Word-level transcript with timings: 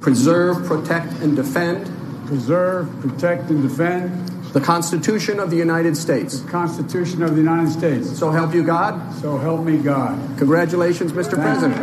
preserve, 0.00 0.66
protect 0.66 1.12
and 1.22 1.36
defend 1.36 1.90
preserve, 2.30 2.86
protect 3.00 3.50
and 3.50 3.60
defend 3.60 4.08
the 4.52 4.60
Constitution 4.60 5.40
of 5.40 5.50
the 5.50 5.56
United 5.56 5.96
States. 5.96 6.40
the 6.40 6.50
Constitution 6.50 7.22
of 7.24 7.30
the 7.34 7.42
United 7.42 7.70
States. 7.70 8.18
So 8.18 8.30
help 8.30 8.54
you 8.54 8.62
God. 8.62 8.94
So 9.20 9.36
help 9.36 9.64
me 9.64 9.78
God. 9.78 10.16
Congratulations, 10.38 11.12
Mr. 11.12 11.34
President. 11.34 11.76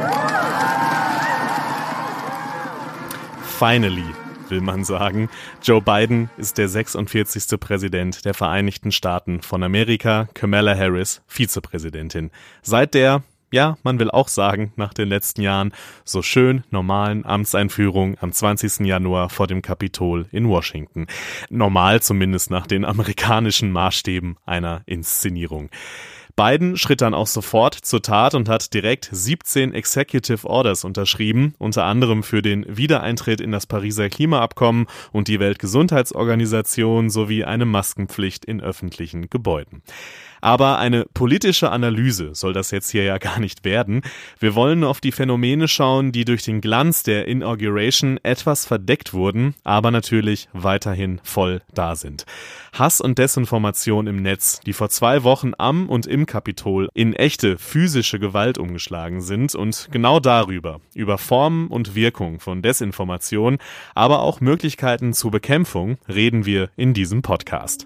Finally, 3.44 4.06
will 4.50 4.62
man 4.62 4.86
sagen. 4.86 5.30
Joe 5.62 5.82
Biden 5.82 6.30
ist 6.38 6.58
der 6.58 6.70
46. 6.70 7.60
Präsident 7.60 8.24
der 8.24 8.34
Vereinigten 8.34 8.94
Staaten 8.94 9.42
von 9.42 9.64
Amerika, 9.64 10.30
Kamala 10.34 10.78
Harris 10.78 11.22
Vizepräsidentin. 11.28 12.32
Seit 12.62 12.94
der 12.94 13.24
ja, 13.52 13.78
man 13.84 14.00
will 14.00 14.12
auch 14.12 14.28
sagen, 14.28 14.74
nach 14.76 14.94
den 14.94 15.08
letzten 15.08 15.42
Jahren 15.42 15.72
so 16.04 16.22
schön 16.22 16.64
normalen 16.70 17.26
Amtseinführung 17.26 18.18
am 18.20 18.32
20. 18.32 18.86
Januar 18.86 19.30
vor 19.30 19.48
dem 19.48 19.62
Kapitol 19.62 20.28
in 20.32 20.50
Washington. 20.50 21.08
Normal 21.50 22.02
zumindest 22.02 22.52
nach 22.52 22.68
den 22.68 22.84
amerikanischen 22.86 23.72
Maßstäben 23.72 24.38
einer 24.46 24.82
Inszenierung. 24.86 25.70
Biden 26.38 26.78
schritt 26.78 27.02
dann 27.02 27.16
auch 27.16 27.26
sofort 27.26 27.74
zur 27.74 28.04
Tat 28.04 28.36
und 28.36 28.48
hat 28.48 28.72
direkt 28.76 29.10
17 29.12 29.74
Executive 29.74 30.48
Orders 30.48 30.84
unterschrieben, 30.84 31.56
unter 31.58 31.86
anderem 31.86 32.22
für 32.22 32.44
den 32.44 32.64
Wiedereintritt 32.78 33.42
in 33.42 33.52
das 33.52 33.66
Pariser 33.66 34.08
Klimaabkommen 34.10 34.86
und 35.12 35.30
die 35.30 35.40
Weltgesundheitsorganisation 35.40 37.10
sowie 37.10 37.44
eine 37.44 37.66
Maskenpflicht 37.66 38.46
in 38.46 38.62
öffentlichen 38.62 39.32
Gebäuden. 39.32 39.82
Aber 40.48 40.80
eine 40.80 41.04
politische 41.14 41.72
Analyse 41.72 42.34
soll 42.34 42.54
das 42.54 42.72
jetzt 42.72 42.90
hier 42.90 43.04
ja 43.04 43.18
gar 43.18 43.38
nicht 43.38 43.66
werden. 43.66 44.02
Wir 44.40 44.56
wollen 44.56 44.86
auf 44.86 45.02
die 45.02 45.12
Phänomene 45.12 45.68
schauen, 45.68 46.14
die 46.14 46.24
durch 46.24 46.44
den 46.44 46.62
Glanz 46.62 47.04
der 47.04 47.28
Inauguration 47.28 48.18
etwas 48.24 48.66
verdeckt 48.66 49.14
wurden, 49.14 49.56
aber 49.66 49.92
natürlich 49.92 50.48
weiterhin 50.54 51.20
voll 51.22 51.60
da 51.74 51.98
sind. 51.98 52.26
Hass 52.72 53.02
und 53.02 53.18
Desinformation 53.18 54.08
im 54.08 54.22
Netz, 54.22 54.62
die 54.66 54.72
vor 54.72 54.88
zwei 54.88 55.24
Wochen 55.24 55.52
am 55.58 55.90
und 55.90 56.08
im 56.08 56.26
Kapitol 56.26 56.88
in 56.94 57.12
echte 57.12 57.58
physische 57.58 58.18
Gewalt 58.18 58.58
umgeschlagen 58.58 59.20
sind 59.20 59.54
und 59.54 59.90
genau 59.92 60.22
darüber, 60.22 60.80
über 60.96 61.18
Formen 61.18 61.68
und 61.68 61.94
Wirkung 61.94 62.40
von 62.40 62.62
Desinformation, 62.62 63.58
aber 63.96 64.22
auch 64.22 64.40
Möglichkeiten 64.40 65.12
zur 65.12 65.32
Bekämpfung, 65.32 65.98
reden 66.08 66.46
wir 66.46 66.70
in 66.78 66.94
diesem 66.94 67.22
Podcast. 67.22 67.86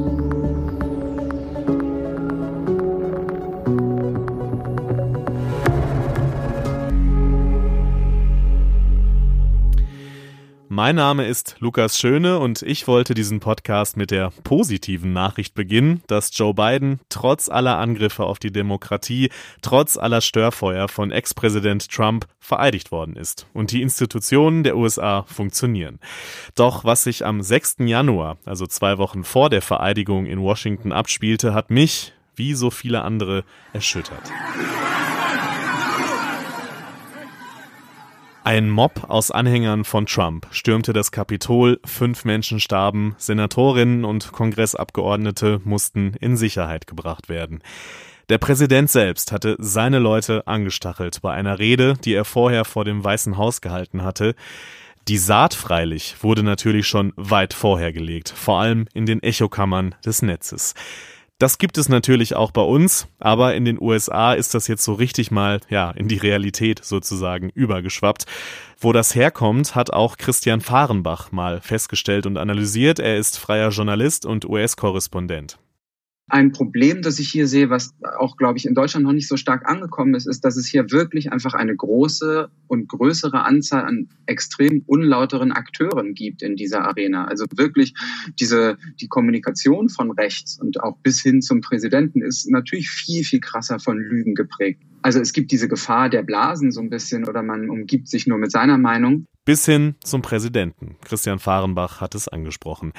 Mein 10.73 10.95
Name 10.95 11.27
ist 11.27 11.57
Lukas 11.59 11.99
Schöne 11.99 12.39
und 12.39 12.61
ich 12.61 12.87
wollte 12.87 13.13
diesen 13.13 13.41
Podcast 13.41 13.97
mit 13.97 14.09
der 14.09 14.31
positiven 14.45 15.11
Nachricht 15.11 15.53
beginnen, 15.53 16.01
dass 16.07 16.31
Joe 16.33 16.53
Biden 16.53 17.01
trotz 17.09 17.49
aller 17.49 17.77
Angriffe 17.77 18.23
auf 18.23 18.39
die 18.39 18.53
Demokratie, 18.53 19.31
trotz 19.61 19.97
aller 19.97 20.21
Störfeuer 20.21 20.87
von 20.87 21.11
Ex-Präsident 21.11 21.91
Trump 21.91 22.25
vereidigt 22.39 22.89
worden 22.89 23.17
ist 23.17 23.47
und 23.51 23.73
die 23.73 23.81
Institutionen 23.81 24.63
der 24.63 24.77
USA 24.77 25.23
funktionieren. 25.23 25.99
Doch 26.55 26.85
was 26.85 27.03
sich 27.03 27.25
am 27.25 27.41
6. 27.41 27.79
Januar, 27.79 28.37
also 28.45 28.65
zwei 28.65 28.97
Wochen 28.97 29.25
vor 29.25 29.49
der 29.49 29.61
Vereidigung 29.61 30.25
in 30.25 30.39
Washington 30.39 30.93
abspielte, 30.93 31.53
hat 31.53 31.69
mich, 31.69 32.13
wie 32.37 32.53
so 32.53 32.71
viele 32.71 33.01
andere, 33.01 33.43
erschüttert. 33.73 34.31
Ein 38.43 38.71
Mob 38.71 39.05
aus 39.07 39.29
Anhängern 39.29 39.83
von 39.85 40.07
Trump 40.07 40.47
stürmte 40.49 40.93
das 40.93 41.11
Kapitol, 41.11 41.79
fünf 41.85 42.25
Menschen 42.25 42.59
starben, 42.59 43.13
Senatorinnen 43.19 44.03
und 44.03 44.31
Kongressabgeordnete 44.31 45.61
mussten 45.63 46.15
in 46.19 46.35
Sicherheit 46.35 46.87
gebracht 46.87 47.29
werden. 47.29 47.61
Der 48.29 48.39
Präsident 48.39 48.89
selbst 48.89 49.31
hatte 49.31 49.57
seine 49.59 49.99
Leute 49.99 50.47
angestachelt 50.47 51.21
bei 51.21 51.31
einer 51.33 51.59
Rede, 51.59 51.93
die 52.03 52.15
er 52.15 52.25
vorher 52.25 52.65
vor 52.65 52.83
dem 52.83 53.03
Weißen 53.03 53.37
Haus 53.37 53.61
gehalten 53.61 54.01
hatte. 54.01 54.33
Die 55.07 55.17
Saat 55.17 55.53
freilich 55.53 56.15
wurde 56.21 56.41
natürlich 56.41 56.87
schon 56.87 57.13
weit 57.17 57.53
vorher 57.53 57.93
gelegt, 57.93 58.29
vor 58.29 58.59
allem 58.59 58.87
in 58.95 59.05
den 59.05 59.21
Echokammern 59.21 59.93
des 60.03 60.23
Netzes. 60.23 60.73
Das 61.41 61.57
gibt 61.57 61.79
es 61.79 61.89
natürlich 61.89 62.35
auch 62.35 62.51
bei 62.51 62.61
uns, 62.61 63.07
aber 63.17 63.55
in 63.55 63.65
den 63.65 63.81
USA 63.81 64.33
ist 64.33 64.53
das 64.53 64.67
jetzt 64.67 64.83
so 64.83 64.93
richtig 64.93 65.31
mal, 65.31 65.59
ja, 65.69 65.89
in 65.89 66.07
die 66.07 66.19
Realität 66.19 66.85
sozusagen 66.85 67.49
übergeschwappt. 67.49 68.27
Wo 68.79 68.93
das 68.93 69.15
herkommt, 69.15 69.73
hat 69.73 69.91
auch 69.91 70.17
Christian 70.17 70.61
Fahrenbach 70.61 71.31
mal 71.31 71.59
festgestellt 71.59 72.27
und 72.27 72.37
analysiert. 72.37 72.99
Er 72.99 73.17
ist 73.17 73.39
freier 73.39 73.69
Journalist 73.69 74.27
und 74.27 74.45
US-Korrespondent. 74.47 75.57
Ein 76.27 76.53
Problem, 76.53 77.01
das 77.01 77.19
ich 77.19 77.29
hier 77.29 77.45
sehe, 77.45 77.69
was 77.69 77.93
auch, 78.17 78.37
glaube 78.37 78.57
ich, 78.57 78.65
in 78.65 78.73
Deutschland 78.73 79.05
noch 79.05 79.11
nicht 79.11 79.27
so 79.27 79.35
stark 79.35 79.67
angekommen 79.67 80.13
ist, 80.15 80.27
ist, 80.27 80.45
dass 80.45 80.55
es 80.55 80.65
hier 80.65 80.89
wirklich 80.89 81.31
einfach 81.31 81.53
eine 81.53 81.75
große 81.75 82.49
und 82.67 82.87
größere 82.87 83.43
Anzahl 83.43 83.83
an 83.83 84.07
extrem 84.27 84.81
unlauteren 84.87 85.51
Akteuren 85.51 86.13
gibt 86.13 86.41
in 86.41 86.55
dieser 86.55 86.85
Arena. 86.85 87.25
Also 87.25 87.45
wirklich 87.55 87.93
diese, 88.39 88.77
die 89.01 89.09
Kommunikation 89.09 89.89
von 89.89 90.11
rechts 90.11 90.57
und 90.57 90.81
auch 90.81 90.97
bis 90.99 91.21
hin 91.21 91.41
zum 91.41 91.59
Präsidenten 91.59 92.21
ist 92.21 92.49
natürlich 92.49 92.89
viel, 92.89 93.25
viel 93.25 93.41
krasser 93.41 93.79
von 93.79 93.97
Lügen 93.97 94.33
geprägt. 94.33 94.81
Also 95.01 95.19
es 95.19 95.33
gibt 95.33 95.51
diese 95.51 95.67
Gefahr 95.67 96.09
der 96.09 96.23
Blasen 96.23 96.71
so 96.71 96.81
ein 96.81 96.89
bisschen 96.89 97.27
oder 97.27 97.43
man 97.43 97.69
umgibt 97.69 98.07
sich 98.07 98.27
nur 98.27 98.37
mit 98.37 98.51
seiner 98.51 98.77
Meinung 98.77 99.27
bis 99.43 99.65
hin 99.65 99.95
zum 100.03 100.21
Präsidenten. 100.21 100.97
Christian 101.03 101.39
Fahrenbach 101.39 101.99
hat 101.99 102.13
es 102.13 102.27
angesprochen. 102.27 102.93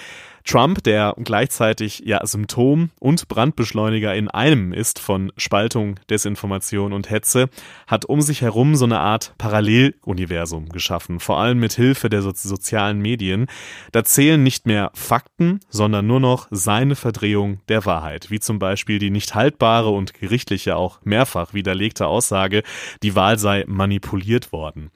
Trump, 0.44 0.82
der 0.82 1.14
gleichzeitig 1.22 2.02
ja 2.04 2.26
Symptom 2.26 2.90
und 2.98 3.28
Brandbeschleuniger 3.28 4.12
in 4.14 4.28
einem 4.28 4.72
ist 4.72 4.98
von 4.98 5.32
Spaltung, 5.36 6.00
Desinformation 6.10 6.92
und 6.92 7.10
Hetze, 7.10 7.48
hat 7.86 8.06
um 8.06 8.20
sich 8.20 8.42
herum 8.42 8.74
so 8.74 8.84
eine 8.84 8.98
Art 8.98 9.34
Paralleluniversum 9.38 10.68
geschaffen, 10.68 11.20
vor 11.20 11.38
allem 11.38 11.60
mit 11.60 11.74
Hilfe 11.74 12.08
der 12.08 12.22
so 12.22 12.32
sozialen 12.34 13.00
Medien. 13.00 13.46
Da 13.92 14.02
zählen 14.02 14.42
nicht 14.42 14.66
mehr 14.66 14.90
Fakten, 14.94 15.60
sondern 15.68 16.08
nur 16.08 16.18
noch 16.18 16.48
seine 16.50 16.96
Verdrehung 16.96 17.60
der 17.68 17.86
Wahrheit, 17.86 18.30
wie 18.30 18.40
zum 18.40 18.58
Beispiel 18.58 18.98
die 18.98 19.10
nicht 19.10 19.36
haltbare 19.36 19.90
und 19.90 20.14
gerichtliche 20.14 20.74
auch 20.74 20.98
mehrfach 21.04 21.54
widerlegte 21.54 21.91
Aussage, 22.00 22.62
die 23.02 23.14
Wahl 23.14 23.38
sei 23.38 23.64
manipuliert 23.66 24.52
worden. 24.52 24.90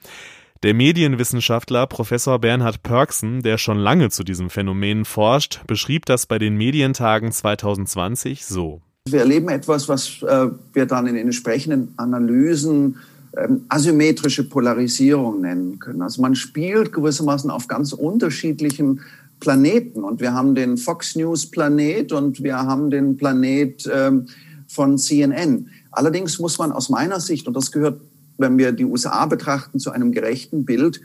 Der 0.63 0.73
Medienwissenschaftler 0.73 1.85
Professor 1.85 2.39
Bernhard 2.39 2.81
Pörksen, 2.81 3.43
der 3.43 3.59
schon 3.59 3.77
lange 3.77 4.09
zu 4.09 4.23
diesem 4.23 4.49
Phänomen 4.49 5.05
forscht, 5.05 5.61
beschrieb 5.67 6.05
das 6.07 6.25
bei 6.25 6.39
den 6.39 6.55
Medientagen 6.55 7.31
2020 7.31 8.45
so. 8.45 8.81
Wir 9.07 9.19
erleben 9.19 9.49
etwas, 9.49 9.87
was 9.87 10.23
äh, 10.23 10.47
wir 10.73 10.85
dann 10.87 11.07
in 11.07 11.13
den 11.13 11.27
entsprechenden 11.27 11.93
Analysen 11.97 12.97
ähm, 13.37 13.65
asymmetrische 13.69 14.49
Polarisierung 14.49 15.41
nennen 15.41 15.79
können. 15.79 16.01
Also 16.01 16.21
man 16.21 16.33
spielt 16.33 16.91
gewissermaßen 16.91 17.51
auf 17.51 17.67
ganz 17.67 17.93
unterschiedlichen 17.93 19.01
Planeten 19.39 20.03
und 20.03 20.19
wir 20.21 20.33
haben 20.33 20.55
den 20.55 20.77
Fox 20.77 21.15
News 21.15 21.45
Planet 21.45 22.11
und 22.11 22.41
wir 22.41 22.57
haben 22.57 22.89
den 22.89 23.15
Planet 23.15 23.87
ähm, 23.93 24.27
von 24.67 24.97
CNN. 24.97 25.69
Allerdings 25.91 26.39
muss 26.39 26.57
man 26.57 26.71
aus 26.71 26.89
meiner 26.89 27.19
Sicht, 27.19 27.47
und 27.47 27.55
das 27.55 27.71
gehört 27.71 28.01
wenn 28.37 28.57
wir 28.57 28.71
die 28.71 28.85
USA 28.85 29.25
betrachten, 29.25 29.79
zu 29.79 29.91
einem 29.91 30.11
gerechten 30.11 30.65
Bild, 30.65 31.01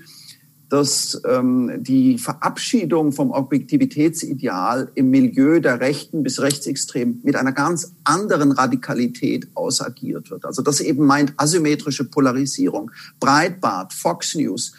dass 0.68 1.20
ähm, 1.28 1.82
die 1.82 2.16
Verabschiedung 2.16 3.12
vom 3.12 3.30
Objektivitätsideal 3.30 4.90
im 4.94 5.10
Milieu 5.10 5.60
der 5.60 5.80
Rechten 5.80 6.22
bis 6.22 6.40
Rechtsextremen 6.40 7.20
mit 7.22 7.36
einer 7.36 7.52
ganz 7.52 7.92
anderen 8.04 8.52
Radikalität 8.52 9.48
ausagiert 9.54 10.30
wird. 10.30 10.46
Also 10.46 10.62
das 10.62 10.80
eben 10.80 11.04
meint 11.04 11.34
asymmetrische 11.36 12.04
Polarisierung. 12.04 12.90
Breitbart, 13.20 13.92
Fox 13.92 14.34
News, 14.34 14.72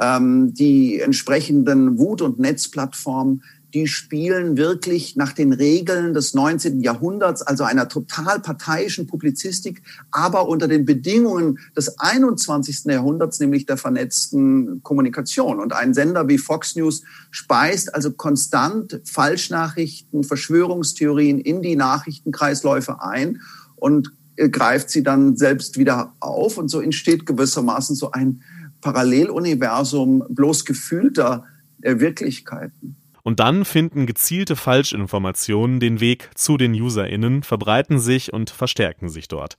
ähm, 0.00 0.54
die 0.54 1.00
entsprechenden 1.00 1.98
Wut- 1.98 2.22
und 2.22 2.38
Netzplattformen 2.38 3.42
die 3.74 3.86
spielen 3.86 4.56
wirklich 4.56 5.16
nach 5.16 5.32
den 5.32 5.52
Regeln 5.52 6.12
des 6.14 6.34
19. 6.34 6.80
Jahrhunderts, 6.80 7.42
also 7.42 7.64
einer 7.64 7.88
total 7.88 8.40
parteiischen 8.40 9.06
Publizistik, 9.06 9.82
aber 10.10 10.48
unter 10.48 10.68
den 10.68 10.84
Bedingungen 10.84 11.58
des 11.76 11.98
21. 11.98 12.86
Jahrhunderts, 12.86 13.38
nämlich 13.40 13.66
der 13.66 13.76
vernetzten 13.76 14.82
Kommunikation. 14.82 15.60
Und 15.60 15.72
ein 15.72 15.94
Sender 15.94 16.28
wie 16.28 16.38
Fox 16.38 16.74
News 16.76 17.02
speist 17.30 17.94
also 17.94 18.12
konstant 18.12 19.00
Falschnachrichten, 19.04 20.24
Verschwörungstheorien 20.24 21.38
in 21.38 21.62
die 21.62 21.76
Nachrichtenkreisläufe 21.76 23.02
ein 23.02 23.40
und 23.76 24.12
äh, 24.36 24.48
greift 24.48 24.90
sie 24.90 25.02
dann 25.02 25.36
selbst 25.36 25.78
wieder 25.78 26.14
auf. 26.20 26.58
Und 26.58 26.68
so 26.68 26.80
entsteht 26.80 27.26
gewissermaßen 27.26 27.94
so 27.94 28.10
ein 28.10 28.42
Paralleluniversum 28.80 30.24
bloß 30.28 30.64
gefühlter 30.64 31.44
äh, 31.82 32.00
Wirklichkeiten. 32.00 32.96
Und 33.22 33.40
dann 33.40 33.64
finden 33.64 34.06
gezielte 34.06 34.56
Falschinformationen 34.56 35.80
den 35.80 36.00
Weg 36.00 36.30
zu 36.34 36.56
den 36.56 36.72
UserInnen, 36.72 37.42
verbreiten 37.42 37.98
sich 37.98 38.32
und 38.32 38.50
verstärken 38.50 39.08
sich 39.08 39.28
dort. 39.28 39.56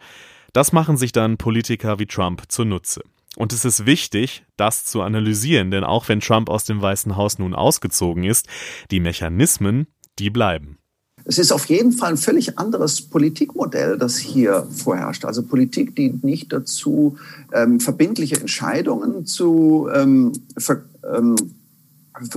Das 0.54 0.74
machen 0.74 0.98
sich 0.98 1.12
dann 1.12 1.38
Politiker 1.38 2.00
wie 2.00 2.08
Trump 2.08 2.44
zunutze. 2.50 3.02
Und 3.38 3.54
es 3.54 3.63
ist 3.63 3.86
wichtig, 3.86 4.44
das 4.58 4.86
zu 4.86 5.02
analysieren, 5.02 5.72
denn 5.72 5.86
auch 5.86 6.10
wenn 6.10 6.19
Trump 6.19 6.50
aus 6.50 6.66
dem 6.66 6.81
Weißen 6.81 7.16
Haus 7.16 7.40
nun 7.40 7.56
ausgezogen 7.56 8.24
ist, 8.24 8.48
die 8.92 9.00
Mechanismen, 9.00 9.88
die 10.19 10.30
bleiben. 10.30 10.78
Es 11.24 11.38
ist 11.38 11.52
auf 11.52 11.66
jeden 11.66 11.92
Fall 11.92 12.12
ein 12.12 12.18
völlig 12.18 12.57
anderes 12.57 13.02
Politikmodell, 13.02 13.98
das 13.98 14.18
hier 14.18 14.68
vorherrscht. 14.75 15.24
Also 15.24 15.44
Politik 15.44 15.96
dient 15.96 16.24
nicht 16.24 16.52
dazu, 16.52 17.18
ähm, 17.54 17.80
verbindliche 17.80 18.40
Entscheidungen 18.40 19.25
zu 19.25 19.88
ähm, 19.94 20.34
ver, 20.57 20.84
ähm, 21.16 21.36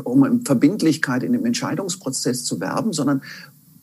um 0.05 0.44
Verbindlichkeit 0.44 1.23
in 1.23 1.32
dem 1.32 1.44
Entscheidungsprozess 1.44 2.44
zu 2.44 2.61
werben, 2.61 2.93
sondern 2.93 3.23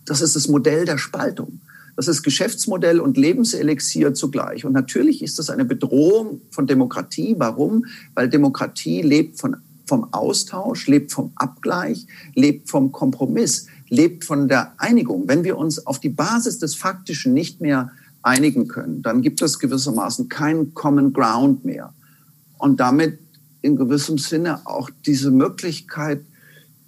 das 0.06 0.22
ist 0.22 0.36
das 0.36 0.48
Modell 0.48 0.86
der 0.86 0.98
Spaltung. 0.98 1.62
Das 1.96 2.08
ist 2.08 2.24
Geschäftsmodell 2.24 3.00
und 3.00 3.18
Lebenselixier 3.18 4.14
zugleich. 4.14 4.66
Und 4.66 4.74
natürlich 4.74 5.22
ist 5.22 5.40
das 5.40 5.50
eine 5.50 5.66
Bedrohung 5.66 6.42
von 6.50 6.66
Demokratie. 6.66 7.36
Warum? 7.38 7.86
Weil 8.16 8.30
Demokratie 8.30 9.02
lebt 9.02 9.40
von, 9.40 9.58
vom 9.86 10.14
Austausch, 10.14 10.88
lebt 10.88 11.12
vom 11.12 11.32
Abgleich, 11.36 12.08
lebt 12.34 12.70
vom 12.70 12.92
Kompromiss, 12.92 13.68
lebt 13.90 14.24
von 14.24 14.48
der 14.48 14.74
Einigung. 14.78 15.28
Wenn 15.28 15.44
wir 15.44 15.58
uns 15.58 15.86
auf 15.86 16.00
die 16.00 16.10
Basis 16.10 16.60
des 16.60 16.76
Faktischen 16.76 17.34
nicht 17.34 17.62
mehr 17.62 17.92
einigen 18.24 18.68
können, 18.68 19.02
dann 19.02 19.22
gibt 19.22 19.42
es 19.42 19.60
gewissermaßen 19.60 20.30
keinen 20.30 20.74
Common 20.74 21.12
Ground 21.12 21.66
mehr. 21.66 21.94
Und 22.58 22.80
damit 22.80 23.20
in 23.62 23.75
gewissem 23.75 24.18
Sinne 24.18 24.62
auch 24.66 24.90
diese 25.06 25.31
Möglichkeit 25.31 26.22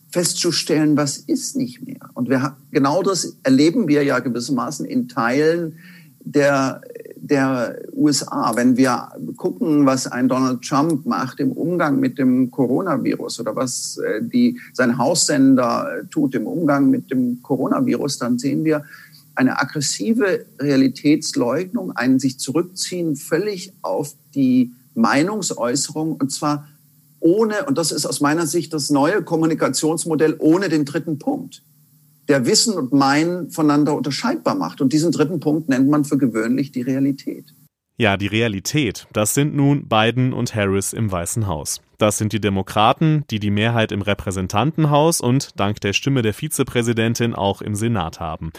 festzustellen, 0.09 0.95
was 0.95 1.17
ist 1.17 1.55
nicht 1.55 1.85
mehr. 1.85 2.09
Und 2.13 2.29
wir, 2.29 2.55
genau 2.71 3.01
das 3.01 3.37
erleben 3.43 3.87
wir 3.87 4.03
ja 4.03 4.19
gewissermaßen 4.19 4.85
in 4.85 5.07
Teilen 5.07 5.79
der, 6.19 6.81
der 7.15 7.79
USA. 7.93 8.55
Wenn 8.55 8.77
wir 8.77 9.09
gucken, 9.37 9.85
was 9.85 10.05
ein 10.07 10.27
Donald 10.27 10.61
Trump 10.61 11.05
macht 11.05 11.39
im 11.39 11.51
Umgang 11.51 11.99
mit 11.99 12.19
dem 12.19 12.51
Coronavirus 12.51 13.39
oder 13.39 13.55
was 13.55 13.97
äh, 13.97 14.21
die, 14.21 14.59
sein 14.73 14.97
Haussender 14.97 16.03
tut 16.11 16.35
im 16.35 16.45
Umgang 16.45 16.89
mit 16.89 17.09
dem 17.09 17.41
Coronavirus, 17.41 18.19
dann 18.19 18.37
sehen 18.37 18.63
wir 18.63 18.83
eine 19.35 19.59
aggressive 19.59 20.45
Realitätsleugnung, 20.59 21.91
ein 21.93 22.19
sich 22.19 22.37
zurückziehen 22.37 23.15
völlig 23.15 23.73
auf 23.81 24.13
die 24.35 24.71
Meinungsäußerung 24.95 26.15
und 26.15 26.31
zwar 26.31 26.67
ohne, 27.19 27.65
und 27.65 27.77
das 27.77 27.91
ist 27.91 28.05
aus 28.05 28.19
meiner 28.19 28.45
Sicht 28.45 28.73
das 28.73 28.89
neue 28.89 29.23
Kommunikationsmodell, 29.23 30.35
ohne 30.39 30.67
den 30.67 30.83
dritten 30.83 31.19
Punkt, 31.19 31.63
der 32.27 32.45
Wissen 32.45 32.73
und 32.73 32.91
Meinen 32.91 33.49
voneinander 33.49 33.95
unterscheidbar 33.95 34.55
macht. 34.55 34.81
Und 34.81 34.91
diesen 34.91 35.11
dritten 35.11 35.39
Punkt 35.39 35.69
nennt 35.69 35.89
man 35.89 36.03
für 36.03 36.17
gewöhnlich 36.17 36.71
die 36.71 36.81
Realität. 36.81 37.53
Ja, 37.95 38.17
die 38.17 38.27
Realität, 38.27 39.07
das 39.13 39.33
sind 39.35 39.55
nun 39.55 39.87
Biden 39.87 40.33
und 40.33 40.55
Harris 40.55 40.93
im 40.93 41.11
Weißen 41.11 41.47
Haus. 41.47 41.79
Das 41.97 42.17
sind 42.17 42.33
die 42.33 42.41
Demokraten, 42.41 43.23
die 43.29 43.39
die 43.39 43.51
Mehrheit 43.51 43.91
im 43.91 44.01
Repräsentantenhaus 44.01 45.21
und 45.21 45.51
dank 45.57 45.79
der 45.79 45.93
Stimme 45.93 46.23
der 46.23 46.33
Vizepräsidentin 46.33 47.35
auch 47.35 47.61
im 47.61 47.75
Senat 47.75 48.19
haben. 48.19 48.51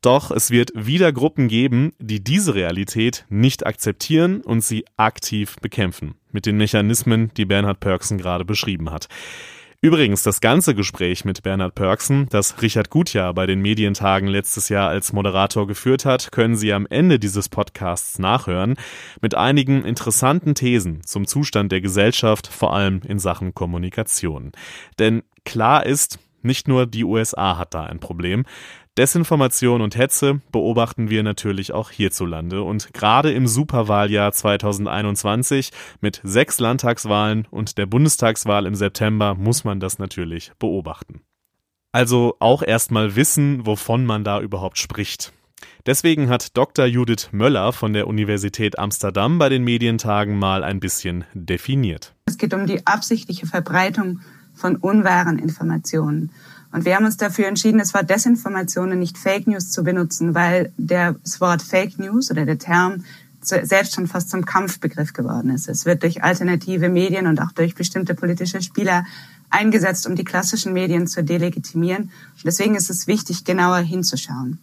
Doch 0.00 0.30
es 0.30 0.50
wird 0.50 0.70
wieder 0.74 1.12
Gruppen 1.12 1.48
geben, 1.48 1.92
die 1.98 2.22
diese 2.22 2.54
Realität 2.54 3.24
nicht 3.28 3.66
akzeptieren 3.66 4.42
und 4.42 4.62
sie 4.62 4.84
aktiv 4.96 5.56
bekämpfen. 5.60 6.14
Mit 6.30 6.46
den 6.46 6.56
Mechanismen, 6.56 7.32
die 7.36 7.44
Bernhard 7.44 7.80
Pörksen 7.80 8.18
gerade 8.18 8.44
beschrieben 8.44 8.90
hat. 8.90 9.08
Übrigens, 9.80 10.24
das 10.24 10.40
ganze 10.40 10.74
Gespräch 10.74 11.24
mit 11.24 11.44
Bernhard 11.44 11.76
Pörksen, 11.76 12.26
das 12.30 12.60
Richard 12.62 12.90
Gutjahr 12.90 13.32
bei 13.32 13.46
den 13.46 13.60
Medientagen 13.60 14.26
letztes 14.26 14.68
Jahr 14.68 14.88
als 14.88 15.12
Moderator 15.12 15.68
geführt 15.68 16.04
hat, 16.04 16.32
können 16.32 16.56
Sie 16.56 16.72
am 16.72 16.84
Ende 16.90 17.20
dieses 17.20 17.48
Podcasts 17.48 18.18
nachhören, 18.18 18.74
mit 19.20 19.36
einigen 19.36 19.84
interessanten 19.84 20.56
Thesen 20.56 21.04
zum 21.04 21.28
Zustand 21.28 21.70
der 21.70 21.80
Gesellschaft, 21.80 22.48
vor 22.48 22.74
allem 22.74 23.02
in 23.06 23.20
Sachen 23.20 23.54
Kommunikation. 23.54 24.50
Denn 24.98 25.22
klar 25.44 25.86
ist, 25.86 26.18
nicht 26.42 26.66
nur 26.66 26.86
die 26.86 27.04
USA 27.04 27.56
hat 27.56 27.72
da 27.72 27.84
ein 27.84 28.00
Problem. 28.00 28.46
Desinformation 28.98 29.80
und 29.80 29.96
Hetze 29.96 30.40
beobachten 30.50 31.08
wir 31.08 31.22
natürlich 31.22 31.72
auch 31.72 31.92
hierzulande 31.92 32.62
und 32.62 32.92
gerade 32.92 33.30
im 33.30 33.46
Superwahljahr 33.46 34.32
2021 34.32 35.70
mit 36.00 36.20
sechs 36.24 36.58
Landtagswahlen 36.58 37.46
und 37.48 37.78
der 37.78 37.86
Bundestagswahl 37.86 38.66
im 38.66 38.74
September 38.74 39.36
muss 39.36 39.62
man 39.62 39.78
das 39.78 40.00
natürlich 40.00 40.50
beobachten. 40.58 41.20
Also 41.92 42.34
auch 42.40 42.60
erstmal 42.60 43.14
wissen, 43.14 43.64
wovon 43.64 44.04
man 44.04 44.24
da 44.24 44.40
überhaupt 44.40 44.78
spricht. 44.78 45.32
Deswegen 45.86 46.28
hat 46.28 46.56
Dr. 46.56 46.86
Judith 46.86 47.28
Möller 47.30 47.72
von 47.72 47.92
der 47.92 48.08
Universität 48.08 48.80
Amsterdam 48.80 49.38
bei 49.38 49.48
den 49.48 49.62
Medientagen 49.62 50.40
mal 50.40 50.64
ein 50.64 50.80
bisschen 50.80 51.24
definiert. 51.34 52.16
Es 52.26 52.36
geht 52.36 52.52
um 52.52 52.66
die 52.66 52.84
absichtliche 52.84 53.46
Verbreitung 53.46 54.22
von 54.58 54.76
unwahren 54.76 55.38
Informationen. 55.38 56.30
Und 56.70 56.84
wir 56.84 56.96
haben 56.96 57.06
uns 57.06 57.16
dafür 57.16 57.46
entschieden, 57.46 57.78
das 57.78 57.94
Wort 57.94 58.10
Desinformation 58.10 58.92
und 58.92 58.98
nicht 58.98 59.16
Fake 59.16 59.46
News 59.46 59.70
zu 59.70 59.82
benutzen, 59.82 60.34
weil 60.34 60.72
das 60.76 61.40
Wort 61.40 61.62
Fake 61.62 61.98
News 61.98 62.30
oder 62.30 62.44
der 62.44 62.58
Term 62.58 63.04
selbst 63.40 63.94
schon 63.94 64.06
fast 64.06 64.30
zum 64.30 64.44
Kampfbegriff 64.44 65.12
geworden 65.12 65.50
ist. 65.50 65.68
Es 65.68 65.86
wird 65.86 66.02
durch 66.02 66.22
alternative 66.22 66.88
Medien 66.88 67.26
und 67.26 67.40
auch 67.40 67.52
durch 67.52 67.74
bestimmte 67.74 68.14
politische 68.14 68.60
Spieler 68.60 69.06
eingesetzt, 69.48 70.06
um 70.06 70.16
die 70.16 70.24
klassischen 70.24 70.72
Medien 70.72 71.06
zu 71.06 71.22
delegitimieren. 71.24 72.04
Und 72.04 72.44
deswegen 72.44 72.74
ist 72.74 72.90
es 72.90 73.06
wichtig, 73.06 73.44
genauer 73.44 73.78
hinzuschauen. 73.78 74.58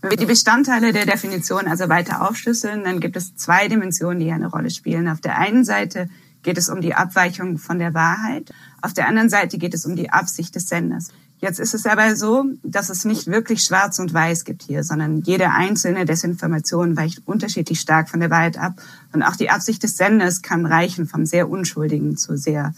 Wenn 0.00 0.10
wir 0.10 0.16
die 0.16 0.26
Bestandteile 0.26 0.92
der 0.92 1.04
Definition 1.04 1.66
also 1.66 1.88
weiter 1.88 2.28
aufschlüsseln, 2.28 2.84
dann 2.84 3.00
gibt 3.00 3.16
es 3.16 3.34
zwei 3.34 3.68
Dimensionen, 3.68 4.20
die 4.20 4.30
eine 4.30 4.46
Rolle 4.46 4.70
spielen. 4.70 5.08
Auf 5.08 5.20
der 5.20 5.38
einen 5.38 5.64
Seite 5.64 6.08
geht 6.46 6.58
es 6.58 6.68
um 6.68 6.80
die 6.80 6.94
Abweichung 6.94 7.58
von 7.58 7.80
der 7.80 7.92
Wahrheit. 7.92 8.54
Auf 8.80 8.92
der 8.92 9.08
anderen 9.08 9.28
Seite 9.28 9.58
geht 9.58 9.74
es 9.74 9.84
um 9.84 9.96
die 9.96 10.10
Absicht 10.10 10.54
des 10.54 10.68
Senders. 10.68 11.08
Jetzt 11.40 11.58
ist 11.58 11.74
es 11.74 11.86
aber 11.86 12.14
so, 12.14 12.44
dass 12.62 12.88
es 12.88 13.04
nicht 13.04 13.26
wirklich 13.26 13.64
schwarz 13.64 13.98
und 13.98 14.14
weiß 14.14 14.44
gibt 14.44 14.62
hier, 14.62 14.84
sondern 14.84 15.22
jede 15.22 15.50
einzelne 15.50 16.04
Desinformation 16.04 16.96
weicht 16.96 17.22
unterschiedlich 17.26 17.80
stark 17.80 18.08
von 18.08 18.20
der 18.20 18.30
Wahrheit 18.30 18.58
ab. 18.58 18.74
Und 19.12 19.24
auch 19.24 19.34
die 19.34 19.50
Absicht 19.50 19.82
des 19.82 19.96
Senders 19.96 20.40
kann 20.40 20.66
reichen 20.66 21.06
vom 21.06 21.26
sehr 21.26 21.50
unschuldigen 21.50 22.16
zu 22.16 22.38
sehr 22.38 22.72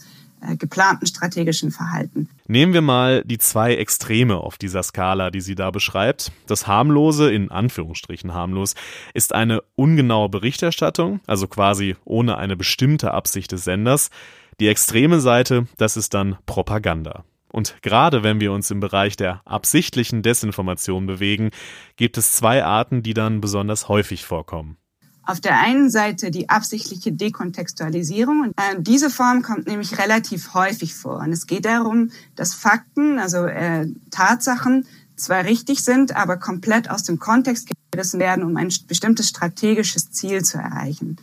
geplanten 0.58 1.06
strategischen 1.06 1.70
Verhalten. 1.70 2.28
Nehmen 2.46 2.72
wir 2.72 2.82
mal 2.82 3.22
die 3.24 3.38
zwei 3.38 3.74
Extreme 3.74 4.36
auf 4.36 4.58
dieser 4.58 4.82
Skala, 4.82 5.30
die 5.30 5.40
sie 5.40 5.54
da 5.54 5.70
beschreibt. 5.70 6.32
Das 6.46 6.66
harmlose, 6.66 7.30
in 7.30 7.50
Anführungsstrichen 7.50 8.34
harmlos, 8.34 8.74
ist 9.14 9.34
eine 9.34 9.62
ungenaue 9.74 10.28
Berichterstattung, 10.28 11.20
also 11.26 11.46
quasi 11.46 11.96
ohne 12.04 12.38
eine 12.38 12.56
bestimmte 12.56 13.12
Absicht 13.12 13.52
des 13.52 13.64
Senders. 13.64 14.10
Die 14.60 14.68
extreme 14.68 15.20
Seite, 15.20 15.66
das 15.76 15.96
ist 15.96 16.14
dann 16.14 16.36
Propaganda. 16.46 17.24
Und 17.50 17.76
gerade 17.82 18.22
wenn 18.22 18.40
wir 18.40 18.52
uns 18.52 18.70
im 18.70 18.80
Bereich 18.80 19.16
der 19.16 19.40
absichtlichen 19.44 20.22
Desinformation 20.22 21.06
bewegen, 21.06 21.50
gibt 21.96 22.18
es 22.18 22.32
zwei 22.32 22.64
Arten, 22.64 23.02
die 23.02 23.14
dann 23.14 23.40
besonders 23.40 23.88
häufig 23.88 24.24
vorkommen. 24.24 24.76
Auf 25.28 25.40
der 25.40 25.60
einen 25.60 25.90
Seite 25.90 26.30
die 26.30 26.48
absichtliche 26.48 27.12
Dekontextualisierung. 27.12 28.52
Äh, 28.56 28.80
diese 28.80 29.10
Form 29.10 29.42
kommt 29.42 29.66
nämlich 29.66 29.98
relativ 29.98 30.54
häufig 30.54 30.94
vor. 30.94 31.18
Und 31.18 31.32
es 31.32 31.46
geht 31.46 31.66
darum, 31.66 32.10
dass 32.34 32.54
Fakten, 32.54 33.18
also 33.18 33.44
äh, 33.44 33.88
Tatsachen, 34.10 34.86
zwar 35.16 35.44
richtig 35.44 35.84
sind, 35.84 36.16
aber 36.16 36.38
komplett 36.38 36.88
aus 36.88 37.02
dem 37.02 37.18
Kontext 37.18 37.68
gerissen 37.90 38.20
werden, 38.20 38.42
um 38.42 38.56
ein 38.56 38.72
bestimmtes 38.86 39.28
strategisches 39.28 40.10
Ziel 40.12 40.44
zu 40.44 40.56
erreichen. 40.56 41.18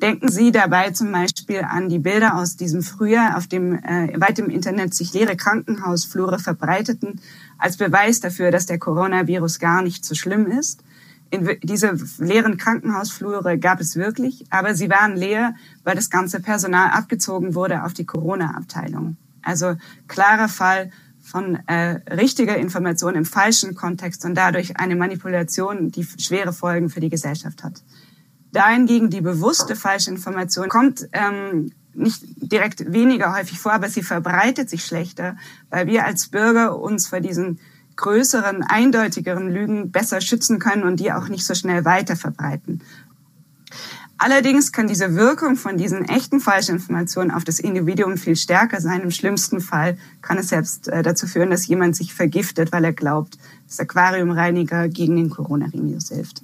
Denken 0.00 0.28
Sie 0.28 0.52
dabei 0.52 0.92
zum 0.92 1.10
Beispiel 1.10 1.62
an 1.68 1.88
die 1.88 1.98
Bilder 1.98 2.36
aus 2.36 2.54
diesem 2.54 2.82
Frühjahr, 2.82 3.36
auf 3.36 3.48
dem 3.48 3.74
äh, 3.74 4.20
weit 4.20 4.38
im 4.38 4.50
Internet 4.50 4.94
sich 4.94 5.12
leere 5.12 5.36
Krankenhausflure 5.36 6.38
verbreiteten, 6.38 7.20
als 7.58 7.76
Beweis 7.76 8.20
dafür, 8.20 8.52
dass 8.52 8.66
der 8.66 8.78
Coronavirus 8.78 9.58
gar 9.58 9.82
nicht 9.82 10.04
so 10.04 10.14
schlimm 10.14 10.46
ist. 10.46 10.84
In 11.30 11.58
diese 11.62 11.98
leeren 12.18 12.56
Krankenhausflure 12.56 13.58
gab 13.58 13.80
es 13.80 13.96
wirklich, 13.96 14.46
aber 14.50 14.74
sie 14.74 14.88
waren 14.88 15.16
leer, 15.16 15.54
weil 15.84 15.94
das 15.94 16.08
ganze 16.08 16.40
Personal 16.40 16.90
abgezogen 16.90 17.54
wurde 17.54 17.84
auf 17.84 17.92
die 17.92 18.06
Corona-Abteilung. 18.06 19.16
Also 19.42 19.76
klarer 20.06 20.48
Fall 20.48 20.90
von 21.20 21.56
äh, 21.66 22.00
richtiger 22.14 22.56
Information 22.56 23.14
im 23.14 23.26
falschen 23.26 23.74
Kontext 23.74 24.24
und 24.24 24.34
dadurch 24.34 24.78
eine 24.78 24.96
Manipulation, 24.96 25.90
die 25.90 26.04
schwere 26.04 26.52
Folgen 26.54 26.88
für 26.88 27.00
die 27.00 27.10
Gesellschaft 27.10 27.62
hat. 27.62 27.82
Dahingegen 28.52 29.10
die 29.10 29.20
bewusste 29.20 29.76
Falschinformation 29.76 30.70
kommt 30.70 31.06
ähm, 31.12 31.72
nicht 31.92 32.22
direkt 32.36 32.92
weniger 32.92 33.36
häufig 33.36 33.58
vor, 33.58 33.72
aber 33.72 33.88
sie 33.88 34.02
verbreitet 34.02 34.70
sich 34.70 34.84
schlechter, 34.84 35.36
weil 35.68 35.86
wir 35.86 36.06
als 36.06 36.28
Bürger 36.28 36.78
uns 36.78 37.06
vor 37.06 37.20
diesen 37.20 37.58
größeren, 37.98 38.62
eindeutigeren 38.62 39.50
Lügen 39.50 39.90
besser 39.90 40.22
schützen 40.22 40.58
können 40.58 40.84
und 40.84 41.00
die 41.00 41.12
auch 41.12 41.28
nicht 41.28 41.44
so 41.44 41.54
schnell 41.54 41.84
weiter 41.84 42.16
verbreiten. 42.16 42.80
Allerdings 44.20 44.72
kann 44.72 44.88
diese 44.88 45.14
Wirkung 45.14 45.54
von 45.54 45.76
diesen 45.76 46.04
echten 46.04 46.40
Falschinformationen 46.40 47.30
auf 47.30 47.44
das 47.44 47.60
Individuum 47.60 48.16
viel 48.16 48.34
stärker 48.34 48.80
sein. 48.80 49.02
Im 49.02 49.12
schlimmsten 49.12 49.60
Fall 49.60 49.96
kann 50.22 50.38
es 50.38 50.48
selbst 50.48 50.88
äh, 50.88 51.04
dazu 51.04 51.28
führen, 51.28 51.50
dass 51.50 51.68
jemand 51.68 51.94
sich 51.94 52.12
vergiftet, 52.12 52.72
weil 52.72 52.84
er 52.84 52.92
glaubt, 52.92 53.38
dass 53.68 53.78
Aquariumreiniger 53.78 54.88
gegen 54.88 55.14
den 55.16 55.30
Coronavirus 55.30 56.08
hilft. 56.08 56.42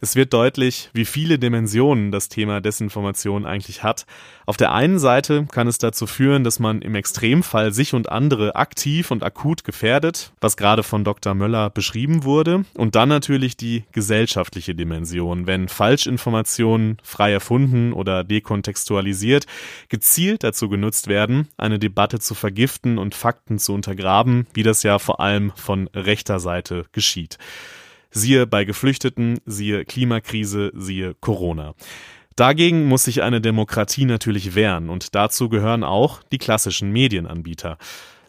Es 0.00 0.16
wird 0.16 0.32
deutlich, 0.32 0.90
wie 0.92 1.04
viele 1.04 1.38
Dimensionen 1.38 2.10
das 2.10 2.28
Thema 2.28 2.60
Desinformation 2.60 3.44
eigentlich 3.44 3.82
hat. 3.82 4.06
Auf 4.46 4.56
der 4.56 4.72
einen 4.72 4.98
Seite 4.98 5.46
kann 5.50 5.68
es 5.68 5.78
dazu 5.78 6.06
führen, 6.06 6.44
dass 6.44 6.58
man 6.58 6.82
im 6.82 6.94
Extremfall 6.94 7.72
sich 7.72 7.94
und 7.94 8.10
andere 8.10 8.56
aktiv 8.56 9.10
und 9.10 9.22
akut 9.22 9.64
gefährdet, 9.64 10.32
was 10.40 10.56
gerade 10.56 10.82
von 10.82 11.04
Dr. 11.04 11.34
Möller 11.34 11.70
beschrieben 11.70 12.24
wurde. 12.24 12.64
Und 12.74 12.94
dann 12.94 13.08
natürlich 13.08 13.56
die 13.56 13.84
gesellschaftliche 13.92 14.74
Dimension, 14.74 15.46
wenn 15.46 15.68
Falschinformationen 15.68 16.98
frei 17.02 17.32
erfunden 17.32 17.92
oder 17.92 18.24
dekontextualisiert 18.24 19.46
gezielt 19.88 20.44
dazu 20.44 20.68
genutzt 20.68 21.08
werden, 21.08 21.48
eine 21.56 21.78
Debatte 21.78 22.18
zu 22.18 22.34
vergiften 22.34 22.98
und 22.98 23.14
Fakten 23.14 23.58
zu 23.58 23.72
untergraben, 23.72 24.46
wie 24.54 24.62
das 24.62 24.82
ja 24.82 24.98
vor 24.98 25.20
allem 25.20 25.52
von 25.56 25.88
rechter 25.94 26.40
Seite 26.40 26.86
geschieht. 26.92 27.38
Siehe 28.16 28.46
bei 28.46 28.64
Geflüchteten, 28.64 29.40
siehe 29.44 29.84
Klimakrise, 29.84 30.70
siehe 30.76 31.14
Corona. 31.20 31.74
Dagegen 32.36 32.84
muss 32.84 33.02
sich 33.04 33.22
eine 33.22 33.40
Demokratie 33.40 34.04
natürlich 34.04 34.54
wehren 34.54 34.88
und 34.88 35.16
dazu 35.16 35.48
gehören 35.48 35.82
auch 35.82 36.22
die 36.22 36.38
klassischen 36.38 36.92
Medienanbieter. 36.92 37.76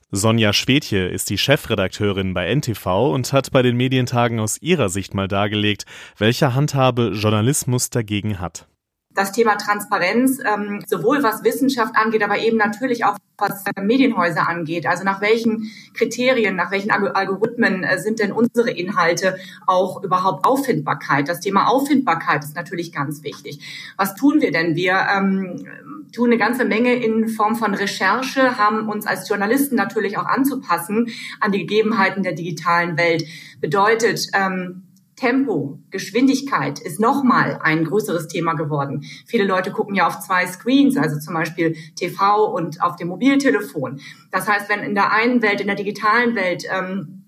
Sonja 0.09 0.53
Schwedje 0.53 1.07
ist 1.07 1.29
die 1.29 1.37
Chefredakteurin 1.37 2.33
bei 2.33 2.53
NTV 2.53 3.13
und 3.13 3.31
hat 3.31 3.51
bei 3.51 3.61
den 3.61 3.77
Medientagen 3.77 4.39
aus 4.39 4.59
ihrer 4.59 4.89
Sicht 4.89 5.13
mal 5.13 5.27
dargelegt, 5.27 5.85
welche 6.17 6.55
Handhabe 6.55 7.11
Journalismus 7.13 7.91
dagegen 7.91 8.39
hat 8.39 8.67
das 9.15 9.31
Thema 9.31 9.55
Transparenz, 9.55 10.39
ähm, 10.45 10.83
sowohl 10.85 11.23
was 11.23 11.43
Wissenschaft 11.43 11.95
angeht, 11.95 12.23
aber 12.23 12.37
eben 12.37 12.57
natürlich 12.57 13.05
auch 13.05 13.17
was 13.37 13.63
äh, 13.65 13.81
Medienhäuser 13.81 14.47
angeht. 14.47 14.85
Also 14.85 15.03
nach 15.03 15.21
welchen 15.21 15.71
Kriterien, 15.93 16.55
nach 16.55 16.71
welchen 16.71 16.91
Algorithmen 16.91 17.83
äh, 17.83 17.99
sind 17.99 18.19
denn 18.19 18.31
unsere 18.31 18.71
Inhalte 18.71 19.37
auch 19.65 20.03
überhaupt 20.03 20.45
Auffindbarkeit? 20.45 21.27
Das 21.27 21.39
Thema 21.39 21.67
Auffindbarkeit 21.67 22.43
ist 22.43 22.55
natürlich 22.55 22.91
ganz 22.91 23.23
wichtig. 23.23 23.93
Was 23.97 24.15
tun 24.15 24.41
wir 24.41 24.51
denn? 24.51 24.75
Wir 24.75 25.07
ähm, 25.15 25.65
tun 26.13 26.29
eine 26.29 26.37
ganze 26.37 26.65
Menge 26.65 26.95
in 26.95 27.27
Form 27.29 27.55
von 27.55 27.73
Recherche, 27.73 28.57
haben 28.57 28.89
uns 28.89 29.07
als 29.07 29.27
Journalisten 29.27 29.75
natürlich 29.75 30.17
auch 30.17 30.25
anzupassen 30.25 31.07
an 31.39 31.51
die 31.51 31.59
Gegebenheiten 31.59 32.23
der 32.23 32.33
digitalen 32.33 32.97
Welt. 32.97 33.23
Bedeutet, 33.61 34.27
ähm, 34.33 34.84
Tempo, 35.15 35.79
Geschwindigkeit 35.91 36.79
ist 36.79 36.99
nochmal 36.99 37.59
ein 37.61 37.85
größeres 37.85 38.27
Thema 38.27 38.53
geworden. 38.53 39.05
Viele 39.25 39.45
Leute 39.45 39.71
gucken 39.71 39.95
ja 39.95 40.07
auf 40.07 40.19
zwei 40.19 40.45
Screens, 40.45 40.97
also 40.97 41.19
zum 41.19 41.33
Beispiel 41.33 41.75
TV 41.95 42.45
und 42.53 42.81
auf 42.81 42.95
dem 42.97 43.07
Mobiltelefon. 43.07 44.01
Das 44.31 44.47
heißt, 44.47 44.69
wenn 44.69 44.79
in 44.79 44.95
der 44.95 45.11
einen 45.11 45.41
Welt, 45.41 45.61
in 45.61 45.67
der 45.67 45.75
digitalen 45.75 46.35
Welt, 46.35 46.65
ähm, 46.69 47.21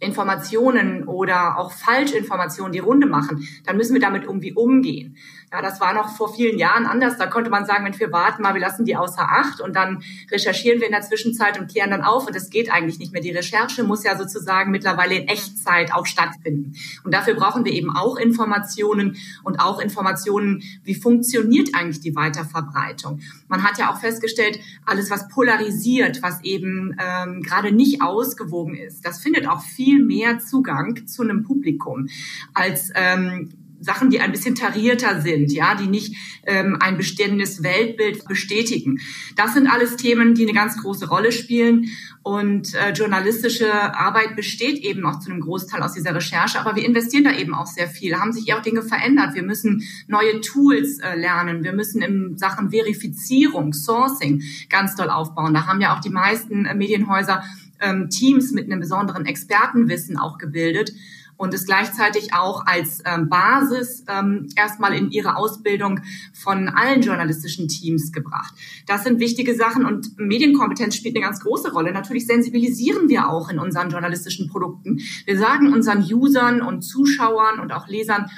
Informationen 0.00 1.04
oder 1.04 1.58
auch 1.58 1.72
Falschinformationen 1.72 2.72
die 2.72 2.78
Runde 2.78 3.06
machen, 3.06 3.46
dann 3.66 3.76
müssen 3.76 3.92
wir 3.92 4.00
damit 4.00 4.24
irgendwie 4.24 4.54
umgehen. 4.54 5.16
Ja, 5.52 5.62
das 5.62 5.80
war 5.80 5.92
noch 5.94 6.10
vor 6.16 6.32
vielen 6.32 6.58
Jahren 6.58 6.86
anders. 6.86 7.18
Da 7.18 7.26
konnte 7.26 7.50
man 7.50 7.66
sagen, 7.66 7.84
wenn 7.84 7.98
wir 7.98 8.12
warten 8.12 8.42
mal, 8.42 8.54
wir 8.54 8.60
lassen 8.60 8.84
die 8.84 8.94
außer 8.94 9.22
Acht 9.22 9.60
und 9.60 9.74
dann 9.74 10.00
recherchieren 10.30 10.78
wir 10.78 10.86
in 10.86 10.92
der 10.92 11.02
Zwischenzeit 11.02 11.58
und 11.58 11.68
klären 11.68 11.90
dann 11.90 12.02
auf. 12.02 12.28
Und 12.28 12.36
das 12.36 12.50
geht 12.50 12.72
eigentlich 12.72 13.00
nicht 13.00 13.12
mehr. 13.12 13.20
Die 13.20 13.32
Recherche 13.32 13.82
muss 13.82 14.04
ja 14.04 14.16
sozusagen 14.16 14.70
mittlerweile 14.70 15.16
in 15.16 15.26
Echtzeit 15.26 15.92
auch 15.92 16.06
stattfinden. 16.06 16.74
Und 17.02 17.12
dafür 17.12 17.34
brauchen 17.34 17.64
wir 17.64 17.72
eben 17.72 17.90
auch 17.90 18.16
Informationen 18.16 19.16
und 19.42 19.58
auch 19.58 19.80
Informationen, 19.80 20.62
wie 20.84 20.94
funktioniert 20.94 21.74
eigentlich 21.74 22.00
die 22.00 22.14
Weiterverbreitung. 22.14 23.18
Man 23.48 23.64
hat 23.64 23.76
ja 23.76 23.92
auch 23.92 23.98
festgestellt, 23.98 24.60
alles, 24.86 25.10
was 25.10 25.26
polarisiert, 25.26 26.22
was 26.22 26.44
eben 26.44 26.96
ähm, 27.00 27.42
gerade 27.42 27.72
nicht 27.72 28.02
ausgewogen 28.02 28.76
ist, 28.76 29.04
das 29.04 29.20
findet 29.20 29.48
auch 29.48 29.62
viel 29.62 30.04
mehr 30.04 30.38
Zugang 30.38 31.08
zu 31.08 31.22
einem 31.22 31.42
Publikum 31.42 32.08
als 32.54 32.92
ähm, 32.94 33.50
Sachen, 33.80 34.10
die 34.10 34.20
ein 34.20 34.32
bisschen 34.32 34.54
tarierter 34.54 35.20
sind, 35.20 35.52
ja, 35.52 35.74
die 35.74 35.86
nicht 35.86 36.14
ähm, 36.46 36.76
ein 36.80 36.96
bestehendes 36.96 37.62
Weltbild 37.62 38.26
bestätigen. 38.28 39.00
Das 39.36 39.54
sind 39.54 39.66
alles 39.66 39.96
Themen, 39.96 40.34
die 40.34 40.42
eine 40.42 40.52
ganz 40.52 40.76
große 40.76 41.08
Rolle 41.08 41.32
spielen. 41.32 41.86
Und 42.22 42.74
äh, 42.74 42.92
journalistische 42.92 43.72
Arbeit 43.72 44.36
besteht 44.36 44.78
eben 44.78 45.06
auch 45.06 45.20
zu 45.20 45.30
einem 45.30 45.40
Großteil 45.40 45.82
aus 45.82 45.94
dieser 45.94 46.14
Recherche. 46.14 46.60
Aber 46.60 46.76
wir 46.76 46.84
investieren 46.84 47.24
da 47.24 47.32
eben 47.32 47.54
auch 47.54 47.66
sehr 47.66 47.88
viel. 47.88 48.16
Haben 48.16 48.32
sich 48.32 48.52
auch 48.52 48.62
Dinge 48.62 48.82
verändert. 48.82 49.34
Wir 49.34 49.42
müssen 49.42 49.82
neue 50.06 50.40
Tools 50.42 50.98
äh, 50.98 51.16
lernen. 51.16 51.64
Wir 51.64 51.72
müssen 51.72 52.02
in 52.02 52.36
Sachen 52.36 52.70
Verifizierung, 52.70 53.72
Sourcing 53.72 54.42
ganz 54.68 54.94
doll 54.94 55.08
aufbauen. 55.08 55.54
Da 55.54 55.66
haben 55.66 55.80
ja 55.80 55.96
auch 55.96 56.00
die 56.00 56.10
meisten 56.10 56.66
äh, 56.66 56.74
Medienhäuser 56.74 57.42
ähm, 57.80 58.10
Teams 58.10 58.52
mit 58.52 58.66
einem 58.66 58.80
besonderen 58.80 59.24
Expertenwissen 59.24 60.18
auch 60.18 60.36
gebildet 60.36 60.92
und 61.40 61.54
es 61.54 61.64
gleichzeitig 61.64 62.34
auch 62.34 62.66
als 62.66 63.02
ähm, 63.06 63.30
Basis 63.30 64.04
ähm, 64.08 64.50
erstmal 64.56 64.92
in 64.92 65.10
ihre 65.10 65.36
Ausbildung 65.36 66.00
von 66.34 66.68
allen 66.68 67.00
journalistischen 67.00 67.66
Teams 67.66 68.12
gebracht. 68.12 68.52
Das 68.86 69.04
sind 69.04 69.20
wichtige 69.20 69.54
Sachen 69.54 69.86
und 69.86 70.18
Medienkompetenz 70.18 70.96
spielt 70.96 71.16
eine 71.16 71.24
ganz 71.24 71.40
große 71.40 71.72
Rolle. 71.72 71.92
Natürlich 71.92 72.26
sensibilisieren 72.26 73.08
wir 73.08 73.30
auch 73.30 73.48
in 73.48 73.58
unseren 73.58 73.88
journalistischen 73.88 74.50
Produkten. 74.50 75.00
Wir 75.24 75.38
sagen 75.38 75.72
unseren 75.72 76.02
Usern 76.02 76.60
und 76.60 76.82
Zuschauern 76.82 77.58
und 77.58 77.72
auch 77.72 77.88
Lesern, 77.88 78.30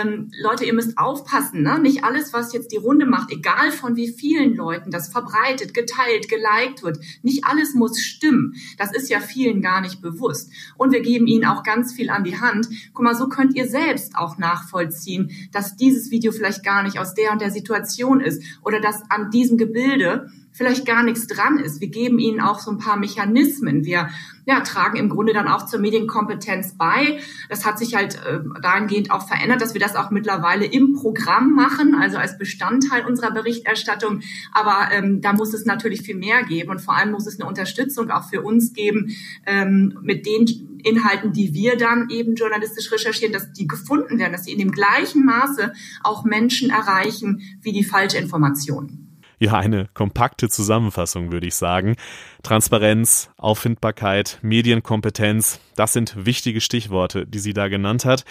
ähm, 0.00 0.30
Leute, 0.40 0.64
ihr 0.64 0.74
müsst 0.74 0.98
aufpassen, 0.98 1.62
ne? 1.62 1.78
nicht 1.78 2.04
alles, 2.04 2.32
was 2.32 2.52
jetzt 2.52 2.72
die 2.72 2.76
Runde 2.76 3.06
macht, 3.06 3.30
egal 3.32 3.70
von 3.70 3.96
wie 3.96 4.08
vielen 4.08 4.54
Leuten 4.54 4.90
das 4.90 5.08
verbreitet, 5.08 5.74
geteilt, 5.74 6.28
geliked 6.28 6.82
wird, 6.82 6.98
nicht 7.22 7.44
alles 7.44 7.74
muss 7.74 8.00
stimmen. 8.00 8.54
Das 8.78 8.94
ist 8.94 9.10
ja 9.10 9.20
vielen 9.20 9.62
gar 9.62 9.80
nicht 9.80 10.00
bewusst. 10.00 10.50
Und 10.76 10.92
wir 10.92 11.00
geben 11.00 11.26
ihnen 11.26 11.44
auch 11.44 11.62
ganz 11.62 11.92
viel 11.92 12.10
an 12.10 12.24
die 12.24 12.40
Hand. 12.40 12.68
Guck 12.92 13.04
mal, 13.04 13.14
so 13.14 13.28
könnt 13.28 13.54
ihr 13.54 13.68
selbst 13.68 14.16
auch 14.16 14.38
nachvollziehen, 14.38 15.30
dass 15.52 15.76
dieses 15.76 16.10
Video 16.10 16.32
vielleicht 16.32 16.64
gar 16.64 16.82
nicht 16.82 16.98
aus 16.98 17.14
der 17.14 17.32
und 17.32 17.40
der 17.40 17.50
Situation 17.50 18.20
ist 18.20 18.42
oder 18.62 18.80
dass 18.80 19.02
an 19.10 19.30
diesem 19.30 19.58
Gebilde 19.58 20.30
vielleicht 20.54 20.86
gar 20.86 21.02
nichts 21.02 21.26
dran 21.26 21.58
ist. 21.58 21.80
Wir 21.80 21.88
geben 21.88 22.18
ihnen 22.18 22.40
auch 22.40 22.60
so 22.60 22.70
ein 22.70 22.78
paar 22.78 22.96
Mechanismen. 22.96 23.84
Wir 23.84 24.08
ja, 24.46 24.60
tragen 24.60 24.96
im 24.96 25.08
Grunde 25.08 25.32
dann 25.32 25.48
auch 25.48 25.66
zur 25.66 25.80
Medienkompetenz 25.80 26.76
bei. 26.78 27.18
Das 27.48 27.66
hat 27.66 27.78
sich 27.78 27.94
halt 27.94 28.14
äh, 28.24 28.38
dahingehend 28.62 29.10
auch 29.10 29.26
verändert, 29.26 29.60
dass 29.60 29.74
wir 29.74 29.80
das 29.80 29.96
auch 29.96 30.10
mittlerweile 30.10 30.64
im 30.64 30.92
Programm 30.92 31.54
machen, 31.54 31.94
also 31.94 32.18
als 32.18 32.38
Bestandteil 32.38 33.04
unserer 33.04 33.32
Berichterstattung. 33.32 34.20
Aber 34.52 34.92
ähm, 34.92 35.20
da 35.20 35.32
muss 35.32 35.54
es 35.54 35.64
natürlich 35.64 36.02
viel 36.02 36.16
mehr 36.16 36.44
geben 36.44 36.70
und 36.70 36.80
vor 36.80 36.96
allem 36.96 37.10
muss 37.10 37.26
es 37.26 37.40
eine 37.40 37.48
Unterstützung 37.48 38.10
auch 38.10 38.28
für 38.28 38.42
uns 38.42 38.72
geben 38.72 39.16
ähm, 39.46 39.98
mit 40.02 40.24
den 40.24 40.80
Inhalten, 40.84 41.32
die 41.32 41.52
wir 41.54 41.76
dann 41.76 42.10
eben 42.10 42.34
journalistisch 42.36 42.92
recherchieren, 42.92 43.32
dass 43.32 43.52
die 43.52 43.66
gefunden 43.66 44.18
werden, 44.18 44.32
dass 44.32 44.44
sie 44.44 44.52
in 44.52 44.58
dem 44.58 44.70
gleichen 44.70 45.24
Maße 45.24 45.72
auch 46.02 46.24
Menschen 46.24 46.70
erreichen 46.70 47.40
wie 47.62 47.72
die 47.72 47.84
Falschinformationen. 47.84 49.03
Ja, 49.44 49.58
eine 49.58 49.88
kompakte 49.92 50.48
Zusammenfassung, 50.48 51.30
würde 51.30 51.46
ich 51.46 51.54
sagen. 51.54 51.96
Transparenz, 52.42 53.28
Auffindbarkeit, 53.36 54.38
Medienkompetenz, 54.40 55.60
das 55.76 55.92
sind 55.92 56.24
wichtige 56.24 56.62
Stichworte, 56.62 57.26
die 57.26 57.40
sie 57.40 57.52
da 57.52 57.68
genannt 57.68 58.06
hat. 58.06 58.24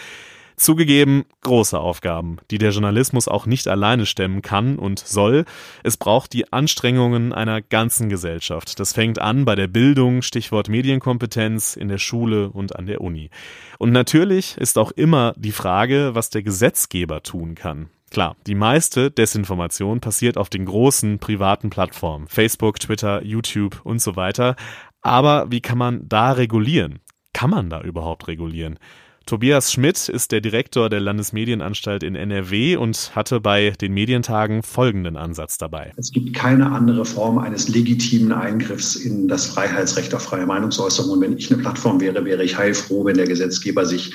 Zugegeben, 0.55 1.25
große 1.41 1.79
Aufgaben, 1.79 2.37
die 2.49 2.57
der 2.57 2.71
Journalismus 2.71 3.27
auch 3.27 3.45
nicht 3.45 3.67
alleine 3.67 4.07
stemmen 4.07 4.41
kann 4.41 4.79
und 4.79 4.97
soll. 4.97 5.45
Es 5.83 5.97
braucht 5.97 6.33
die 6.33 6.51
Anstrengungen 6.51 7.31
einer 7.31 7.61
ganzen 7.61 8.09
Gesellschaft. 8.09 8.79
Das 8.79 8.93
fängt 8.93 9.19
an 9.19 9.45
bei 9.45 9.53
der 9.53 9.67
Bildung, 9.67 10.23
Stichwort 10.23 10.67
Medienkompetenz, 10.67 11.75
in 11.75 11.89
der 11.89 11.99
Schule 11.99 12.49
und 12.49 12.75
an 12.75 12.87
der 12.87 13.01
Uni. 13.01 13.29
Und 13.77 13.91
natürlich 13.91 14.57
ist 14.57 14.79
auch 14.79 14.89
immer 14.89 15.35
die 15.37 15.51
Frage, 15.51 16.15
was 16.15 16.31
der 16.31 16.41
Gesetzgeber 16.41 17.21
tun 17.21 17.53
kann. 17.53 17.91
Klar, 18.13 18.35
die 18.45 18.53
meiste 18.53 19.09
Desinformation 19.09 19.99
passiert 19.99 20.37
auf 20.37 20.47
den 20.47 20.65
großen 20.65 21.17
privaten 21.17 21.71
Plattformen, 21.71 22.27
Facebook, 22.27 22.79
Twitter, 22.79 23.23
YouTube 23.23 23.81
und 23.83 24.03
so 24.03 24.15
weiter. 24.15 24.55
Aber 25.01 25.47
wie 25.49 25.61
kann 25.61 25.79
man 25.79 26.07
da 26.07 26.33
regulieren? 26.33 26.99
Kann 27.33 27.49
man 27.49 27.71
da 27.71 27.81
überhaupt 27.81 28.27
regulieren? 28.27 28.77
Tobias 29.25 29.71
Schmidt 29.73 30.09
ist 30.09 30.31
der 30.31 30.41
Direktor 30.41 30.91
der 30.91 30.99
Landesmedienanstalt 30.99 32.03
in 32.03 32.15
NRW 32.15 32.75
und 32.75 33.15
hatte 33.15 33.39
bei 33.39 33.71
den 33.71 33.95
Medientagen 33.95 34.61
folgenden 34.61 35.17
Ansatz 35.17 35.57
dabei. 35.57 35.91
Es 35.97 36.11
gibt 36.11 36.35
keine 36.35 36.71
andere 36.71 37.05
Form 37.05 37.39
eines 37.39 37.67
legitimen 37.67 38.31
Eingriffs 38.31 38.95
in 38.95 39.27
das 39.27 39.47
Freiheitsrecht 39.47 40.13
auf 40.13 40.21
freie 40.21 40.45
Meinungsäußerung. 40.45 41.13
Und 41.13 41.21
wenn 41.21 41.35
ich 41.35 41.51
eine 41.51 41.63
Plattform 41.63 41.99
wäre, 41.99 42.23
wäre 42.25 42.43
ich 42.43 42.55
heilfroh, 42.55 43.05
wenn 43.05 43.17
der 43.17 43.25
Gesetzgeber 43.25 43.87
sich 43.87 44.13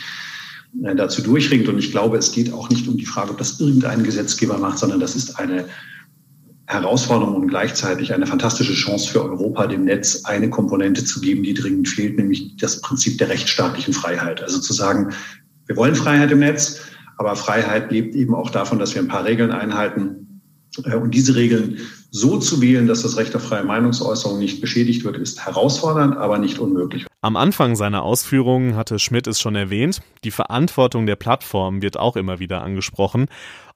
dazu 0.72 1.22
durchringt. 1.22 1.68
Und 1.68 1.78
ich 1.78 1.90
glaube, 1.90 2.18
es 2.18 2.32
geht 2.32 2.52
auch 2.52 2.68
nicht 2.70 2.88
um 2.88 2.96
die 2.96 3.06
Frage, 3.06 3.30
ob 3.30 3.38
das 3.38 3.60
irgendein 3.60 4.04
Gesetzgeber 4.04 4.58
macht, 4.58 4.78
sondern 4.78 5.00
das 5.00 5.16
ist 5.16 5.38
eine 5.38 5.64
Herausforderung 6.66 7.34
und 7.34 7.48
gleichzeitig 7.48 8.12
eine 8.12 8.26
fantastische 8.26 8.74
Chance 8.74 9.08
für 9.10 9.24
Europa, 9.24 9.66
dem 9.66 9.84
Netz 9.84 10.24
eine 10.24 10.50
Komponente 10.50 11.02
zu 11.02 11.20
geben, 11.20 11.42
die 11.42 11.54
dringend 11.54 11.88
fehlt, 11.88 12.18
nämlich 12.18 12.56
das 12.58 12.82
Prinzip 12.82 13.16
der 13.16 13.30
rechtsstaatlichen 13.30 13.94
Freiheit. 13.94 14.42
Also 14.42 14.60
zu 14.60 14.74
sagen, 14.74 15.14
wir 15.66 15.76
wollen 15.76 15.94
Freiheit 15.94 16.30
im 16.30 16.40
Netz, 16.40 16.80
Aber 17.16 17.34
Freiheit 17.34 17.90
lebt 17.90 18.14
eben 18.14 18.34
auch 18.34 18.48
davon, 18.50 18.78
dass 18.78 18.94
wir 18.94 19.02
ein 19.02 19.08
paar 19.08 19.24
Regeln 19.24 19.50
einhalten. 19.50 20.40
Äh, 20.84 20.94
und 20.94 21.12
diese 21.14 21.34
Regeln 21.34 21.78
so 22.10 22.38
zu 22.38 22.60
wählen, 22.60 22.86
dass 22.86 23.02
das 23.02 23.16
Recht 23.16 23.34
auf 23.34 23.42
freie 23.42 23.64
Meinungsäußerung 23.64 24.38
nicht 24.38 24.60
beschädigt 24.60 25.04
wird, 25.04 25.16
ist 25.16 25.44
herausfordernd, 25.44 26.16
aber 26.16 26.38
nicht 26.38 26.60
unmöglich. 26.60 27.07
Am 27.20 27.34
Anfang 27.34 27.74
seiner 27.74 28.04
Ausführungen 28.04 28.76
hatte 28.76 29.00
Schmidt 29.00 29.26
es 29.26 29.40
schon 29.40 29.56
erwähnt, 29.56 30.02
die 30.22 30.30
Verantwortung 30.30 31.04
der 31.04 31.16
Plattform 31.16 31.82
wird 31.82 31.96
auch 31.96 32.14
immer 32.14 32.38
wieder 32.38 32.62
angesprochen. 32.62 33.26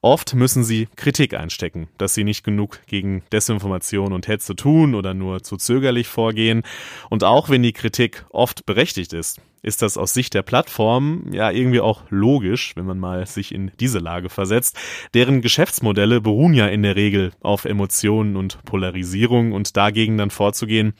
Oft 0.01 0.33
müssen 0.33 0.63
sie 0.63 0.87
Kritik 0.95 1.33
einstecken, 1.33 1.89
dass 1.97 2.13
sie 2.13 2.23
nicht 2.23 2.45
genug 2.45 2.79
gegen 2.87 3.21
Desinformation 3.33 4.13
und 4.13 4.29
Hetze 4.29 4.55
tun 4.55 4.95
oder 4.95 5.13
nur 5.13 5.43
zu 5.43 5.57
zögerlich 5.57 6.07
vorgehen. 6.07 6.63
Und 7.09 7.25
auch 7.25 7.49
wenn 7.49 7.63
die 7.63 7.73
Kritik 7.73 8.25
oft 8.29 8.65
berechtigt 8.65 9.11
ist, 9.11 9.41
ist 9.61 9.81
das 9.81 9.97
aus 9.97 10.13
Sicht 10.13 10.33
der 10.33 10.41
Plattform 10.41 11.25
ja 11.31 11.51
irgendwie 11.51 11.79
auch 11.81 12.03
logisch, 12.09 12.75
wenn 12.75 12.85
man 12.85 12.99
mal 12.99 13.25
sich 13.25 13.53
in 13.53 13.71
diese 13.79 13.99
Lage 13.99 14.29
versetzt. 14.29 14.77
Deren 15.13 15.41
Geschäftsmodelle 15.41 16.21
beruhen 16.21 16.53
ja 16.53 16.67
in 16.67 16.83
der 16.83 16.95
Regel 16.95 17.31
auf 17.41 17.65
Emotionen 17.65 18.37
und 18.37 18.63
Polarisierung 18.63 19.51
und 19.51 19.75
dagegen 19.75 20.17
dann 20.17 20.31
vorzugehen, 20.31 20.93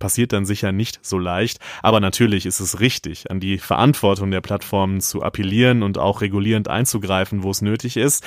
passiert 0.00 0.32
dann 0.32 0.44
sicher 0.44 0.72
nicht 0.72 0.98
so 1.02 1.18
leicht. 1.18 1.60
Aber 1.82 2.00
natürlich 2.00 2.46
ist 2.46 2.58
es 2.58 2.80
richtig, 2.80 3.30
an 3.30 3.38
die 3.38 3.58
Verantwortung 3.58 4.32
der 4.32 4.40
Plattformen 4.40 5.00
zu 5.00 5.22
appellieren 5.22 5.84
und 5.84 5.98
auch 5.98 6.22
regulierend 6.22 6.66
einzugreifen, 6.66 7.44
wo 7.44 7.50
es 7.52 7.62
nötig 7.62 7.96
ist. 7.96 8.26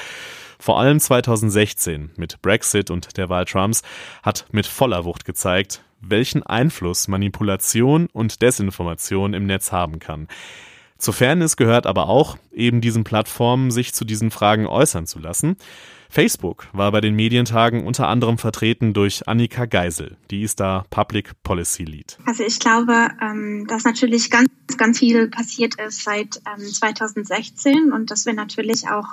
Vor 0.58 0.80
allem 0.80 1.02
2016 1.02 2.12
mit 2.16 2.42
Brexit 2.42 2.90
und 2.90 3.18
der 3.18 3.28
Wahl 3.28 3.44
Trumps 3.44 3.82
hat 4.22 4.46
mit 4.54 4.66
voller 4.66 5.04
Wucht 5.04 5.26
gezeigt, 5.26 5.84
welchen 6.00 6.44
Einfluss 6.44 7.10
Manipulation 7.10 8.08
und 8.14 8.42
Desinformation 8.42 9.34
im 9.34 9.46
Netz 9.46 9.74
haben 9.74 10.00
kann. 10.00 10.30
Zur 11.04 11.14
Fairness 11.14 11.58
gehört 11.58 11.86
aber 11.86 12.08
auch, 12.08 12.38
eben 12.54 12.80
diesen 12.80 13.04
Plattformen 13.04 13.72
sich 13.72 13.94
zu 13.94 14.06
diesen 14.06 14.32
Fragen 14.32 14.66
äußern 14.66 15.06
zu 15.06 15.20
lassen. 15.20 15.58
Facebook 16.10 16.68
war 16.72 16.94
bei 16.94 17.02
den 17.02 17.14
Medientagen 17.14 17.86
unter 17.86 18.08
anderem 18.08 18.38
vertreten 18.38 18.94
durch 18.94 19.28
Annika 19.28 19.66
Geisel. 19.66 20.16
Die 20.32 20.44
ist 20.44 20.62
da 20.62 20.86
Public 20.92 21.32
Policy 21.44 21.84
Lead. 21.84 22.18
Also 22.26 22.46
ich 22.46 22.58
glaube, 22.58 23.10
ähm, 23.22 23.68
dass 23.68 23.84
natürlich 23.84 24.30
ganz, 24.30 24.48
ganz 24.78 25.00
viel 25.00 25.28
passiert 25.28 25.76
ist 25.76 26.06
seit 26.06 26.40
2016 26.58 27.74
ähm, 27.74 27.92
und 27.92 28.10
dass 28.10 28.26
wir 28.26 28.34
natürlich 28.34 28.88
auch 28.88 29.08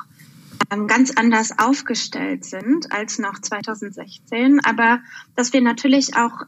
ganz 0.69 1.13
anders 1.13 1.59
aufgestellt 1.59 2.45
sind 2.45 2.93
als 2.93 3.19
noch 3.19 3.41
2016, 3.41 4.61
aber 4.65 5.01
dass 5.35 5.53
wir 5.53 5.61
natürlich 5.61 6.17
auch 6.17 6.47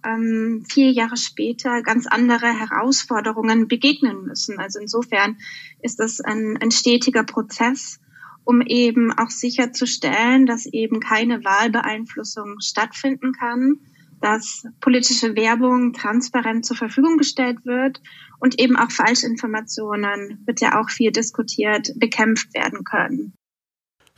vier 0.69 0.93
Jahre 0.93 1.17
später 1.17 1.83
ganz 1.83 2.07
andere 2.07 2.47
Herausforderungen 2.47 3.69
begegnen 3.69 4.25
müssen. 4.25 4.59
Also 4.59 4.79
insofern 4.81 5.39
ist 5.81 5.99
das 5.99 6.21
ein, 6.21 6.59
ein 6.61 6.71
stetiger 6.71 7.25
Prozess 7.25 7.99
um 8.45 8.61
eben 8.61 9.13
auch 9.13 9.31
sicherzustellen, 9.31 10.47
dass 10.47 10.67
eben 10.67 11.01
keine 11.01 11.45
Wahlbeeinflussung 11.45 12.59
stattfinden 12.61 13.33
kann, 13.33 13.79
dass 14.21 14.65
politische 14.81 15.35
Werbung 15.37 15.93
transparent 15.93 16.65
zur 16.65 16.77
Verfügung 16.77 17.19
gestellt 17.19 17.65
wird 17.65 18.01
und 18.39 18.59
eben 18.59 18.77
auch 18.77 18.91
Falschinformationen, 18.91 20.43
wird 20.47 20.61
ja 20.61 20.81
auch 20.81 20.91
viel 20.91 21.13
diskutiert, 21.13 21.93
bekämpft 21.97 22.55
werden 22.55 22.85
können. 22.85 23.35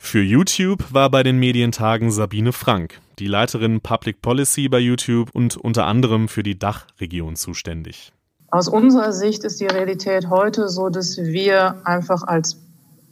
Für 0.05 0.21
YouTube 0.21 0.93
war 0.93 1.09
bei 1.09 1.23
den 1.23 1.39
Medientagen 1.39 2.11
Sabine 2.11 2.53
Frank, 2.53 3.01
die 3.17 3.25
Leiterin 3.25 3.81
Public 3.81 4.21
Policy 4.21 4.69
bei 4.69 4.77
YouTube 4.77 5.31
und 5.33 5.57
unter 5.57 5.87
anderem 5.87 6.27
für 6.27 6.43
die 6.43 6.59
Dachregion 6.59 7.35
zuständig. 7.35 8.13
Aus 8.51 8.67
unserer 8.67 9.11
Sicht 9.11 9.43
ist 9.43 9.59
die 9.59 9.65
Realität 9.65 10.29
heute 10.29 10.69
so, 10.69 10.89
dass 10.89 11.17
wir 11.17 11.81
einfach 11.85 12.21
als 12.21 12.61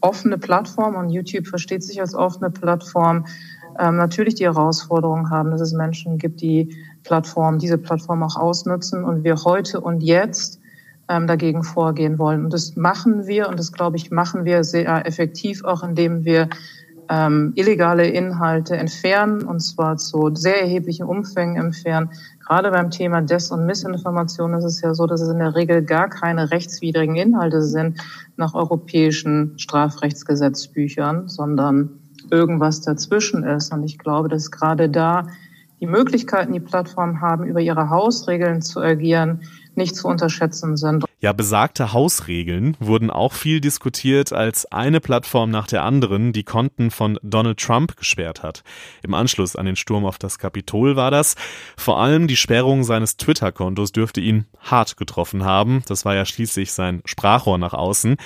offene 0.01 0.37
Plattform 0.37 0.95
und 0.95 1.09
YouTube 1.09 1.47
versteht 1.47 1.83
sich 1.83 1.99
als 1.99 2.13
offene 2.13 2.51
Plattform, 2.51 3.25
ähm, 3.79 3.97
natürlich 3.97 4.35
die 4.35 4.45
Herausforderung 4.45 5.31
haben, 5.31 5.49
dass 5.49 5.61
es 5.61 5.73
Menschen 5.73 6.19
gibt, 6.19 6.41
die 6.41 6.77
Plattform, 7.03 7.57
diese 7.57 7.79
Plattform 7.79 8.21
auch 8.21 8.35
ausnutzen 8.35 9.03
und 9.03 9.23
wir 9.23 9.43
heute 9.43 9.81
und 9.81 10.01
jetzt 10.01 10.59
ähm, 11.09 11.25
dagegen 11.25 11.63
vorgehen 11.63 12.19
wollen. 12.19 12.45
Und 12.45 12.53
das 12.53 12.75
machen 12.75 13.25
wir 13.25 13.49
und 13.49 13.59
das, 13.59 13.71
glaube 13.71 13.97
ich, 13.97 14.11
machen 14.11 14.45
wir 14.45 14.63
sehr 14.63 15.05
effektiv, 15.07 15.63
auch 15.63 15.83
indem 15.83 16.23
wir 16.23 16.49
ähm, 17.09 17.53
illegale 17.55 18.07
Inhalte 18.07 18.75
entfernen 18.75 19.43
und 19.43 19.59
zwar 19.59 19.97
zu 19.97 20.31
sehr 20.33 20.61
erheblichen 20.61 21.05
Umfängen 21.05 21.57
entfernen. 21.57 22.09
Gerade 22.45 22.71
beim 22.71 22.91
Thema 22.91 23.21
Des- 23.21 23.51
und 23.51 23.65
Missinformation 23.65 24.53
ist 24.53 24.65
es 24.65 24.81
ja 24.81 24.93
so, 24.93 25.07
dass 25.07 25.21
es 25.21 25.29
in 25.29 25.39
der 25.39 25.55
Regel 25.55 25.83
gar 25.83 26.09
keine 26.09 26.51
rechtswidrigen 26.51 27.15
Inhalte 27.15 27.61
sind 27.61 27.99
nach 28.37 28.53
europäischen 28.53 29.57
Strafrechtsgesetzbüchern, 29.57 31.29
sondern 31.29 31.89
irgendwas 32.31 32.81
dazwischen 32.81 33.43
ist. 33.43 33.71
Und 33.73 33.83
ich 33.83 33.97
glaube, 33.97 34.29
dass 34.29 34.51
gerade 34.51 34.89
da 34.89 35.27
die 35.79 35.87
Möglichkeiten, 35.87 36.53
die 36.53 36.59
Plattformen 36.59 37.21
haben, 37.21 37.45
über 37.45 37.59
ihre 37.59 37.89
Hausregeln 37.89 38.61
zu 38.61 38.79
agieren, 38.79 39.41
nicht 39.75 39.95
zu 39.95 40.07
unterschätzen 40.07 40.77
sind. 40.77 41.03
Ja, 41.23 41.31
besagte 41.31 41.93
Hausregeln 41.93 42.75
wurden 42.81 43.09
auch 43.09 43.31
viel 43.31 43.61
diskutiert, 43.61 44.33
als 44.33 44.65
eine 44.65 44.99
Plattform 44.99 45.51
nach 45.51 45.67
der 45.67 45.83
anderen 45.83 46.33
die 46.33 46.43
Konten 46.43 46.91
von 46.91 47.17
Donald 47.23 47.61
Trump 47.61 47.95
gesperrt 47.95 48.43
hat. 48.43 48.61
Im 49.03 49.13
Anschluss 49.13 49.55
an 49.55 49.65
den 49.65 49.77
Sturm 49.77 50.05
auf 50.05 50.17
das 50.17 50.37
Kapitol 50.37 50.97
war 50.97 51.11
das. 51.11 51.35
Vor 51.77 52.01
allem 52.01 52.27
die 52.27 52.35
Sperrung 52.35 52.83
seines 52.83 53.15
Twitter-Kontos 53.15 53.93
dürfte 53.93 54.19
ihn 54.19 54.47
hart 54.59 54.97
getroffen 54.97 55.45
haben. 55.45 55.81
Das 55.87 56.03
war 56.03 56.13
ja 56.13 56.25
schließlich 56.25 56.73
sein 56.73 57.01
Sprachrohr 57.05 57.57
nach 57.57 57.73
außen. 57.73 58.17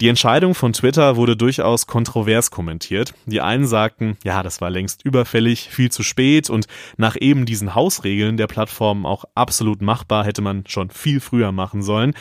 Die 0.00 0.06
Entscheidung 0.06 0.54
von 0.54 0.72
Twitter 0.72 1.16
wurde 1.16 1.36
durchaus 1.36 1.88
kontrovers 1.88 2.52
kommentiert. 2.52 3.14
Die 3.26 3.40
einen 3.40 3.66
sagten, 3.66 4.16
ja, 4.22 4.44
das 4.44 4.60
war 4.60 4.70
längst 4.70 5.04
überfällig, 5.04 5.70
viel 5.70 5.90
zu 5.90 6.04
spät 6.04 6.50
und 6.50 6.68
nach 6.96 7.16
eben 7.20 7.46
diesen 7.46 7.74
Hausregeln 7.74 8.36
der 8.36 8.46
Plattform 8.46 9.04
auch 9.04 9.24
absolut 9.34 9.82
machbar, 9.82 10.24
hätte 10.24 10.40
man 10.40 10.62
schon 10.68 10.90
viel 10.90 11.18
früher 11.18 11.50
machen 11.50 11.82
sollen. 11.82 12.14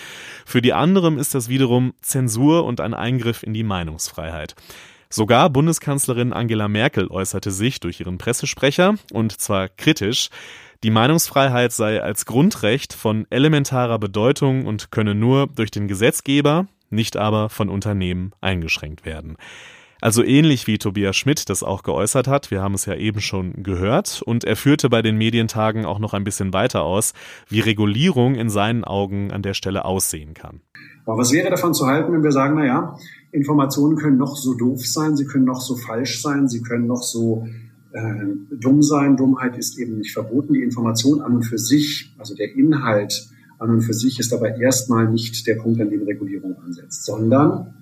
Für 0.44 0.64
die 0.64 0.74
anderen 0.74 1.20
ist 1.20 1.36
das 1.36 1.50
wiederum 1.50 1.94
Zensur 2.02 2.66
und 2.66 2.82
ein 2.82 2.96
Eingriff 2.96 3.44
in 3.44 3.54
die 3.54 3.64
Meinungsfreiheit. 3.64 4.56
Sogar 5.12 5.52
Bundeskanzlerin 5.52 6.34
Angela 6.34 6.68
Merkel 6.68 7.08
äußerte 7.12 7.52
sich 7.52 7.80
durch 7.80 8.00
ihren 8.00 8.18
Pressesprecher, 8.18 8.96
und 9.14 9.40
zwar 9.40 9.70
kritisch, 9.70 10.30
die 10.84 10.90
Meinungsfreiheit 10.90 11.72
sei 11.72 12.02
als 12.02 12.26
Grundrecht 12.26 12.94
von 12.94 13.28
elementarer 13.30 14.00
Bedeutung 14.00 14.66
und 14.66 14.90
könne 14.90 15.14
nur 15.14 15.46
durch 15.48 15.70
den 15.70 15.88
Gesetzgeber, 15.88 16.68
nicht 16.90 17.18
aber 17.18 17.50
von 17.50 17.70
Unternehmen 17.70 18.32
eingeschränkt 18.42 19.06
werden. 19.06 19.38
Also 20.00 20.24
ähnlich 20.24 20.68
wie 20.68 20.78
Tobias 20.78 21.16
Schmidt 21.16 21.50
das 21.50 21.64
auch 21.64 21.82
geäußert 21.82 22.28
hat, 22.28 22.52
wir 22.52 22.62
haben 22.62 22.76
es 22.76 22.86
ja 22.86 22.94
eben 22.94 23.20
schon 23.20 23.64
gehört, 23.64 24.22
und 24.24 24.44
er 24.44 24.56
führte 24.56 24.90
bei 24.90 25.02
den 25.02 25.18
Medientagen 25.18 25.86
auch 25.86 25.98
noch 25.98 26.14
ein 26.14 26.24
bisschen 26.24 26.54
weiter 26.54 26.84
aus, 26.84 27.14
wie 27.50 27.62
Regulierung 27.62 28.36
in 28.36 28.50
seinen 28.50 28.84
Augen 28.84 29.32
an 29.32 29.42
der 29.42 29.56
Stelle 29.56 29.86
aussehen 29.86 30.36
kann. 30.36 30.62
Aber 31.06 31.18
was 31.18 31.32
wäre 31.32 31.50
davon 31.50 31.74
zu 31.74 31.88
halten, 31.88 32.14
wenn 32.14 32.24
wir 32.24 32.32
sagen, 32.32 32.56
na 32.56 32.66
ja, 32.66 32.96
Informationen 33.32 33.98
können 33.98 34.18
noch 34.18 34.36
so 34.36 34.54
doof 34.54 34.86
sein, 34.86 35.16
sie 35.16 35.26
können 35.26 35.46
noch 35.46 35.62
so 35.62 35.76
falsch 35.76 36.22
sein, 36.22 36.48
sie 36.48 36.62
können 36.62 36.86
noch 36.86 37.02
so 37.02 37.48
äh, 37.94 38.26
dumm 38.52 38.84
sein. 38.84 39.18
Dummheit 39.18 39.58
ist 39.58 39.78
eben 39.80 39.98
nicht 39.98 40.14
verboten. 40.14 40.54
Die 40.54 40.64
Information 40.64 41.22
an 41.22 41.36
und 41.36 41.44
für 41.44 41.58
sich, 41.58 42.14
also 42.18 42.36
der 42.36 42.54
Inhalt, 42.56 43.30
an 43.60 43.70
und 43.70 43.82
für 43.82 43.94
sich 43.94 44.20
ist 44.20 44.34
aber 44.34 44.58
erstmal 44.58 45.10
nicht 45.10 45.46
der 45.48 45.56
Punkt, 45.56 45.82
an 45.82 45.90
dem 45.90 46.04
Regulierung 46.04 46.56
ansetzt, 46.64 47.06
sondern 47.06 47.74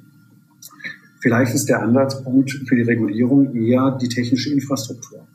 vielleicht 1.20 1.54
ist 1.54 1.68
der 1.68 1.82
Ansatzpunkt 1.82 2.52
für 2.52 2.76
die 2.76 2.84
Regulierung 2.84 3.54
eher 3.56 3.98
die 4.02 4.10
technische 4.10 4.52
Infrastruktur. 4.52 5.28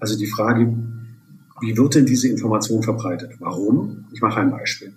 Also 0.00 0.18
die 0.18 0.26
Frage, 0.26 0.74
wie 1.60 1.76
wird 1.76 1.94
denn 1.94 2.06
diese 2.06 2.28
Information 2.28 2.82
verbreitet? 2.82 3.32
Warum? 3.38 4.04
Ich 4.12 4.20
mache 4.20 4.40
ein 4.40 4.50
Beispiel. 4.50 4.92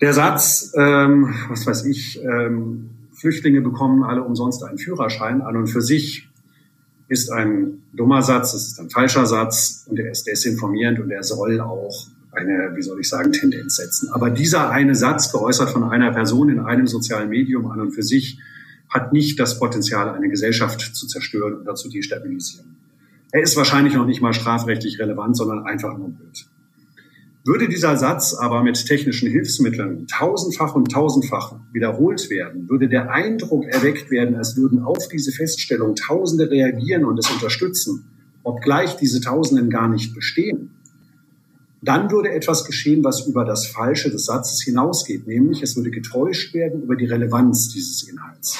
Der 0.00 0.12
Satz, 0.12 0.72
ähm, 0.76 1.34
was 1.48 1.66
weiß 1.66 1.84
ich, 1.84 2.22
ähm, 2.22 2.90
Flüchtlinge 3.12 3.60
bekommen 3.60 4.02
alle 4.02 4.22
umsonst 4.22 4.64
einen 4.64 4.78
Führerschein 4.78 5.42
an 5.42 5.56
und 5.56 5.66
für 5.68 5.82
sich 5.82 6.28
ist 7.08 7.30
ein 7.30 7.82
dummer 7.92 8.22
Satz, 8.22 8.54
es 8.54 8.68
ist 8.68 8.80
ein 8.80 8.90
falscher 8.90 9.26
Satz 9.26 9.86
und 9.88 9.98
er 9.98 10.10
ist 10.10 10.26
desinformierend 10.26 10.98
und 10.98 11.10
er 11.10 11.22
soll 11.22 11.60
auch 11.60 12.06
eine, 12.36 12.72
wie 12.74 12.82
soll 12.82 13.00
ich 13.00 13.08
sagen, 13.08 13.32
Tendenz 13.32 13.76
setzen. 13.76 14.10
Aber 14.12 14.30
dieser 14.30 14.70
eine 14.70 14.94
Satz, 14.94 15.32
geäußert 15.32 15.70
von 15.70 15.84
einer 15.84 16.12
Person 16.12 16.48
in 16.48 16.60
einem 16.60 16.86
sozialen 16.86 17.28
Medium 17.28 17.70
an 17.70 17.80
und 17.80 17.92
für 17.92 18.02
sich, 18.02 18.38
hat 18.88 19.12
nicht 19.12 19.40
das 19.40 19.58
Potenzial, 19.58 20.14
eine 20.14 20.28
Gesellschaft 20.28 20.80
zu 20.80 21.06
zerstören 21.06 21.60
oder 21.60 21.74
zu 21.74 21.88
destabilisieren. 21.88 22.76
Er 23.32 23.42
ist 23.42 23.56
wahrscheinlich 23.56 23.94
noch 23.94 24.06
nicht 24.06 24.20
mal 24.20 24.32
strafrechtlich 24.32 25.00
relevant, 25.00 25.36
sondern 25.36 25.66
einfach 25.66 25.98
nur 25.98 26.10
blöd. 26.10 26.46
Würde 27.46 27.68
dieser 27.68 27.96
Satz 27.98 28.32
aber 28.32 28.62
mit 28.62 28.86
technischen 28.86 29.28
Hilfsmitteln 29.28 30.06
tausendfach 30.06 30.74
und 30.74 30.90
tausendfach 30.90 31.56
wiederholt 31.72 32.30
werden, 32.30 32.70
würde 32.70 32.88
der 32.88 33.10
Eindruck 33.10 33.66
erweckt 33.66 34.10
werden, 34.10 34.36
als 34.36 34.56
würden 34.56 34.82
auf 34.82 35.08
diese 35.08 35.30
Feststellung 35.30 35.94
Tausende 35.94 36.50
reagieren 36.50 37.04
und 37.04 37.18
es 37.18 37.30
unterstützen, 37.30 38.06
obgleich 38.44 38.96
diese 38.96 39.20
Tausenden 39.20 39.68
gar 39.68 39.88
nicht 39.88 40.14
bestehen, 40.14 40.70
dann 41.84 42.10
würde 42.10 42.30
etwas 42.30 42.64
geschehen, 42.64 43.04
was 43.04 43.26
über 43.26 43.44
das 43.44 43.66
Falsche 43.66 44.10
des 44.10 44.26
Satzes 44.26 44.62
hinausgeht, 44.62 45.26
nämlich 45.26 45.62
es 45.62 45.76
würde 45.76 45.90
getäuscht 45.90 46.54
werden 46.54 46.82
über 46.82 46.96
die 46.96 47.06
Relevanz 47.06 47.68
dieses 47.68 48.02
Inhalts. 48.08 48.58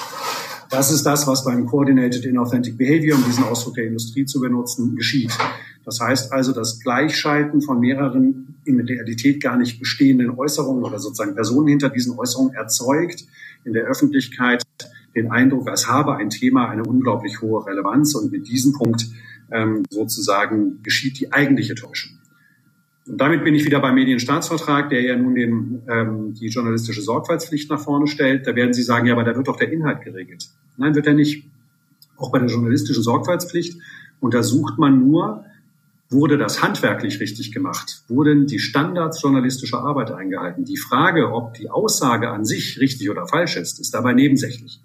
Das 0.70 0.90
ist 0.90 1.04
das, 1.04 1.26
was 1.26 1.44
beim 1.44 1.66
Coordinated 1.66 2.24
Inauthentic 2.24 2.76
Behavior, 2.76 3.16
um 3.16 3.24
diesen 3.24 3.44
Ausdruck 3.44 3.74
der 3.74 3.86
Industrie 3.86 4.26
zu 4.26 4.40
benutzen, 4.40 4.96
geschieht. 4.96 5.32
Das 5.84 6.00
heißt 6.00 6.32
also, 6.32 6.52
das 6.52 6.80
Gleichschalten 6.80 7.60
von 7.60 7.78
mehreren 7.78 8.56
in 8.64 8.78
der 8.78 8.88
Realität 8.88 9.42
gar 9.42 9.56
nicht 9.56 9.78
bestehenden 9.78 10.30
Äußerungen 10.30 10.82
oder 10.82 10.98
sozusagen 10.98 11.34
Personen 11.34 11.68
hinter 11.68 11.90
diesen 11.90 12.18
Äußerungen 12.18 12.54
erzeugt 12.54 13.24
in 13.64 13.72
der 13.72 13.84
Öffentlichkeit 13.84 14.62
den 15.14 15.30
Eindruck, 15.30 15.68
als 15.68 15.86
habe 15.88 16.16
ein 16.16 16.30
Thema 16.30 16.68
eine 16.68 16.82
unglaublich 16.82 17.40
hohe 17.40 17.64
Relevanz 17.66 18.14
und 18.14 18.32
mit 18.32 18.48
diesem 18.48 18.72
Punkt 18.72 19.06
ähm, 19.52 19.84
sozusagen 19.90 20.82
geschieht 20.82 21.20
die 21.20 21.32
eigentliche 21.32 21.74
Täuschung. 21.74 22.18
Und 23.06 23.20
damit 23.20 23.44
bin 23.44 23.54
ich 23.54 23.64
wieder 23.66 23.80
beim 23.80 23.94
Medienstaatsvertrag, 23.96 24.88
der 24.88 25.02
ja 25.02 25.16
nun 25.16 25.34
den, 25.34 25.82
ähm, 25.88 26.34
die 26.34 26.48
journalistische 26.48 27.02
Sorgfaltspflicht 27.02 27.70
nach 27.70 27.80
vorne 27.80 28.06
stellt. 28.06 28.46
Da 28.46 28.54
werden 28.54 28.72
Sie 28.72 28.82
sagen, 28.82 29.06
ja, 29.06 29.12
aber 29.12 29.24
da 29.24 29.36
wird 29.36 29.46
doch 29.46 29.56
der 29.56 29.70
Inhalt 29.70 30.00
geregelt. 30.00 30.48
Nein, 30.76 30.94
wird 30.94 31.06
er 31.06 31.14
nicht. 31.14 31.46
Auch 32.16 32.32
bei 32.32 32.38
der 32.38 32.48
journalistischen 32.48 33.02
Sorgfaltspflicht 33.02 33.78
untersucht 34.20 34.78
man 34.78 35.00
nur, 35.00 35.44
wurde 36.08 36.38
das 36.38 36.62
handwerklich 36.62 37.20
richtig 37.20 37.52
gemacht? 37.52 38.04
Wurden 38.08 38.46
die 38.46 38.58
Standards 38.58 39.20
journalistischer 39.20 39.80
Arbeit 39.80 40.10
eingehalten? 40.10 40.64
Die 40.64 40.76
Frage, 40.76 41.32
ob 41.32 41.54
die 41.54 41.70
Aussage 41.70 42.30
an 42.30 42.44
sich 42.44 42.78
richtig 42.80 43.10
oder 43.10 43.26
falsch 43.26 43.56
ist, 43.56 43.80
ist 43.80 43.92
dabei 43.92 44.12
nebensächlich 44.12 44.80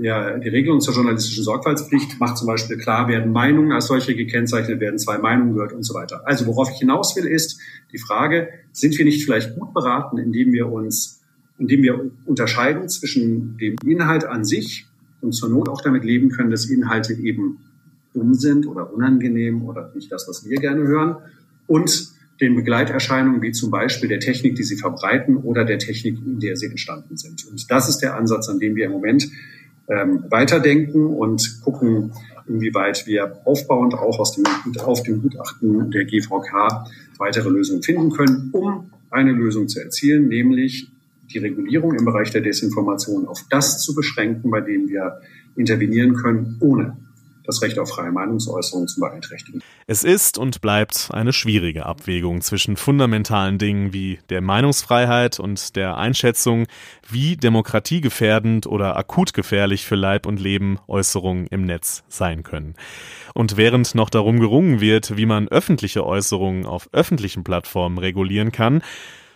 ja, 0.00 0.38
die 0.38 0.48
Regelung 0.48 0.80
zur 0.80 0.94
journalistischen 0.94 1.44
Sorgfaltspflicht 1.44 2.20
macht 2.20 2.38
zum 2.38 2.46
Beispiel 2.46 2.78
klar, 2.78 3.08
werden 3.08 3.32
Meinungen 3.32 3.72
als 3.72 3.86
solche 3.86 4.14
gekennzeichnet, 4.14 4.80
werden 4.80 4.98
zwei 4.98 5.18
Meinungen 5.18 5.54
gehört 5.54 5.72
und 5.72 5.82
so 5.82 5.94
weiter. 5.94 6.22
Also 6.26 6.46
worauf 6.46 6.70
ich 6.70 6.78
hinaus 6.78 7.16
will, 7.16 7.26
ist 7.26 7.60
die 7.92 7.98
Frage, 7.98 8.48
sind 8.72 8.96
wir 8.96 9.04
nicht 9.04 9.24
vielleicht 9.24 9.56
gut 9.56 9.74
beraten, 9.74 10.18
indem 10.18 10.52
wir 10.52 10.70
uns, 10.70 11.22
indem 11.58 11.82
wir 11.82 12.10
unterscheiden 12.26 12.88
zwischen 12.88 13.56
dem 13.58 13.76
Inhalt 13.84 14.24
an 14.24 14.44
sich 14.44 14.86
und 15.20 15.32
zur 15.32 15.48
Not 15.48 15.68
auch 15.68 15.80
damit 15.80 16.04
leben 16.04 16.30
können, 16.30 16.50
dass 16.50 16.66
Inhalte 16.66 17.14
eben 17.14 17.58
dumm 18.14 18.34
sind 18.34 18.66
oder 18.66 18.92
unangenehm 18.92 19.62
oder 19.62 19.92
nicht 19.94 20.12
das, 20.12 20.26
was 20.28 20.48
wir 20.48 20.58
gerne 20.58 20.82
hören 20.82 21.16
und 21.66 22.08
den 22.40 22.54
Begleiterscheinungen 22.54 23.42
wie 23.42 23.50
zum 23.50 23.70
Beispiel 23.70 24.08
der 24.08 24.20
Technik, 24.20 24.54
die 24.54 24.62
sie 24.62 24.76
verbreiten 24.76 25.36
oder 25.36 25.64
der 25.64 25.78
Technik, 25.78 26.18
in 26.24 26.38
der 26.38 26.56
sie 26.56 26.66
entstanden 26.66 27.16
sind. 27.16 27.44
Und 27.46 27.68
das 27.70 27.88
ist 27.88 27.98
der 27.98 28.16
Ansatz, 28.16 28.48
an 28.48 28.60
dem 28.60 28.76
wir 28.76 28.86
im 28.86 28.92
Moment 28.92 29.28
ähm, 29.88 30.24
weiterdenken 30.28 31.06
und 31.06 31.60
gucken, 31.62 32.12
inwieweit 32.46 33.06
wir 33.06 33.40
aufbauend 33.44 33.94
auch 33.94 34.18
aus 34.18 34.34
dem, 34.34 34.44
auf 34.84 35.02
dem 35.02 35.22
Gutachten 35.22 35.90
der 35.90 36.04
GVK 36.04 36.86
weitere 37.18 37.48
Lösungen 37.48 37.82
finden 37.82 38.10
können, 38.10 38.50
um 38.52 38.90
eine 39.10 39.32
Lösung 39.32 39.68
zu 39.68 39.80
erzielen, 39.80 40.28
nämlich 40.28 40.88
die 41.32 41.38
Regulierung 41.38 41.94
im 41.94 42.04
Bereich 42.04 42.30
der 42.30 42.40
Desinformation 42.40 43.26
auf 43.26 43.44
das 43.50 43.82
zu 43.82 43.94
beschränken, 43.94 44.50
bei 44.50 44.60
dem 44.60 44.88
wir 44.88 45.20
intervenieren 45.56 46.14
können, 46.14 46.56
ohne 46.60 46.96
das 47.48 47.62
Recht 47.62 47.78
auf 47.78 47.88
freie 47.88 48.12
Meinungsäußerung 48.12 48.86
zu 48.86 49.00
beeinträchtigen. 49.00 49.62
Es 49.86 50.04
ist 50.04 50.36
und 50.36 50.60
bleibt 50.60 51.08
eine 51.12 51.32
schwierige 51.32 51.86
Abwägung 51.86 52.42
zwischen 52.42 52.76
fundamentalen 52.76 53.56
Dingen 53.56 53.94
wie 53.94 54.18
der 54.28 54.42
Meinungsfreiheit 54.42 55.40
und 55.40 55.74
der 55.74 55.96
Einschätzung, 55.96 56.66
wie 57.08 57.38
demokratiegefährdend 57.38 58.66
oder 58.66 58.96
akut 58.98 59.32
gefährlich 59.32 59.86
für 59.86 59.94
Leib 59.94 60.26
und 60.26 60.38
Leben 60.38 60.78
Äußerungen 60.88 61.46
im 61.46 61.64
Netz 61.64 62.04
sein 62.08 62.42
können. 62.42 62.74
Und 63.32 63.56
während 63.56 63.94
noch 63.94 64.10
darum 64.10 64.40
gerungen 64.40 64.80
wird, 64.80 65.16
wie 65.16 65.26
man 65.26 65.48
öffentliche 65.48 66.04
Äußerungen 66.04 66.66
auf 66.66 66.90
öffentlichen 66.92 67.44
Plattformen 67.44 67.96
regulieren 67.96 68.52
kann, 68.52 68.82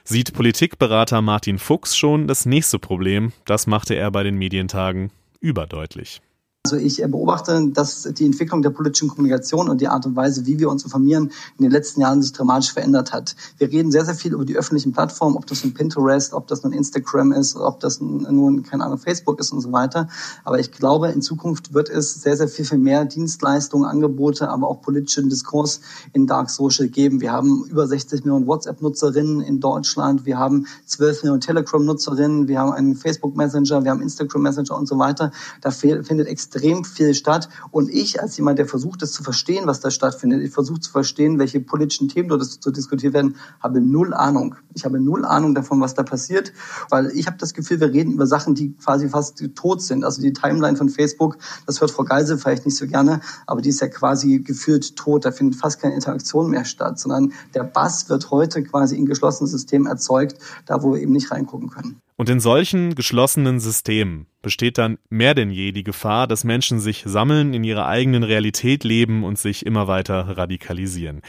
sieht 0.05 0.35
Politikberater 0.35 1.23
Martin 1.23 1.59
Fuchs 1.59 1.97
schon 1.97 2.27
das 2.29 2.45
nächste 2.45 2.79
Problem. 2.79 3.33
Das 3.47 3.67
machte 3.67 3.95
er 3.95 4.11
bei 4.11 4.23
den 4.23 4.37
Medientagen 4.37 5.13
überdeutlich. 5.41 6.21
Also 6.65 6.77
ich 6.77 7.03
beobachte, 7.03 7.71
dass 7.73 8.05
die 8.05 8.25
Entwicklung 8.25 8.63
der 8.63 8.71
politischen 8.71 9.09
Kommunikation 9.09 9.69
und 9.69 9.81
die 9.81 9.89
Art 9.89 10.07
und 10.07 10.15
Weise, 10.15 10.47
wie 10.47 10.61
wir 10.61 10.71
uns 10.71 10.85
informieren, 10.85 11.33
in 11.59 11.65
den 11.65 11.73
letzten 11.73 12.03
Jahren 12.03 12.23
sich 12.23 12.33
dramatisch 12.33 12.73
verändert 12.73 13.13
hat. 13.13 13.35
Wir 13.59 13.73
reden 13.73 13.91
sehr, 13.91 14.05
sehr 14.05 14.15
viel 14.15 14.33
über 14.33 14.45
die 14.45 14.57
öffentlichen 14.57 14.93
Plattformen, 14.93 15.37
ob 15.37 15.45
das 15.47 15.65
nun 15.65 15.75
Pinterest, 15.75 16.33
ob 16.33 16.47
das 16.47 16.63
nun 16.63 16.73
Instagram 16.73 17.33
ist, 17.33 17.57
ob 17.57 17.81
das 17.81 18.01
nun, 18.01 18.63
keine 18.63 18.85
Ahnung, 18.85 18.99
Facebook 18.99 19.41
ist 19.41 19.53
und 19.53 19.61
so 19.61 19.73
weiter. 19.73 20.07
Aber 20.45 20.61
ich 20.61 20.71
glaube, 20.71 21.09
in 21.09 21.21
Zukunft 21.21 21.75
wird 21.75 21.89
es 21.89 22.23
sehr, 22.23 22.37
sehr 22.37 22.47
viel, 22.47 22.65
viel 22.65 22.79
mehr 22.79 23.07
Dienstleistungen, 23.07 23.85
Angebote, 23.85 24.49
aber 24.49 24.69
auch 24.69 24.83
politischen 24.83 25.31
Diskurs 25.31 25.81
in 26.13 26.29
Dark 26.29 26.49
Social 26.49 26.87
geben. 26.87 27.21
Wir 27.21 27.33
haben 27.33 27.65
über 27.65 27.89
60 27.89 28.25
Millionen 28.25 28.47
WhatsApp-Nutzerinnen 28.47 29.41
in 29.41 29.59
Deutschland. 29.59 30.27
Wir 30.27 30.39
haben 30.39 30.69
12 30.87 31.25
Millionen 31.25 31.41
Telegram-Nutzerinnen. 31.41 32.47
Wir 32.47 32.61
haben 32.61 32.71
einen 32.71 32.95
Facebook-Messenger. 32.95 33.83
Wir 33.83 33.91
haben 33.91 34.01
Instagram-Messenger 34.01 34.79
und 34.79 34.87
so 34.87 34.97
weiter. 35.01 35.33
Da 35.61 35.73
findet 35.73 36.29
extrem 36.29 36.52
extrem 36.53 36.85
viel 36.85 37.15
statt. 37.15 37.49
Und 37.71 37.91
ich 37.91 38.21
als 38.21 38.37
jemand, 38.37 38.59
der 38.59 38.67
versucht, 38.67 39.03
es 39.03 39.13
zu 39.13 39.23
verstehen, 39.23 39.67
was 39.67 39.81
da 39.81 39.91
stattfindet, 39.91 40.43
ich 40.43 40.53
versuche 40.53 40.81
zu 40.81 40.91
verstehen, 40.91 41.39
welche 41.39 41.61
politischen 41.61 42.09
Themen 42.09 42.29
dort 42.29 42.45
zu 42.45 42.71
diskutiert 42.71 43.15
werden, 43.15 43.37
habe 43.61 43.81
null 43.81 44.15
Ahnung. 44.15 44.57
Ich 44.75 44.85
habe 44.85 45.01
null 45.01 45.25
Ahnung 45.25 45.55
davon, 45.55 45.81
was 45.81 45.95
da 45.95 46.03
passiert, 46.03 46.53
weil 46.91 47.11
ich 47.15 47.27
habe 47.27 47.37
das 47.39 47.55
Gefühl, 47.55 47.81
wir 47.81 47.93
reden 47.93 48.13
über 48.13 48.27
Sachen, 48.27 48.55
die 48.55 48.75
quasi 48.77 49.09
fast 49.09 49.43
tot 49.55 49.83
sind. 49.83 50.05
Also 50.05 50.21
die 50.21 50.33
Timeline 50.33 50.77
von 50.77 50.89
Facebook, 50.89 51.39
das 51.67 51.81
hört 51.81 51.91
Frau 51.91 52.05
Geisel 52.05 52.39
vielleicht 52.39 52.67
nicht 52.67 52.77
so 52.77 52.87
gerne, 52.87 53.21
aber 53.47 53.63
die 53.63 53.71
ist 53.71 53.81
ja 53.81 53.89
quasi 53.89 54.41
gefühlt 54.41 54.97
tot. 54.97 55.25
Da 55.25 55.33
findet 55.33 55.59
fast 55.59 55.81
keine 55.81 55.95
Interaktion 55.95 56.51
mehr 56.51 56.65
statt, 56.65 56.99
sondern 56.99 57.33
der 57.55 57.65
Bass 57.65 58.09
wird 58.09 58.31
heute 58.31 58.63
quasi 58.63 58.97
in 58.97 59.07
geschlossenen 59.07 59.49
Systemen 59.49 59.87
erzeugt, 59.87 60.39
da 60.67 60.83
wo 60.83 60.95
wir 60.95 61.01
eben 61.01 61.13
nicht 61.13 61.31
reingucken 61.31 61.71
können. 61.71 62.01
Und 62.17 62.29
in 62.29 62.41
solchen 62.41 62.95
geschlossenen 62.95 63.59
Systemen 63.59 64.27
besteht 64.43 64.79
dann 64.79 64.99
mehr 65.09 65.35
denn 65.35 65.51
je 65.51 65.73
die 65.73 65.85
Gefahr, 65.85 66.27
dass 66.27 66.45
Menschen 66.45 66.79
sich 66.79 67.03
sammeln, 67.07 67.55
in 67.55 67.65
ihrer 67.65 67.87
eigenen 67.87 68.23
Realität 68.23 68.85
leben 68.85 69.25
und 69.25 69.39
sich 69.39 69.65
immer 69.65 69.89
weiter 69.89 70.37
radikalisieren. 70.37 71.23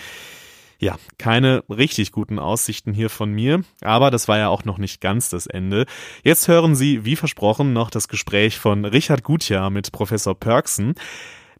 Ja, 0.79 0.97
keine 1.17 1.63
richtig 1.69 2.11
guten 2.11 2.39
Aussichten 2.39 2.93
hier 2.93 3.09
von 3.09 3.31
mir, 3.31 3.63
aber 3.81 4.11
das 4.11 4.27
war 4.27 4.37
ja 4.37 4.49
auch 4.49 4.65
noch 4.65 4.77
nicht 4.77 4.99
ganz 4.99 5.29
das 5.29 5.47
Ende. 5.47 5.85
Jetzt 6.23 6.49
hören 6.49 6.75
Sie, 6.75 7.05
wie 7.05 7.15
versprochen, 7.15 7.71
noch 7.71 7.89
das 7.89 8.09
Gespräch 8.09 8.59
von 8.59 8.83
Richard 8.83 9.23
Gutjahr 9.23 9.69
mit 9.69 9.93
Professor 9.93 10.37
Perksen. 10.37 10.95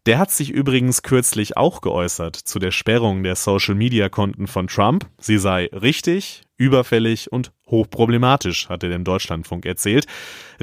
Der 0.04 0.18
hat 0.18 0.30
sich 0.30 0.50
übrigens 0.50 1.02
kürzlich 1.02 1.56
auch 1.56 1.80
geäußert 1.80 2.36
zu 2.36 2.58
der 2.58 2.70
Sperrung 2.70 3.22
der 3.22 3.36
Social-Media-Konten 3.36 4.46
von 4.46 4.66
Trump. 4.66 5.06
Sie 5.18 5.38
sei 5.38 5.70
richtig, 5.72 6.42
überfällig 6.56 7.32
und 7.32 7.52
hochproblematisch, 7.66 8.68
hat 8.68 8.82
er 8.82 8.90
dem 8.90 9.04
Deutschlandfunk 9.04 9.66
erzählt. 9.66 10.06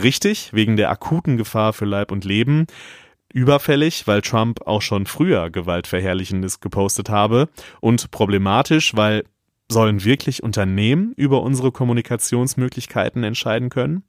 Richtig, 0.01 0.51
wegen 0.53 0.77
der 0.77 0.89
akuten 0.89 1.37
Gefahr 1.37 1.73
für 1.73 1.85
Leib 1.85 2.11
und 2.11 2.25
Leben. 2.25 2.67
Überfällig, 3.33 4.07
weil 4.07 4.21
Trump 4.21 4.61
auch 4.67 4.81
schon 4.81 5.05
früher 5.05 5.49
Gewaltverherrlichendes 5.49 6.59
gepostet 6.59 7.09
habe. 7.09 7.49
Und 7.79 8.11
problematisch, 8.11 8.95
weil 8.95 9.23
sollen 9.69 10.03
wirklich 10.03 10.43
Unternehmen 10.43 11.13
über 11.15 11.41
unsere 11.41 11.71
Kommunikationsmöglichkeiten 11.71 13.23
entscheiden 13.23 13.69
können? 13.69 14.03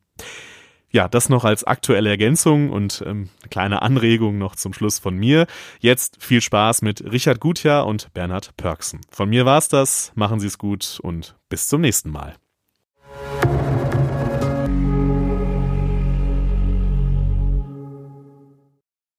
Ja, 0.95 1.09
das 1.09 1.31
noch 1.31 1.45
als 1.45 1.65
aktuelle 1.65 2.11
Ergänzung 2.11 2.69
und 2.69 3.03
ähm, 3.07 3.31
kleine 3.49 3.81
Anregung 3.81 4.37
noch 4.37 4.57
zum 4.57 4.75
Schluss 4.75 4.99
von 4.99 5.17
mir. 5.17 5.47
Jetzt 5.81 6.23
viel 6.23 6.43
Spaß 6.43 6.83
mit 6.83 7.03
Richard 7.11 7.41
Gutjahr 7.41 7.87
und 7.87 8.13
Bernhard 8.13 8.55
Pörksen. 8.59 9.01
Von 9.11 9.31
mir 9.31 9.47
war's 9.47 9.69
das. 9.69 10.13
Machen 10.17 10.39
Sie 10.39 10.49
es 10.49 10.59
gut 10.59 11.01
und 11.03 11.35
bis 11.49 11.69
zum 11.69 11.81
nächsten 11.81 12.11
Mal. 12.11 12.35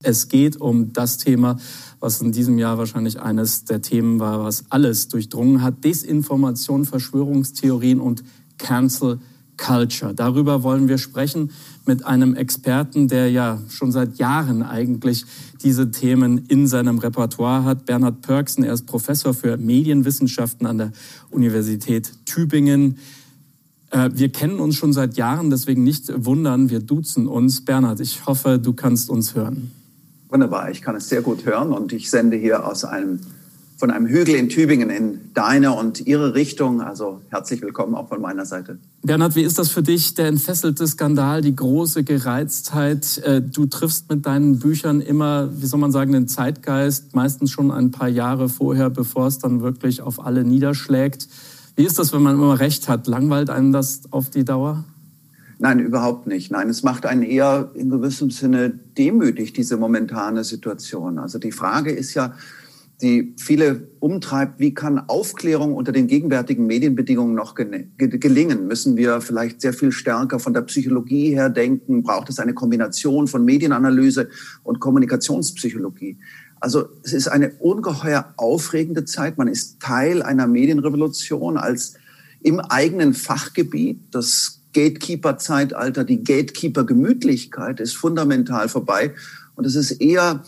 Es 0.04 0.28
geht 0.28 0.62
um 0.62 0.94
das 0.94 1.18
Thema, 1.18 1.58
was 2.00 2.22
in 2.22 2.32
diesem 2.32 2.60
Jahr 2.60 2.78
wahrscheinlich 2.78 3.20
eines 3.20 3.66
der 3.66 3.82
Themen 3.82 4.20
war, 4.20 4.44
was 4.44 4.66
alles 4.70 5.08
durchdrungen 5.08 5.64
hat. 5.64 5.84
Desinformation, 5.84 6.86
Verschwörungstheorien 6.86 8.00
und 8.00 8.24
Cancel 8.60 9.20
Culture. 9.64 10.14
Darüber 10.14 10.64
wollen 10.64 10.88
wir 10.88 10.98
sprechen 10.98 11.52
mit 11.86 12.06
einem 12.06 12.36
Experten, 12.36 13.08
der 13.08 13.32
ja 13.32 13.62
schon 13.70 13.92
seit 13.92 14.18
Jahren 14.18 14.62
eigentlich 14.62 15.26
diese 15.62 15.92
Themen 15.92 16.46
in 16.48 16.68
seinem 16.68 16.98
Repertoire 16.98 17.64
hat. 17.64 17.86
Bernhard 17.86 18.22
Pörksen, 18.22 18.64
er 18.64 18.74
ist 18.74 18.86
Professor 18.86 19.34
für 19.34 19.58
Medienwissenschaften 19.58 20.68
an 20.68 20.78
der 20.78 20.92
Universität 21.32 22.12
Tübingen. 22.26 22.98
Äh, 23.92 24.10
wir 24.14 24.30
kennen 24.30 24.60
uns 24.60 24.76
schon 24.76 24.92
seit 24.92 25.16
Jahren, 25.16 25.50
deswegen 25.50 25.84
nicht 25.84 26.12
wundern, 26.26 26.70
wir 26.70 26.80
duzen 26.80 27.28
uns. 27.28 27.64
Bernhard, 27.64 28.02
ich 28.02 28.26
hoffe, 28.26 28.60
du 28.60 28.74
kannst 28.74 29.10
uns 29.10 29.34
hören. 29.34 29.72
Wunderbar, 30.28 30.72
ich 30.72 30.82
kann 30.82 30.96
es 30.96 31.08
sehr 31.08 31.22
gut 31.22 31.46
hören 31.46 31.72
und 31.72 31.94
ich 31.94 32.10
sende 32.10 32.36
hier 32.36 32.68
aus 32.68 32.84
einem 32.84 33.20
von 33.78 33.92
einem 33.92 34.08
Hügel 34.08 34.36
in 34.36 34.50
Tübingen 34.50 34.90
in 34.90 35.20
deine 35.34 35.74
und 35.74 36.06
ihre 36.06 36.36
Richtung. 36.36 36.82
Also 36.82 37.22
herzlich 37.30 37.62
willkommen 37.62 37.96
auch 37.96 38.10
von 38.10 38.22
meiner 38.22 38.46
Seite. 38.46 38.78
Bernhard, 39.02 39.36
wie 39.36 39.44
ist 39.44 39.60
das 39.60 39.70
für 39.70 39.84
dich, 39.84 40.14
der 40.14 40.28
entfesselte 40.28 40.88
Skandal, 40.88 41.42
die 41.42 41.56
große 41.56 42.04
Gereiztheit? 42.04 43.18
Äh, 43.20 43.42
du 43.42 43.66
triffst 43.66 44.10
mit 44.10 44.26
deinen 44.26 44.60
Büchern 44.60 45.02
immer, 45.02 45.50
wie 45.60 45.66
soll 45.66 45.80
man 45.80 45.92
sagen, 45.92 46.14
den 46.14 46.28
Zeitgeist, 46.28 47.16
meistens 47.16 47.52
schon 47.52 47.72
ein 47.72 47.92
paar 47.92 48.10
Jahre 48.10 48.50
vorher, 48.50 48.90
bevor 48.90 49.28
es 49.28 49.40
dann 49.40 49.62
wirklich 49.62 50.02
auf 50.02 50.24
alle 50.24 50.44
niederschlägt. 50.44 51.28
Wie 51.76 51.86
ist 51.86 51.98
das, 51.98 52.14
wenn 52.14 52.22
man 52.22 52.36
immer 52.36 52.60
recht 52.60 52.88
hat? 52.88 53.08
Langweilt 53.08 53.50
einem 53.50 53.74
das 53.74 54.02
auf 54.12 54.30
die 54.30 54.46
Dauer? 54.46 54.84
Nein, 55.60 55.80
überhaupt 55.80 56.28
nicht. 56.28 56.52
Nein, 56.52 56.70
es 56.70 56.84
macht 56.84 57.06
einen 57.06 57.24
eher 57.24 57.72
in 57.74 57.90
gewissem 57.90 58.30
Sinne 58.32 58.70
demütig, 58.98 59.54
diese 59.54 59.78
momentane 59.78 60.44
Situation. 60.44 61.18
Also 61.18 61.40
die 61.40 61.52
Frage 61.52 61.92
ist 61.92 62.14
ja, 62.14 62.34
die 63.04 63.36
viele 63.38 63.90
umtreibt, 64.00 64.60
wie 64.60 64.74
kann 64.74 64.98
Aufklärung 64.98 65.76
unter 65.76 65.92
den 65.92 66.08
gegenwärtigen 66.08 66.66
Medienbedingungen 66.66 67.36
noch 67.36 67.54
gelingen? 67.54 68.68
Müssen 68.68 68.98
wir 68.98 69.22
vielleicht 69.22 69.62
sehr 69.62 69.74
viel 69.74 69.92
stärker 69.92 70.40
von 70.40 70.54
der 70.54 70.62
Psychologie 70.62 71.30
her 71.32 71.50
denken? 71.50 72.02
Braucht 72.02 72.30
es 72.30 72.40
eine 72.40 72.54
Kombination 72.54 73.28
von 73.28 73.44
Medienanalyse 73.46 74.30
und 74.64 74.80
Kommunikationspsychologie? 74.80 76.18
Also 76.62 76.88
es 77.04 77.12
ist 77.12 77.28
eine 77.28 77.52
ungeheuer 77.60 78.34
aufregende 78.38 79.04
Zeit. 79.04 79.38
Man 79.38 79.50
ist 79.50 79.82
Teil 79.82 80.24
einer 80.24 80.48
Medienrevolution 80.48 81.58
als 81.58 81.96
im 82.42 82.62
eigenen 82.62 83.14
Fachgebiet. 83.14 84.00
Das 84.12 84.62
Gatekeeper-Zeitalter, 84.74 86.06
die 86.06 86.24
Gatekeeper-Gemütlichkeit 86.24 87.82
ist 87.82 87.98
fundamental 87.98 88.70
vorbei. 88.70 89.14
Und 89.56 89.66
es 89.66 89.76
ist 89.76 89.92
eher 89.92 90.44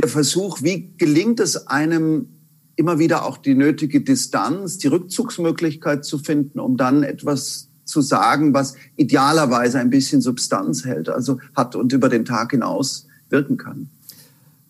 der 0.00 0.08
Versuch, 0.08 0.62
wie 0.62 0.92
gelingt 0.96 1.40
es 1.40 1.66
einem 1.66 2.28
immer 2.76 2.98
wieder 2.98 3.26
auch 3.26 3.36
die 3.36 3.54
nötige 3.54 4.00
Distanz, 4.00 4.78
die 4.78 4.86
Rückzugsmöglichkeit 4.86 6.04
zu 6.04 6.18
finden, 6.18 6.58
um 6.58 6.76
dann 6.76 7.02
etwas 7.02 7.68
zu 7.84 8.00
sagen, 8.00 8.54
was 8.54 8.74
idealerweise 8.96 9.78
ein 9.78 9.90
bisschen 9.90 10.20
Substanz 10.20 10.84
hält, 10.84 11.08
also 11.08 11.38
hat 11.54 11.76
und 11.76 11.92
über 11.92 12.08
den 12.08 12.24
Tag 12.24 12.52
hinaus 12.52 13.06
wirken 13.28 13.56
kann. 13.56 13.90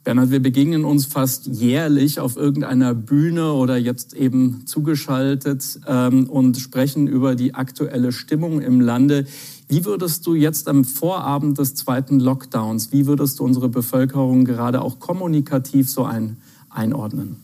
Bernhard, 0.02 0.30
wir 0.30 0.40
begegnen 0.40 0.86
uns 0.86 1.04
fast 1.04 1.46
jährlich 1.46 2.20
auf 2.20 2.36
irgendeiner 2.36 2.94
Bühne 2.94 3.52
oder 3.52 3.76
jetzt 3.76 4.14
eben 4.14 4.66
zugeschaltet 4.66 5.78
ähm, 5.86 6.28
und 6.28 6.56
sprechen 6.56 7.06
über 7.06 7.34
die 7.34 7.54
aktuelle 7.54 8.10
Stimmung 8.10 8.62
im 8.62 8.80
Lande. 8.80 9.26
Wie 9.70 9.84
würdest 9.84 10.26
du 10.26 10.34
jetzt 10.34 10.66
am 10.66 10.84
Vorabend 10.84 11.56
des 11.58 11.76
zweiten 11.76 12.18
Lockdowns, 12.18 12.90
wie 12.90 13.06
würdest 13.06 13.38
du 13.38 13.44
unsere 13.44 13.68
Bevölkerung 13.68 14.44
gerade 14.44 14.82
auch 14.82 14.98
kommunikativ 14.98 15.88
so 15.88 16.02
ein, 16.02 16.38
einordnen? 16.70 17.36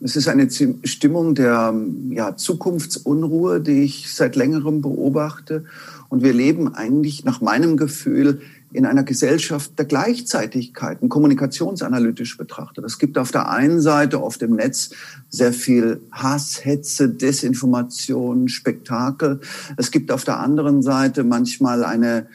Es 0.00 0.14
ist 0.14 0.28
eine 0.28 0.50
Stimmung 0.84 1.34
der 1.34 1.74
ja, 2.10 2.36
Zukunftsunruhe, 2.36 3.62
die 3.62 3.84
ich 3.84 4.12
seit 4.12 4.36
längerem 4.36 4.82
beobachte. 4.82 5.64
Und 6.10 6.22
wir 6.22 6.34
leben 6.34 6.74
eigentlich 6.74 7.24
nach 7.24 7.40
meinem 7.40 7.78
Gefühl 7.78 8.42
in 8.72 8.86
einer 8.86 9.02
Gesellschaft 9.02 9.78
der 9.78 9.84
Gleichzeitigkeiten, 9.84 11.08
kommunikationsanalytisch 11.08 12.36
betrachtet. 12.36 12.84
Es 12.84 12.98
gibt 12.98 13.18
auf 13.18 13.30
der 13.30 13.50
einen 13.50 13.80
Seite 13.80 14.22
oft 14.22 14.42
im 14.42 14.56
Netz 14.56 14.90
sehr 15.28 15.52
viel 15.52 16.00
Hass, 16.10 16.64
Hetze, 16.64 17.08
Desinformation, 17.08 18.48
Spektakel. 18.48 19.40
Es 19.76 19.90
gibt 19.90 20.10
auf 20.10 20.24
der 20.24 20.40
anderen 20.40 20.82
Seite 20.82 21.24
manchmal 21.24 21.84
eine 21.84 22.26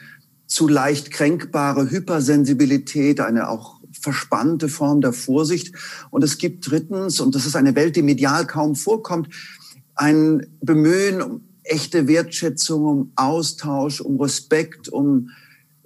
zu 0.46 0.68
leicht 0.68 1.10
kränkbare 1.10 1.90
Hypersensibilität, 1.90 3.20
eine 3.20 3.48
auch 3.48 3.78
verspannte 3.92 4.68
Form 4.68 5.00
der 5.00 5.12
Vorsicht. 5.12 5.74
Und 6.10 6.24
es 6.24 6.38
gibt 6.38 6.70
drittens, 6.70 7.20
und 7.20 7.34
das 7.34 7.46
ist 7.46 7.56
eine 7.56 7.74
Welt, 7.74 7.96
die 7.96 8.02
medial 8.02 8.46
kaum 8.46 8.74
vorkommt, 8.74 9.28
ein 9.94 10.46
Bemühen 10.60 11.20
um 11.20 11.40
echte 11.64 12.08
Wertschätzung, 12.08 12.84
um 12.84 13.12
Austausch, 13.16 14.00
um 14.00 14.20
Respekt, 14.20 14.88
um 14.88 15.30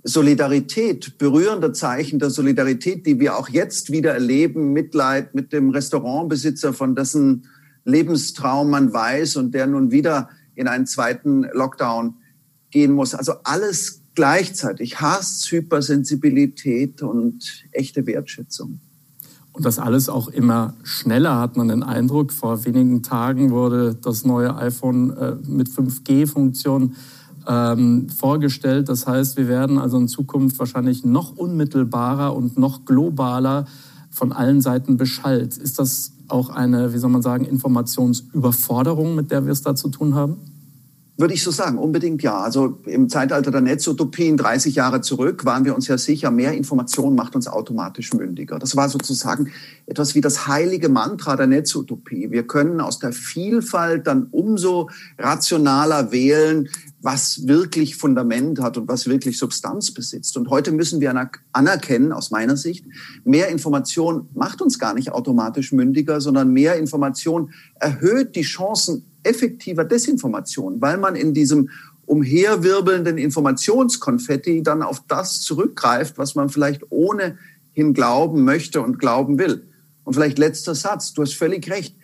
Solidarität, 0.05 1.17
berührende 1.19 1.73
Zeichen 1.73 2.19
der 2.19 2.31
Solidarität, 2.31 3.07
die 3.07 3.21
wir 3.21 3.37
auch 3.37 3.49
jetzt 3.49 3.93
wieder 3.93 4.13
erleben, 4.13 4.73
Mitleid 4.73 5.35
mit 5.35 5.53
dem 5.53 5.71
Restaurantbesitzer, 5.71 6.73
von 6.73 6.95
dessen 6.97 7.47
Lebenstraum 7.85 8.71
man 8.71 8.93
weiß 8.93 9.37
und 9.37 9.55
der 9.55 9.67
nun 9.67 9.91
wieder 9.91 10.29
in 10.55 10.69
einen 10.69 10.87
zweiten 10.87 11.45
Lockdown 11.53 12.15
gehen 12.71 12.93
muss. 12.93 13.15
Also 13.15 13.35
alles 13.45 14.03
gleichzeitig. 14.15 15.01
Hass, 15.01 15.47
Hypersensibilität 15.51 17.03
und 17.03 17.65
echte 17.71 18.07
Wertschätzung. 18.07 18.81
Und 19.53 19.67
das 19.67 19.79
alles 19.79 20.09
auch 20.09 20.29
immer 20.29 20.75
schneller, 20.83 21.39
hat 21.39 21.57
man 21.57 21.69
den 21.69 21.83
Eindruck. 21.83 22.33
Vor 22.33 22.65
wenigen 22.65 23.03
Tagen 23.03 23.51
wurde 23.51 23.95
das 23.95 24.25
neue 24.25 24.57
iPhone 24.57 25.11
äh, 25.17 25.37
mit 25.47 25.69
5G-Funktion 25.69 26.95
ähm, 27.47 28.09
vorgestellt. 28.09 28.89
Das 28.89 29.07
heißt, 29.07 29.37
wir 29.37 29.49
werden 29.49 29.79
also 29.79 29.99
in 29.99 30.09
Zukunft 30.09 30.59
wahrscheinlich 30.59 31.05
noch 31.05 31.37
unmittelbarer 31.37 32.35
und 32.35 32.59
noch 32.59 32.85
globaler 32.85 33.67
von 34.11 34.33
allen 34.33 34.61
Seiten 34.61 34.97
beschallt. 34.97 35.57
Ist 35.57 35.79
das 35.79 36.13
auch 36.29 36.51
eine, 36.51 36.93
wie 36.93 36.99
soll 36.99 37.11
man 37.11 37.23
sagen, 37.23 37.45
Informationsüberforderung, 37.45 39.15
mit 39.15 39.31
der 39.31 39.45
wir 39.45 39.53
es 39.53 39.63
da 39.63 39.75
zu 39.75 39.89
tun 39.89 40.15
haben? 40.15 40.37
Würde 41.23 41.35
ich 41.35 41.45
so 41.45 41.53
sagen, 41.53 41.79
unbedingt 41.79 42.21
ja. 42.25 42.37
Also 42.41 42.81
im 42.85 43.09
Zeitalter 43.09 43.53
der 43.53 43.61
Netzutopien 43.61 44.37
30 44.37 44.75
Jahre 44.75 45.03
zurück 45.03 45.45
waren 45.45 45.65
wir 45.65 45.73
uns 45.73 45.87
ja 45.87 45.97
sicher, 45.97 46.33
mehr 46.33 46.53
Information 46.53 47.15
macht 47.15 47.37
uns 47.37 47.47
automatisch 47.47 48.13
mündiger. 48.13 48.59
Das 48.59 48.75
war 48.75 48.89
sozusagen 48.89 49.53
etwas 49.87 50.17
wie 50.17 50.21
das 50.21 50.49
heilige 50.49 50.89
Mantra 50.89 51.37
der 51.37 51.47
Netzutopie. 51.47 52.33
Wir 52.33 52.45
können 52.49 52.81
aus 52.81 52.99
der 52.99 53.13
Vielfalt 53.13 54.09
dann 54.09 54.27
umso 54.33 54.91
rationaler 55.17 56.11
wählen, 56.11 56.69
was 57.03 57.47
wirklich 57.47 57.95
Fundament 57.95 58.61
hat 58.61 58.77
und 58.77 58.89
was 58.89 59.07
wirklich 59.07 59.39
Substanz 59.39 59.95
besitzt. 59.95 60.37
Und 60.37 60.51
heute 60.51 60.73
müssen 60.73 61.01
wir 61.01 61.15
anerkennen, 61.53 62.11
aus 62.11 62.33
meiner 62.33 62.57
Sicht, 62.57 62.85
mehr 63.25 63.49
Information 63.49 64.29
macht 64.35 64.61
uns 64.61 64.81
gar 64.81 64.93
nicht 64.93 65.13
automatisch 65.13 65.71
mündiger, 65.71 66.21
sondern 66.21 66.53
mehr 66.53 66.75
Information 66.79 67.53
erhöht 67.79 68.35
die 68.35 68.43
Chancen 68.43 69.05
effektiver 69.23 69.85
Desinformation, 69.85 70.81
weil 70.81 70.99
man 70.99 71.17
in 71.17 71.35
diesem 71.35 71.71
umherwirbelnden 72.07 73.19
Informationskonfetti 73.19 74.63
dann 74.63 74.83
auf 74.83 75.03
das 75.07 75.41
zurückgreift, 75.41 76.19
was 76.19 76.35
man 76.35 76.49
vielleicht 76.49 76.83
ohnehin 76.91 77.95
glauben 77.95 78.45
möchte 78.45 78.83
und 78.83 78.99
glauben 78.99 79.39
will. 79.39 79.67
Und 80.05 80.15
vielleicht 80.15 80.39
letzter 80.39 80.75
Satz, 80.75 81.13
du 81.13 81.23
hast 81.23 81.35
völlig 81.35 81.71
recht. 81.71 81.97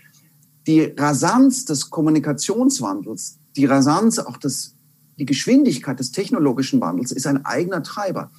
Die 0.66 0.82
Rasanz 0.96 1.64
des 1.64 1.90
Kommunikationswandels, 1.90 3.38
die 3.56 3.66
Rasanz 3.66 4.18
auch 4.18 4.36
des 4.36 4.74
die 5.18 5.26
Geschwindigkeit 5.26 5.98
des 5.98 6.12
technologischen 6.12 6.80
Wandels 6.80 7.12
ist 7.12 7.26
ein 7.26 7.44
eigener 7.44 7.82
Treiber. 7.82 8.30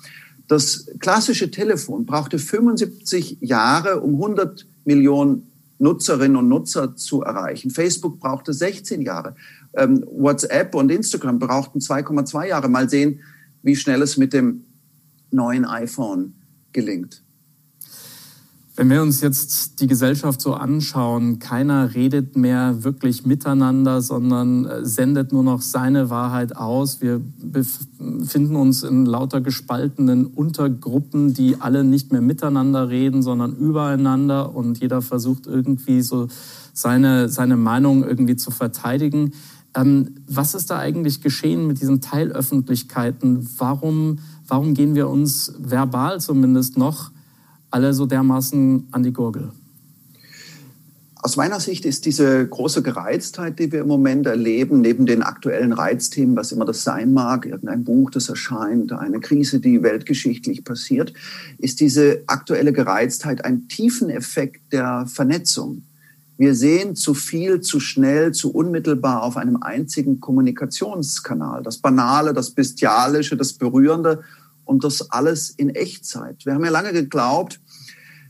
Das 0.48 0.88
klassische 1.00 1.52
Telefon 1.52 2.06
brauchte 2.06 2.40
75 2.40 3.38
Jahre, 3.42 4.00
um 4.00 4.14
100 4.16 4.66
Millionen 4.86 5.49
Nutzerinnen 5.80 6.38
und 6.38 6.50
Nutzer 6.50 6.96
zu 6.96 7.24
erreichen. 7.24 7.72
Facebook 7.72 8.20
brauchte 8.20 8.54
16 8.54 9.02
Jahre. 9.02 9.36
Ähm, 9.74 10.06
WhatsApp 10.12 10.76
und 10.76 10.92
Instagram 10.92 11.40
brauchten 11.40 11.80
2,2 11.80 12.48
Jahre. 12.48 12.70
Mal 12.70 12.90
sehen, 12.90 13.22
wie 13.64 13.76
schnell 13.76 14.02
es 14.02 14.18
mit 14.18 14.34
dem 14.34 14.66
neuen 15.32 15.66
iPhone 15.66 16.36
gelingt. 16.74 17.24
Wenn 18.80 18.90
wir 18.90 19.02
uns 19.02 19.20
jetzt 19.20 19.82
die 19.82 19.88
Gesellschaft 19.88 20.40
so 20.40 20.54
anschauen, 20.54 21.40
keiner 21.40 21.96
redet 21.96 22.38
mehr 22.38 22.82
wirklich 22.86 23.26
miteinander, 23.26 24.02
sondern 24.02 24.64
äh, 24.66 24.86
sendet 24.86 25.34
nur 25.34 25.44
noch 25.44 25.62
seine 25.62 26.10
Wahrheit 26.10 26.56
aus. 26.56 27.02
Wir 27.02 27.20
befinden 27.40 28.56
uns 28.56 28.84
in 28.84 29.06
lauter 29.06 29.42
gespaltenen 29.42 30.28
Untergruppen, 30.28 31.34
die 31.34 31.58
alle 31.60 31.84
nicht 31.84 32.14
mehr 32.14 32.22
miteinander 32.22 32.88
reden, 32.88 33.22
sondern 33.22 33.54
übereinander 33.54 34.56
und 34.56 34.80
jeder 34.80 35.02
versucht 35.02 35.46
irgendwie 35.46 36.02
so 36.02 36.30
seine, 36.72 37.28
seine 37.28 37.58
Meinung 37.58 38.06
irgendwie 38.06 38.38
zu 38.38 38.50
verteidigen. 38.50 39.34
Ähm, 39.76 40.16
was 40.26 40.54
ist 40.54 40.70
da 40.70 40.78
eigentlich 40.78 41.20
geschehen 41.20 41.68
mit 41.68 41.82
diesen 41.82 42.00
Teilöffentlichkeiten? 42.00 43.46
Warum, 43.58 44.20
warum 44.48 44.74
gehen 44.74 44.96
wir 44.96 45.10
uns 45.10 45.54
verbal 45.60 46.22
zumindest 46.22 46.78
noch 46.78 47.12
alle 47.72 47.94
so 47.94 48.06
dermaßen 48.06 48.88
an 48.92 49.04
die 49.04 49.14
Gurgel? 49.14 49.52
Aus 51.22 51.36
meiner 51.36 51.60
Sicht 51.60 51.84
ist 51.84 52.06
diese 52.06 52.48
große 52.48 52.82
Gereiztheit, 52.82 53.60
die 53.60 53.74
wir 53.74 53.82
im 53.82 53.88
Moment 53.88 54.26
erleben, 54.26 54.80
neben 54.80 55.06
den 55.06 55.22
aktuellen 55.22 55.74
Reizthemen, 55.74 56.38
was 56.38 56.54
immer 56.54 56.64
das 56.64 56.86
sein 56.86 57.12
mag, 57.12 57.46
irgendein 57.46 57.84
Buch, 57.84 58.10
das 58.10 58.30
erscheint, 58.30 58.94
eine 58.94 59.20
Krise, 59.20 59.60
die 59.60 59.84
weltgeschichtlich 59.84 60.64
passiert, 60.64 61.14
ist 61.58 61.82
diese 61.82 62.24
aktuelle 62.28 62.72
Gereiztheit 62.72 63.44
ein 63.44 63.68
Tiefeneffekt 63.68 64.72
der 64.72 65.08
Vernetzung. 65.08 65.84
Wir 66.38 66.56
sehen 66.56 66.96
zu 66.96 67.14
viel, 67.14 67.60
zu 67.60 67.82
schnell, 67.82 68.32
zu 68.32 68.54
unmittelbar 68.54 69.24
auf 69.24 69.36
einem 69.36 69.62
einzigen 69.62 70.22
Kommunikationskanal. 70.22 71.64
Das 71.64 71.80
Banale, 71.80 72.34
das 72.34 72.52
Bestialische, 72.52 73.36
das 73.36 73.52
Berührende 73.52 74.24
und 74.70 74.84
das 74.84 75.10
alles 75.10 75.50
in 75.50 75.70
Echtzeit. 75.70 76.46
Wir 76.46 76.54
haben 76.54 76.64
ja 76.64 76.70
lange 76.70 76.94
geglaubt, 76.94 77.60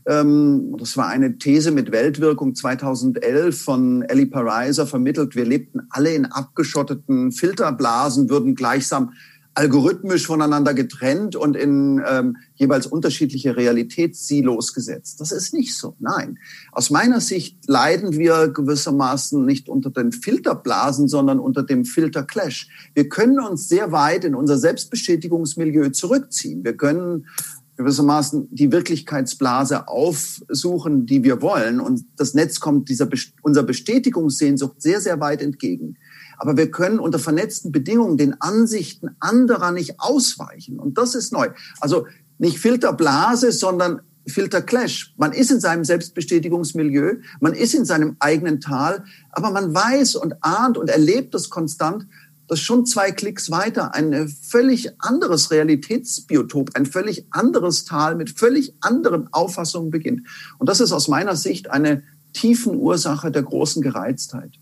ähm, 0.06 0.74
das 0.78 0.96
war 0.96 1.08
eine 1.08 1.36
These 1.36 1.70
mit 1.70 1.92
Weltwirkung 1.92 2.54
2011 2.54 3.62
von 3.62 4.02
Ellie 4.02 4.26
Pariser 4.26 4.86
vermittelt, 4.86 5.36
wir 5.36 5.44
lebten 5.44 5.82
alle 5.90 6.14
in 6.14 6.24
abgeschotteten 6.24 7.30
Filterblasen, 7.30 8.30
würden 8.30 8.54
gleichsam 8.54 9.12
algorithmisch 9.54 10.26
voneinander 10.26 10.74
getrennt 10.74 11.34
und 11.34 11.56
in 11.56 12.02
ähm, 12.06 12.36
jeweils 12.54 12.86
unterschiedliche 12.86 13.56
Realitätssilos 13.56 14.72
gesetzt. 14.72 15.20
Das 15.20 15.32
ist 15.32 15.52
nicht 15.52 15.76
so. 15.76 15.96
Nein. 15.98 16.38
Aus 16.72 16.90
meiner 16.90 17.20
Sicht 17.20 17.58
leiden 17.66 18.12
wir 18.12 18.48
gewissermaßen 18.48 19.44
nicht 19.44 19.68
unter 19.68 19.90
den 19.90 20.12
Filterblasen, 20.12 21.08
sondern 21.08 21.40
unter 21.40 21.64
dem 21.64 21.84
Filterclash. 21.84 22.68
Wir 22.94 23.08
können 23.08 23.40
uns 23.40 23.68
sehr 23.68 23.90
weit 23.92 24.24
in 24.24 24.34
unser 24.34 24.56
Selbstbestätigungsmilieu 24.56 25.90
zurückziehen. 25.90 26.64
Wir 26.64 26.76
können 26.76 27.26
gewissermaßen 27.80 28.48
die 28.50 28.70
Wirklichkeitsblase 28.72 29.88
aufsuchen, 29.88 31.06
die 31.06 31.24
wir 31.24 31.40
wollen. 31.40 31.80
Und 31.80 32.04
das 32.16 32.34
Netz 32.34 32.60
kommt 32.60 32.90
dieser, 32.90 33.08
unserer 33.42 33.64
Bestätigungssehnsucht 33.64 34.80
sehr, 34.82 35.00
sehr 35.00 35.18
weit 35.20 35.40
entgegen. 35.40 35.96
Aber 36.40 36.56
wir 36.56 36.70
können 36.70 36.98
unter 36.98 37.18
vernetzten 37.18 37.70
Bedingungen 37.70 38.16
den 38.16 38.40
Ansichten 38.40 39.10
anderer 39.20 39.72
nicht 39.72 40.00
ausweichen. 40.00 40.78
Und 40.78 40.96
das 40.96 41.14
ist 41.14 41.34
neu. 41.34 41.50
Also 41.80 42.06
nicht 42.38 42.58
Filterblase, 42.58 43.52
sondern 43.52 44.00
Filterclash. 44.26 45.12
Man 45.18 45.32
ist 45.32 45.50
in 45.50 45.60
seinem 45.60 45.84
Selbstbestätigungsmilieu, 45.84 47.16
man 47.40 47.52
ist 47.52 47.74
in 47.74 47.84
seinem 47.84 48.16
eigenen 48.20 48.60
Tal, 48.60 49.04
aber 49.32 49.50
man 49.50 49.74
weiß 49.74 50.16
und 50.16 50.42
ahnt 50.42 50.78
und 50.78 50.88
erlebt 50.88 51.34
das 51.34 51.50
konstant, 51.50 52.06
dass 52.48 52.58
schon 52.58 52.86
zwei 52.86 53.12
Klicks 53.12 53.50
weiter 53.50 53.94
ein 53.94 54.28
völlig 54.28 54.98
anderes 54.98 55.50
Realitätsbiotop, 55.50 56.70
ein 56.74 56.86
völlig 56.86 57.26
anderes 57.30 57.84
Tal 57.84 58.14
mit 58.14 58.30
völlig 58.30 58.74
anderen 58.80 59.30
Auffassungen 59.32 59.90
beginnt. 59.90 60.26
Und 60.58 60.70
das 60.70 60.80
ist 60.80 60.92
aus 60.92 61.06
meiner 61.06 61.36
Sicht 61.36 61.70
eine 61.70 62.02
tiefen 62.32 62.76
Ursache 62.76 63.30
der 63.30 63.42
großen 63.42 63.82
Gereiztheit. 63.82 64.58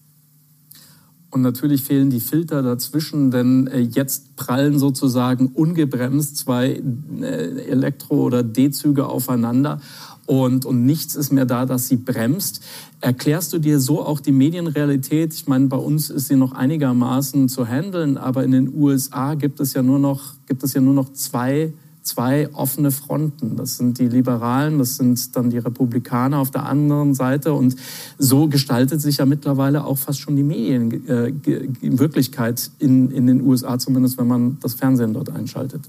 Und 1.39 1.43
natürlich 1.43 1.85
fehlen 1.85 2.11
die 2.11 2.19
Filter 2.19 2.65
dazwischen, 2.65 3.31
denn 3.31 3.69
äh, 3.69 3.79
jetzt 3.79 4.35
prallen 4.35 4.77
sozusagen 4.77 5.47
ungebremst 5.47 6.37
zwei 6.37 6.83
äh, 7.21 7.63
Elektro- 7.69 8.25
oder 8.25 8.43
D-Züge 8.43 9.07
aufeinander 9.07 9.81
und, 10.27 10.65
und 10.65 10.85
nichts 10.85 11.15
ist 11.15 11.31
mehr 11.31 11.47
da, 11.47 11.65
dass 11.65 11.87
sie 11.87 11.97
bremst. 11.97 12.61
Erklärst 13.01 13.53
du 13.53 13.61
dir 13.61 13.79
so 13.79 14.05
auch 14.05 14.19
die 14.19 14.33
Medienrealität? 14.33 15.33
Ich 15.33 15.47
meine, 15.47 15.69
bei 15.69 15.77
uns 15.77 16.11
ist 16.11 16.27
sie 16.27 16.35
noch 16.35 16.51
einigermaßen 16.51 17.49
zu 17.49 17.69
handeln, 17.69 18.19
aber 18.19 18.43
in 18.43 18.51
den 18.51 18.75
USA 18.75 19.37
gibt 19.37 19.61
es 19.61 19.75
ja 19.75 19.85
nur 19.85 20.01
noch, 20.01 20.35
gibt 20.49 20.65
es 20.65 20.75
ja 20.75 20.81
nur 20.81 20.95
noch 20.95 21.13
zwei 21.13 21.73
zwei 22.09 22.49
offene 22.55 22.91
Fronten. 22.91 23.57
Das 23.57 23.77
sind 23.77 23.99
die 23.99 24.09
Liberalen, 24.09 24.79
das 24.79 24.97
sind 24.97 25.37
dann 25.37 25.51
die 25.51 25.59
Republikaner 25.59 26.39
auf 26.39 26.51
der 26.51 26.65
anderen 26.65 27.15
Seite. 27.15 27.53
Und 27.53 27.77
so 28.19 28.49
gestaltet 28.49 29.01
sich 29.01 29.19
ja 29.19 29.27
mittlerweile 29.27 29.85
auch 29.85 29.99
fast 29.99 30.21
schon 30.21 30.35
die 30.35 30.43
Medienwirklichkeit 30.43 32.71
äh, 32.81 32.85
in, 32.85 33.11
in 33.11 33.27
den 33.27 33.43
USA, 33.43 33.79
zumindest 33.79 34.19
wenn 34.19 34.27
man 34.27 34.57
das 34.61 34.75
Fernsehen 34.75 35.15
dort 35.15 35.31
einschaltet. 35.31 35.83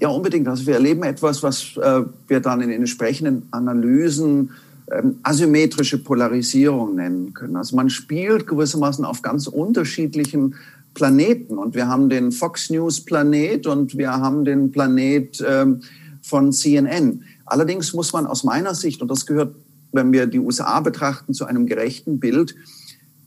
Ja, 0.00 0.08
unbedingt. 0.08 0.48
Also 0.48 0.66
wir 0.66 0.74
erleben 0.74 1.02
etwas, 1.02 1.42
was 1.42 1.76
äh, 1.76 2.02
wir 2.28 2.40
dann 2.40 2.60
in 2.60 2.70
den 2.70 2.80
entsprechenden 2.80 3.42
Analysen 3.50 4.50
ähm, 4.90 5.16
asymmetrische 5.22 5.98
Polarisierung 5.98 6.94
nennen 6.94 7.34
können. 7.34 7.56
Also 7.56 7.76
man 7.76 7.90
spielt 7.90 8.46
gewissermaßen 8.46 9.04
auf 9.04 9.20
ganz 9.22 9.46
unterschiedlichen 9.46 10.54
Planeten. 10.98 11.58
Und 11.58 11.76
wir 11.76 11.86
haben 11.86 12.08
den 12.08 12.32
Fox 12.32 12.70
News 12.70 13.04
Planet 13.04 13.68
und 13.68 13.96
wir 13.96 14.10
haben 14.10 14.44
den 14.44 14.72
Planet 14.72 15.44
ähm, 15.48 15.80
von 16.22 16.52
CNN. 16.52 17.22
Allerdings 17.46 17.94
muss 17.94 18.12
man 18.12 18.26
aus 18.26 18.42
meiner 18.42 18.74
Sicht, 18.74 19.00
und 19.00 19.08
das 19.08 19.24
gehört, 19.24 19.54
wenn 19.92 20.12
wir 20.12 20.26
die 20.26 20.40
USA 20.40 20.80
betrachten, 20.80 21.34
zu 21.34 21.44
einem 21.44 21.66
gerechten 21.66 22.18
Bild, 22.18 22.56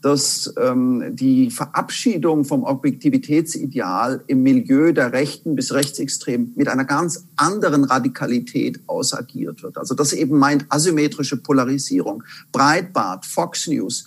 dass 0.01 0.53
ähm, 0.59 1.15
die 1.15 1.49
Verabschiedung 1.49 2.43
vom 2.43 2.63
Objektivitätsideal 2.63 4.21
im 4.27 4.43
Milieu 4.43 4.91
der 4.91 5.13
Rechten 5.13 5.55
bis 5.55 5.73
Rechtsextremen 5.73 6.51
mit 6.57 6.67
einer 6.67 6.85
ganz 6.85 7.23
anderen 7.37 7.85
Radikalität 7.85 8.81
ausagiert 8.87 9.63
wird. 9.63 9.77
Also 9.77 9.95
das 9.95 10.11
eben 10.11 10.37
meint 10.37 10.65
asymmetrische 10.67 11.37
Polarisierung. 11.37 12.23
Breitbart, 12.51 13.25
Fox 13.25 13.67
News, 13.67 14.05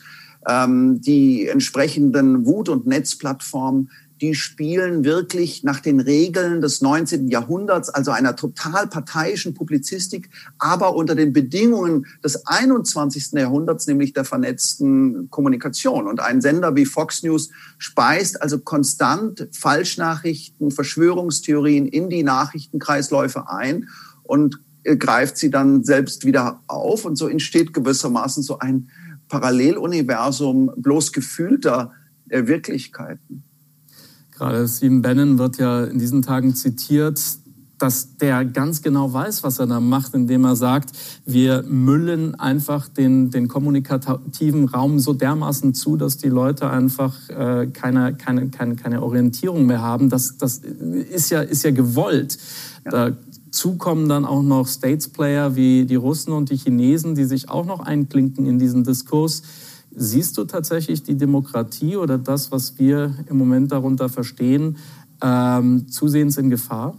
ähm, 0.49 1.01
die 1.01 1.49
entsprechenden 1.49 2.47
Wut- 2.47 2.69
und 2.69 2.87
Netzplattformen, 2.87 3.91
die 4.21 4.35
spielen 4.35 5.05
wirklich 5.05 5.65
nach 5.65 5.81
den 5.81 6.01
Regeln 6.01 6.61
des 6.61 6.81
19. 6.81 7.29
Jahrhunderts, 7.29 7.91
also 7.91 8.11
einer 8.11 8.37
total 8.37 8.87
parteiischen 8.87 9.55
Publizistik, 9.55 10.31
aber 10.59 10.95
unter 10.95 11.15
den 11.15 11.33
Bedingungen 11.33 12.07
des 12.23 12.47
21. 12.47 13.33
Jahrhunderts, 13.33 13.87
nämlich 13.87 14.13
der 14.13 14.25
vernetzten 14.25 15.29
Kommunikation. 15.31 16.07
Und 16.07 16.21
ein 16.21 16.41
Sender 16.41 16.77
wie 16.77 16.87
Fox 16.87 17.23
News 17.23 17.51
speist 17.77 18.41
also 18.41 18.61
konstant 18.61 19.49
Falschnachrichten, 19.53 20.71
Verschwörungstheorien 20.71 21.87
in 21.87 22.09
die 22.09 22.23
Nachrichtenkreisläufe 22.23 23.49
ein 23.51 23.89
und 24.23 24.61
äh, 24.85 24.97
greift 24.97 25.37
sie 25.37 25.51
dann 25.51 25.83
selbst 25.83 26.25
wieder 26.25 26.63
auf. 26.69 27.05
Und 27.05 27.17
so 27.17 27.29
entsteht 27.29 27.75
gewissermaßen 27.75 28.43
so 28.43 28.59
ein 28.59 28.89
Paralleluniversum 29.29 30.71
bloß 30.77 31.13
gefühlter 31.13 31.93
äh, 32.29 32.47
Wirklichkeiten. 32.47 33.45
Gerade 34.33 34.67
Stephen 34.67 35.03
Bannon 35.03 35.39
wird 35.39 35.59
ja 35.59 35.85
in 35.85 35.99
diesen 35.99 36.23
Tagen 36.23 36.55
zitiert, 36.55 37.21
dass 37.79 38.17
der 38.17 38.45
ganz 38.45 38.83
genau 38.83 39.13
weiß, 39.13 39.43
was 39.43 39.59
er 39.59 39.67
da 39.67 39.81
macht, 39.81 40.15
indem 40.15 40.45
er 40.45 40.57
sagt, 40.57 40.93
wir 41.27 41.63
müllen 41.63 42.35
einfach 42.35 42.89
den, 42.89 43.31
den 43.31 43.49
kommunikativen 43.49 44.69
Raum 44.69 44.99
so 45.01 45.13
dermaßen 45.13 45.75
zu, 45.75 45.97
dass 45.97 46.17
die 46.17 46.29
Leute 46.29 46.71
einfach 46.71 47.29
äh, 47.31 47.67
keine, 47.67 48.15
keine, 48.15 48.49
keine, 48.49 48.77
keine 48.77 49.03
Orientierung 49.03 49.67
mehr 49.67 49.83
haben. 49.83 50.09
Das, 50.09 50.39
das 50.39 50.59
ist, 50.59 51.31
ja, 51.31 51.41
ist 51.41 51.65
ja 51.65 51.73
gewollt. 51.73 52.39
Ja. 52.85 53.13
Dazu 53.55 53.77
kommen 53.77 54.09
dann 54.09 54.25
auch 54.25 54.43
noch 54.43 54.67
States-Player 54.67 55.55
wie 55.55 55.85
die 55.85 55.95
Russen 55.95 56.33
und 56.33 56.51
die 56.51 56.57
Chinesen, 56.57 57.15
die 57.15 57.25
sich 57.25 57.51
auch 57.51 57.65
noch 57.65 57.79
einklinken 57.79 58.47
in 58.47 58.59
diesen 58.59 58.83
Diskurs. 58.83 59.43
Siehst 59.95 60.37
du 60.37 60.43
tatsächlich 60.43 61.05
die 61.05 61.15
Demokratie 61.15 61.95
oder 61.95 62.19
das, 62.19 62.51
was 62.51 62.81
wir 62.81 63.15
im 63.31 63.39
Moment 63.39 63.71
darunter 63.71 64.09
verstehen, 64.09 64.77
ähm, 65.23 65.87
zusehends 65.89 66.37
in 66.37 66.51
Gefahr? 66.51 66.97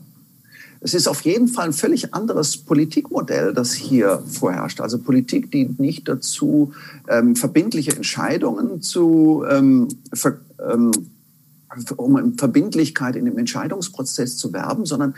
Es 0.80 0.94
ist 0.94 1.10
auf 1.10 1.26
jeden 1.26 1.50
Fall 1.50 1.66
ein 1.66 1.74
völlig 1.74 2.14
anderes 2.14 2.56
Politikmodell, 2.56 3.54
das 3.54 3.74
hier 3.74 4.24
vorherrscht. 4.26 4.80
Also 4.80 5.00
Politik 5.00 5.52
dient 5.52 5.82
nicht 5.82 6.08
dazu, 6.08 6.72
ähm, 7.10 7.36
verbindliche 7.36 7.94
Entscheidungen 7.94 8.82
zu 8.82 9.44
ähm, 9.50 9.90
ver, 10.14 10.38
ähm, 10.66 10.92
um 11.98 12.38
Verbindlichkeit 12.38 13.18
in 13.18 13.26
dem 13.26 13.38
Entscheidungsprozess 13.38 14.38
zu 14.38 14.54
werben, 14.54 14.86
sondern 14.86 15.16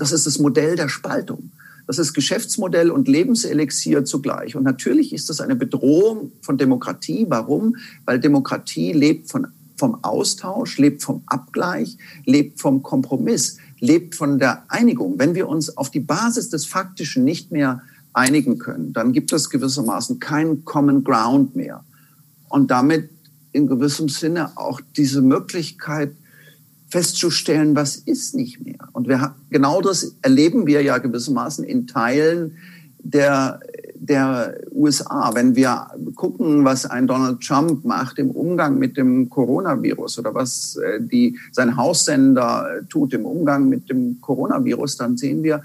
das 0.00 0.12
ist 0.12 0.26
das 0.26 0.38
Modell 0.38 0.76
der 0.76 0.88
Spaltung. 0.88 1.50
Das 1.86 1.98
ist 1.98 2.14
Geschäftsmodell 2.14 2.90
und 2.90 3.08
Lebenselixier 3.08 4.04
zugleich. 4.04 4.56
Und 4.56 4.62
natürlich 4.62 5.12
ist 5.12 5.28
das 5.28 5.40
eine 5.40 5.56
Bedrohung 5.56 6.32
von 6.40 6.56
Demokratie. 6.56 7.26
Warum? 7.28 7.76
Weil 8.04 8.20
Demokratie 8.20 8.92
lebt 8.92 9.30
von, 9.30 9.48
vom 9.76 10.02
Austausch, 10.02 10.78
lebt 10.78 11.02
vom 11.02 11.22
Abgleich, 11.26 11.98
lebt 12.24 12.60
vom 12.60 12.82
Kompromiss, 12.82 13.58
lebt 13.80 14.14
von 14.14 14.38
der 14.38 14.62
Einigung. 14.68 15.18
Wenn 15.18 15.34
wir 15.34 15.48
uns 15.48 15.76
auf 15.76 15.90
die 15.90 16.00
Basis 16.00 16.48
des 16.48 16.64
Faktischen 16.64 17.24
nicht 17.24 17.50
mehr 17.50 17.82
einigen 18.12 18.58
können, 18.58 18.92
dann 18.92 19.12
gibt 19.12 19.32
es 19.32 19.50
gewissermaßen 19.50 20.18
kein 20.18 20.64
Common 20.64 21.04
Ground 21.04 21.56
mehr. 21.56 21.84
Und 22.48 22.70
damit 22.70 23.10
in 23.52 23.66
gewissem 23.66 24.08
Sinne 24.08 24.56
auch 24.56 24.80
diese 24.96 25.22
Möglichkeit, 25.22 26.12
festzustellen, 26.90 27.76
was 27.76 27.96
ist 27.96 28.34
nicht 28.34 28.60
mehr. 28.64 28.88
Und 28.92 29.08
wir, 29.08 29.34
genau 29.48 29.80
das 29.80 30.16
erleben 30.22 30.66
wir 30.66 30.82
ja 30.82 30.98
gewissermaßen 30.98 31.64
in 31.64 31.86
Teilen 31.86 32.56
der, 32.98 33.60
der 33.94 34.58
USA. 34.72 35.30
Wenn 35.34 35.54
wir 35.54 35.86
gucken, 36.16 36.64
was 36.64 36.86
ein 36.86 37.06
Donald 37.06 37.40
Trump 37.40 37.84
macht 37.84 38.18
im 38.18 38.32
Umgang 38.32 38.78
mit 38.78 38.96
dem 38.96 39.30
Coronavirus 39.30 40.18
oder 40.18 40.34
was 40.34 40.76
äh, 40.76 41.00
die, 41.00 41.38
sein 41.52 41.76
Haussender 41.76 42.82
tut 42.88 43.14
im 43.14 43.24
Umgang 43.24 43.68
mit 43.68 43.88
dem 43.88 44.20
Coronavirus, 44.20 44.96
dann 44.96 45.16
sehen 45.16 45.42
wir 45.44 45.62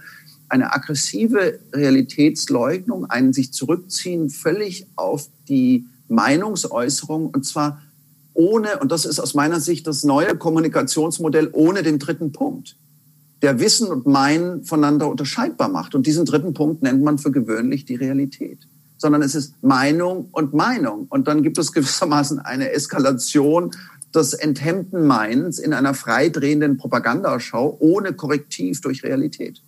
eine 0.48 0.74
aggressive 0.74 1.60
Realitätsleugnung, 1.74 3.06
ein 3.10 3.34
sich 3.34 3.52
zurückziehen 3.52 4.30
völlig 4.30 4.86
auf 4.96 5.28
die 5.50 5.86
Meinungsäußerung 6.08 7.32
und 7.32 7.46
zwar 7.46 7.82
ohne, 8.36 8.80
und 8.80 8.92
das 8.92 9.06
ist 9.06 9.20
aus 9.20 9.34
meiner 9.34 9.60
Sicht 9.60 9.88
das 9.88 10.04
neue 10.04 10.36
Kommunikationsmodell, 10.38 11.50
ohne 11.54 11.82
den 11.82 11.98
dritten 11.98 12.32
Punkt, 12.32 12.76
der 13.42 13.60
Wissen 13.60 13.88
und 13.88 14.06
Meinen 14.06 14.64
voneinander 14.64 15.10
unterscheidbar 15.10 15.70
macht. 15.70 15.96
Und 15.96 16.06
diesen 16.06 16.26
dritten 16.26 16.54
Punkt 16.54 16.84
nennt 16.84 17.02
man 17.02 17.18
für 17.18 17.32
gewöhnlich 17.32 17.86
die 17.86 17.96
Realität. 17.96 18.60
Sondern 18.98 19.22
es 19.22 19.36
ist 19.36 19.54
Meinung 19.62 20.30
und 20.32 20.54
Meinung. 20.54 21.08
Und 21.10 21.28
dann 21.28 21.44
gibt 21.44 21.58
es 21.58 21.72
gewissermaßen 21.72 22.40
eine 22.40 22.72
Eskalation 22.72 23.72
des 24.14 24.34
enthemmten 24.34 25.06
Meinens 25.06 25.60
in 25.60 25.74
einer 25.74 25.94
freidrehenden 25.94 26.78
Propagandaschau 26.78 27.78
ohne 27.80 28.14
Korrektiv 28.14 28.82
durch 28.82 29.04
Realität. 29.04 29.62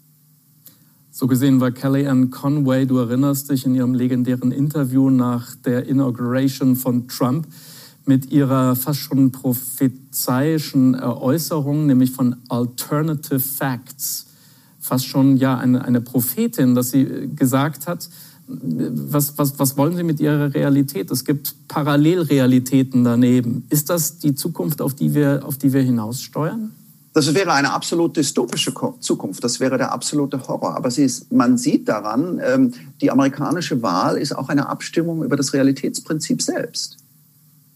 So 1.11 1.27
gesehen 1.27 1.59
war 1.59 1.71
Kellyanne 1.71 2.27
Conway, 2.27 2.85
du 2.85 2.97
erinnerst 2.97 3.49
dich, 3.49 3.65
in 3.65 3.75
ihrem 3.75 3.93
legendären 3.93 4.51
Interview 4.51 5.09
nach 5.09 5.55
der 5.55 5.87
Inauguration 5.87 6.75
von 6.75 7.07
Trump 7.07 7.47
mit 8.07 8.31
ihrer 8.31 8.75
fast 8.75 8.99
schon 8.99 9.31
prophezeischen 9.31 10.95
Äußerung, 10.95 11.85
nämlich 11.85 12.11
von 12.11 12.35
Alternative 12.49 13.39
Facts. 13.39 14.27
Fast 14.79 15.05
schon 15.05 15.37
ja 15.37 15.57
eine, 15.57 15.83
eine 15.83 16.01
Prophetin, 16.01 16.75
dass 16.75 16.91
sie 16.91 17.29
gesagt 17.35 17.87
hat, 17.87 18.09
was, 18.47 19.37
was, 19.37 19.59
was 19.59 19.77
wollen 19.77 19.95
Sie 19.97 20.03
mit 20.03 20.19
Ihrer 20.21 20.53
Realität? 20.53 21.11
Es 21.11 21.25
gibt 21.25 21.67
Parallelrealitäten 21.67 23.03
daneben. 23.03 23.65
Ist 23.69 23.89
das 23.89 24.19
die 24.19 24.35
Zukunft, 24.35 24.81
auf 24.81 24.93
die 24.93 25.13
wir, 25.13 25.41
auf 25.43 25.57
die 25.57 25.73
wir 25.73 25.81
hinaussteuern? 25.81 26.71
Das 27.13 27.33
wäre 27.33 27.51
eine 27.53 27.73
absolut 27.73 28.15
dystopische 28.15 28.73
Zukunft. 28.99 29.43
Das 29.43 29.59
wäre 29.59 29.77
der 29.77 29.91
absolute 29.91 30.47
Horror. 30.47 30.75
Aber 30.75 30.87
ist, 30.87 31.31
man 31.31 31.57
sieht 31.57 31.89
daran, 31.89 32.39
ähm, 32.41 32.73
die 33.01 33.11
amerikanische 33.11 33.81
Wahl 33.81 34.17
ist 34.17 34.33
auch 34.33 34.49
eine 34.49 34.69
Abstimmung 34.69 35.23
über 35.23 35.35
das 35.35 35.51
Realitätsprinzip 35.51 36.41
selbst. 36.41 36.97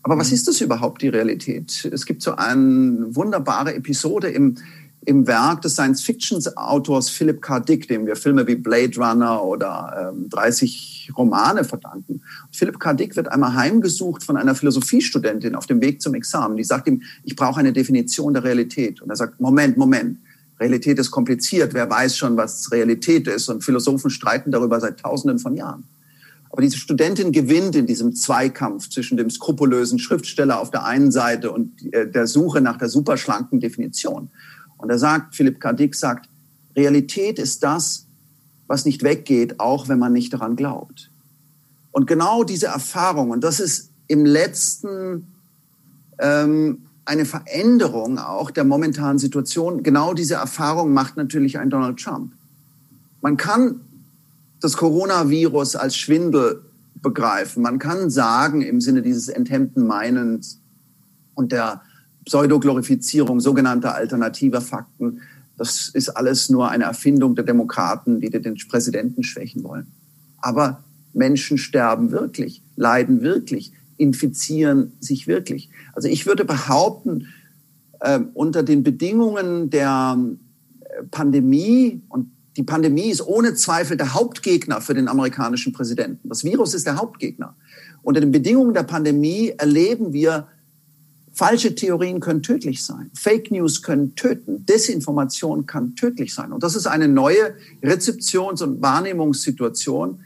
Aber 0.03 0.17
was 0.17 0.29
mhm. 0.29 0.35
ist 0.35 0.47
das 0.47 0.61
überhaupt, 0.61 1.01
die 1.01 1.09
Realität? 1.09 1.89
Es 1.91 2.05
gibt 2.05 2.21
so 2.21 2.35
eine 2.35 3.15
wunderbare 3.15 3.75
Episode 3.75 4.29
im 4.29 4.57
im 5.05 5.25
Werk 5.25 5.61
des 5.63 5.73
Science-Fiction-Autors 5.73 7.09
Philip 7.09 7.41
K. 7.41 7.59
Dick, 7.59 7.87
dem 7.87 8.05
wir 8.05 8.15
Filme 8.15 8.45
wie 8.45 8.55
Blade 8.55 8.95
Runner 8.97 9.43
oder 9.43 10.11
ähm, 10.13 10.29
30 10.29 11.11
Romane 11.17 11.63
verdanken. 11.63 12.21
Philip 12.51 12.79
K. 12.79 12.93
Dick 12.93 13.15
wird 13.15 13.27
einmal 13.27 13.55
heimgesucht 13.55 14.23
von 14.23 14.37
einer 14.37 14.53
Philosophiestudentin 14.53 15.55
auf 15.55 15.65
dem 15.65 15.81
Weg 15.81 16.01
zum 16.01 16.13
Examen. 16.13 16.55
Die 16.55 16.63
sagt 16.63 16.87
ihm, 16.87 17.01
ich 17.23 17.35
brauche 17.35 17.59
eine 17.59 17.73
Definition 17.73 18.33
der 18.33 18.43
Realität. 18.43 19.01
Und 19.01 19.09
er 19.09 19.15
sagt, 19.15 19.39
Moment, 19.39 19.77
Moment. 19.77 20.19
Realität 20.59 20.99
ist 20.99 21.09
kompliziert. 21.09 21.73
Wer 21.73 21.89
weiß 21.89 22.15
schon, 22.15 22.37
was 22.37 22.71
Realität 22.71 23.27
ist? 23.27 23.49
Und 23.49 23.63
Philosophen 23.63 24.11
streiten 24.11 24.51
darüber 24.51 24.79
seit 24.79 24.99
Tausenden 24.99 25.39
von 25.39 25.55
Jahren. 25.55 25.85
Aber 26.51 26.61
diese 26.61 26.77
Studentin 26.77 27.31
gewinnt 27.31 27.75
in 27.77 27.87
diesem 27.87 28.13
Zweikampf 28.13 28.89
zwischen 28.89 29.15
dem 29.15 29.29
skrupulösen 29.29 29.99
Schriftsteller 29.99 30.59
auf 30.59 30.69
der 30.69 30.83
einen 30.83 31.11
Seite 31.11 31.51
und 31.51 31.71
äh, 31.93 32.09
der 32.09 32.27
Suche 32.27 32.59
nach 32.59 32.77
der 32.77 32.89
superschlanken 32.89 33.61
Definition. 33.61 34.29
Und 34.77 34.89
er 34.89 34.99
sagt, 34.99 35.35
Philipp 35.35 35.61
K. 35.61 35.71
Dick 35.71 35.95
sagt, 35.95 36.27
Realität 36.75 37.39
ist 37.39 37.63
das, 37.63 38.05
was 38.67 38.85
nicht 38.85 39.01
weggeht, 39.03 39.59
auch 39.59 39.87
wenn 39.87 39.99
man 39.99 40.11
nicht 40.11 40.33
daran 40.33 40.55
glaubt. 40.57 41.09
Und 41.91 42.05
genau 42.05 42.43
diese 42.43 42.67
Erfahrung, 42.67 43.29
und 43.29 43.43
das 43.43 43.59
ist 43.59 43.89
im 44.07 44.25
letzten 44.25 45.27
ähm, 46.19 46.79
eine 47.05 47.25
Veränderung 47.25 48.19
auch 48.19 48.51
der 48.51 48.65
momentanen 48.65 49.19
Situation, 49.19 49.83
genau 49.83 50.13
diese 50.13 50.35
Erfahrung 50.35 50.93
macht 50.93 51.15
natürlich 51.15 51.59
ein 51.59 51.69
Donald 51.69 51.97
Trump. 51.97 52.33
Man 53.21 53.37
kann 53.37 53.81
das 54.61 54.77
Coronavirus 54.77 55.75
als 55.75 55.97
Schwindel 55.97 56.61
begreifen. 57.01 57.63
Man 57.63 57.79
kann 57.79 58.09
sagen, 58.09 58.61
im 58.61 58.79
Sinne 58.79 59.01
dieses 59.01 59.27
enthemmten 59.27 59.85
Meinens 59.85 60.61
und 61.33 61.51
der 61.51 61.81
Pseudoglorifizierung 62.25 63.39
sogenannter 63.39 63.95
alternativer 63.95 64.61
Fakten, 64.61 65.21
das 65.57 65.89
ist 65.89 66.09
alles 66.09 66.49
nur 66.49 66.69
eine 66.69 66.85
Erfindung 66.85 67.35
der 67.35 67.43
Demokraten, 67.43 68.21
die 68.21 68.29
den 68.29 68.55
Präsidenten 68.69 69.23
schwächen 69.23 69.63
wollen. 69.63 69.87
Aber 70.37 70.83
Menschen 71.13 71.57
sterben 71.57 72.11
wirklich, 72.11 72.63
leiden 72.75 73.21
wirklich, 73.21 73.73
infizieren 73.97 74.93
sich 74.99 75.27
wirklich. 75.27 75.69
Also 75.93 76.07
ich 76.07 76.25
würde 76.25 76.45
behaupten, 76.45 77.27
äh, 77.99 78.19
unter 78.33 78.63
den 78.63 78.83
Bedingungen 78.83 79.69
der 79.69 80.17
äh, 80.79 81.03
Pandemie, 81.11 82.01
und 82.09 82.31
die 82.57 82.63
Pandemie 82.63 83.09
ist 83.09 83.25
ohne 83.25 83.53
Zweifel 83.53 83.95
der 83.97 84.13
Hauptgegner 84.13 84.81
für 84.81 84.93
den 84.93 85.07
amerikanischen 85.07 85.71
Präsidenten. 85.71 86.27
Das 86.27 86.43
Virus 86.43 86.73
ist 86.73 86.85
der 86.85 86.97
Hauptgegner. 86.97 87.55
Unter 88.03 88.19
den 88.19 88.31
Bedingungen 88.31 88.73
der 88.73 88.83
Pandemie 88.83 89.53
erleben 89.57 90.11
wir 90.13 90.47
Falsche 91.33 91.75
Theorien 91.75 92.19
können 92.19 92.43
tödlich 92.43 92.83
sein. 92.83 93.09
Fake 93.13 93.51
News 93.51 93.81
können 93.81 94.15
töten. 94.15 94.65
Desinformation 94.65 95.65
kann 95.65 95.95
tödlich 95.95 96.33
sein. 96.33 96.51
Und 96.51 96.61
das 96.61 96.75
ist 96.75 96.87
eine 96.87 97.07
neue 97.07 97.55
Rezeptions- 97.81 98.61
und 98.61 98.81
Wahrnehmungssituation, 98.81 100.19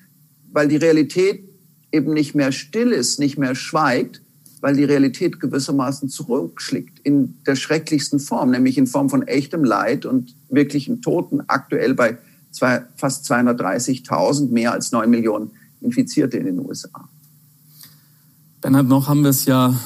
weil 0.52 0.68
die 0.68 0.78
Realität 0.78 1.48
eben 1.92 2.14
nicht 2.14 2.34
mehr 2.34 2.52
still 2.52 2.92
ist, 2.92 3.20
nicht 3.20 3.38
mehr 3.38 3.54
schweigt, 3.54 4.22
weil 4.66 4.76
die 4.76 4.84
Realität 4.84 5.40
gewissermaßen 5.40 6.10
zurückschlägt 6.10 6.98
in 7.04 7.36
der 7.46 7.56
schrecklichsten 7.56 8.20
Form, 8.20 8.50
nämlich 8.50 8.80
in 8.80 8.88
Form 8.88 9.12
von 9.12 9.22
echtem 9.22 9.64
Leid 9.64 10.08
und 10.08 10.34
wirklichen 10.50 11.04
Toten, 11.04 11.42
aktuell 11.46 11.94
bei 11.94 12.18
zwei, 12.50 12.82
fast 12.96 13.32
230.000, 13.32 14.50
mehr 14.50 14.72
als 14.72 14.92
9 14.92 15.08
Millionen 15.08 15.52
Infizierte 15.82 16.38
in 16.38 16.48
den 16.48 16.60
USA. 16.66 16.90
Bernhard, 18.60 18.88
noch 18.88 19.08
haben 19.08 19.22
wir 19.22 19.30
es 19.30 19.46
ja 19.46 19.80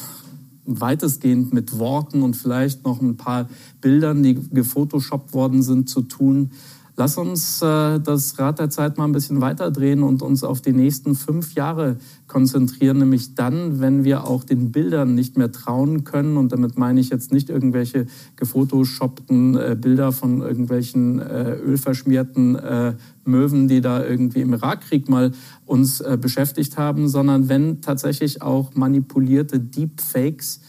weitestgehend 0.63 1.51
mit 1.51 1.77
Worten 1.77 2.21
und 2.21 2.37
vielleicht 2.37 2.85
noch 2.85 3.01
ein 3.01 3.17
paar 3.17 3.49
Bildern, 3.81 4.23
die 4.23 4.35
gefotoshoppt 4.35 5.33
worden 5.33 5.61
sind, 5.61 5.89
zu 5.89 6.03
tun. 6.03 6.51
Lass 6.99 7.17
uns 7.17 7.61
äh, 7.61 8.01
das 8.01 8.37
Rad 8.39 8.59
der 8.59 8.69
Zeit 8.69 8.97
mal 8.97 9.05
ein 9.05 9.13
bisschen 9.13 9.39
weiterdrehen 9.39 10.03
und 10.03 10.21
uns 10.21 10.43
auf 10.43 10.59
die 10.59 10.73
nächsten 10.73 11.15
fünf 11.15 11.53
Jahre 11.53 11.95
konzentrieren, 12.27 12.97
nämlich 12.97 13.35
dann, 13.35 13.79
wenn 13.79 14.03
wir 14.03 14.27
auch 14.27 14.43
den 14.43 14.73
Bildern 14.73 15.15
nicht 15.15 15.37
mehr 15.37 15.49
trauen 15.49 16.03
können. 16.03 16.35
Und 16.35 16.51
damit 16.51 16.77
meine 16.77 16.99
ich 16.99 17.09
jetzt 17.09 17.31
nicht 17.31 17.49
irgendwelche 17.49 18.07
gefotoshoppten 18.35 19.55
äh, 19.55 19.77
Bilder 19.79 20.11
von 20.11 20.41
irgendwelchen 20.41 21.19
äh, 21.19 21.53
ölverschmierten 21.53 22.57
äh, 22.57 22.95
Möwen, 23.23 23.69
die 23.69 23.79
da 23.79 24.03
irgendwie 24.03 24.41
im 24.41 24.51
Irakkrieg 24.51 25.07
mal 25.07 25.31
uns 25.65 26.01
äh, 26.01 26.17
beschäftigt 26.19 26.77
haben, 26.77 27.07
sondern 27.07 27.47
wenn 27.47 27.79
tatsächlich 27.79 28.41
auch 28.41 28.75
manipulierte 28.75 29.61
Deepfakes 29.61 30.59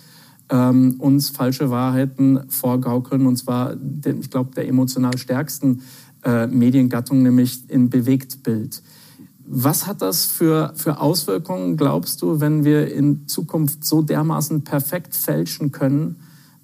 ähm, 0.48 0.96
uns 0.98 1.30
falsche 1.30 1.70
Wahrheiten 1.70 2.40
vorgaukeln, 2.48 3.26
und 3.26 3.36
zwar, 3.36 3.76
ich 4.04 4.30
glaube, 4.30 4.54
der 4.54 4.68
emotional 4.68 5.16
stärksten 5.16 5.82
äh, 6.24 6.46
Mediengattung, 6.46 7.22
nämlich 7.22 7.68
in 7.68 7.90
Bewegtbild. 7.90 8.82
Was 9.46 9.86
hat 9.86 10.00
das 10.00 10.26
für, 10.26 10.72
für 10.76 11.00
Auswirkungen, 11.00 11.76
glaubst 11.76 12.22
du, 12.22 12.40
wenn 12.40 12.64
wir 12.64 12.92
in 12.94 13.26
Zukunft 13.26 13.84
so 13.84 14.00
dermaßen 14.00 14.62
perfekt 14.62 15.16
fälschen 15.16 15.72
können, 15.72 16.16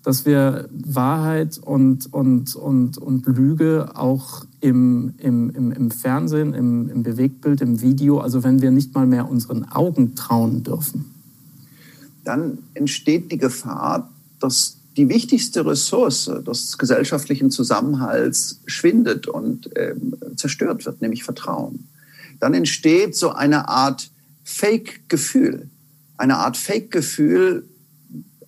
dass 0.05 0.25
wir 0.25 0.69
Wahrheit 0.71 1.59
und, 1.59 2.13
und, 2.13 2.55
und, 2.55 2.97
und 2.97 3.27
Lüge 3.27 3.97
auch 3.97 4.45
im, 4.61 5.15
im, 5.19 5.51
im, 5.51 5.73
im 5.73 5.91
Fernsehen, 5.91 6.55
im, 6.55 6.89
im 6.89 7.03
Bewegtbild, 7.03 7.61
im 7.61 7.81
Video, 7.81 8.21
also 8.21 8.45
wenn 8.45 8.63
wir 8.63 8.71
nicht 8.71 8.95
mal 8.95 9.05
mehr 9.05 9.29
unseren 9.29 9.65
Augen 9.65 10.15
trauen 10.15 10.63
dürfen? 10.63 11.07
Dann 12.23 12.59
entsteht 12.75 13.33
die 13.33 13.39
Gefahr, 13.39 14.11
dass 14.39 14.77
die 14.97 15.09
wichtigste 15.09 15.67
Ressource 15.67 16.31
des 16.47 16.79
gesellschaftlichen 16.79 17.51
Zusammenhalts 17.51 18.61
schwindet 18.67 19.27
und 19.27 19.75
äh, 19.77 19.95
zerstört 20.37 20.87
wird, 20.87 21.03
nämlich 21.03 21.25
Vertrauen. 21.25 21.89
Dann 22.41 22.55
entsteht 22.55 23.17
so 23.17 23.31
eine 23.31 23.69
Art 23.69 24.11
Fake-Gefühl, 24.45 25.69
eine 26.17 26.39
Art 26.39 26.57
Fake-Gefühl, 26.57 27.67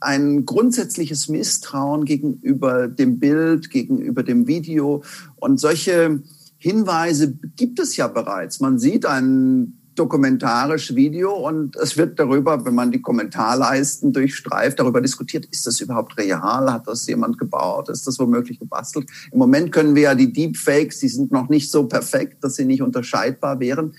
ein 0.00 0.46
grundsätzliches 0.46 1.28
Misstrauen 1.28 2.04
gegenüber 2.04 2.88
dem 2.88 3.18
Bild, 3.18 3.70
gegenüber 3.70 4.22
dem 4.22 4.46
Video. 4.46 5.02
Und 5.36 5.60
solche 5.60 6.22
Hinweise 6.56 7.32
gibt 7.56 7.80
es 7.80 7.96
ja 7.96 8.08
bereits. 8.08 8.60
Man 8.60 8.78
sieht 8.78 9.06
einen 9.06 9.77
dokumentarisch 9.98 10.94
Video 10.94 11.32
und 11.32 11.76
es 11.76 11.96
wird 11.96 12.18
darüber, 12.18 12.64
wenn 12.64 12.74
man 12.74 12.92
die 12.92 13.02
Kommentarleisten 13.02 14.12
durchstreift, 14.12 14.78
darüber 14.78 15.00
diskutiert, 15.00 15.46
ist 15.46 15.66
das 15.66 15.80
überhaupt 15.80 16.16
real? 16.16 16.72
Hat 16.72 16.86
das 16.86 17.06
jemand 17.06 17.38
gebaut? 17.38 17.88
Ist 17.88 18.06
das 18.06 18.18
womöglich 18.18 18.58
gebastelt? 18.58 19.08
Im 19.32 19.38
Moment 19.38 19.72
können 19.72 19.94
wir 19.94 20.02
ja 20.02 20.14
die 20.14 20.32
Deepfakes, 20.32 21.00
die 21.00 21.08
sind 21.08 21.32
noch 21.32 21.48
nicht 21.48 21.70
so 21.70 21.84
perfekt, 21.84 22.44
dass 22.44 22.56
sie 22.56 22.64
nicht 22.64 22.82
unterscheidbar 22.82 23.60
wären. 23.60 23.94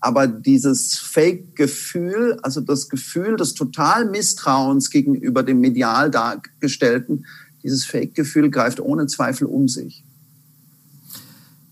Aber 0.00 0.26
dieses 0.26 0.98
Fake-Gefühl, 0.98 2.38
also 2.42 2.60
das 2.60 2.88
Gefühl 2.88 3.36
des 3.36 3.54
total 3.54 4.10
Misstrauens 4.10 4.90
gegenüber 4.90 5.42
dem 5.42 5.60
medial 5.60 6.10
dargestellten, 6.10 7.24
dieses 7.62 7.86
Fake-Gefühl 7.86 8.50
greift 8.50 8.80
ohne 8.80 9.06
Zweifel 9.06 9.46
um 9.46 9.68
sich. 9.68 10.04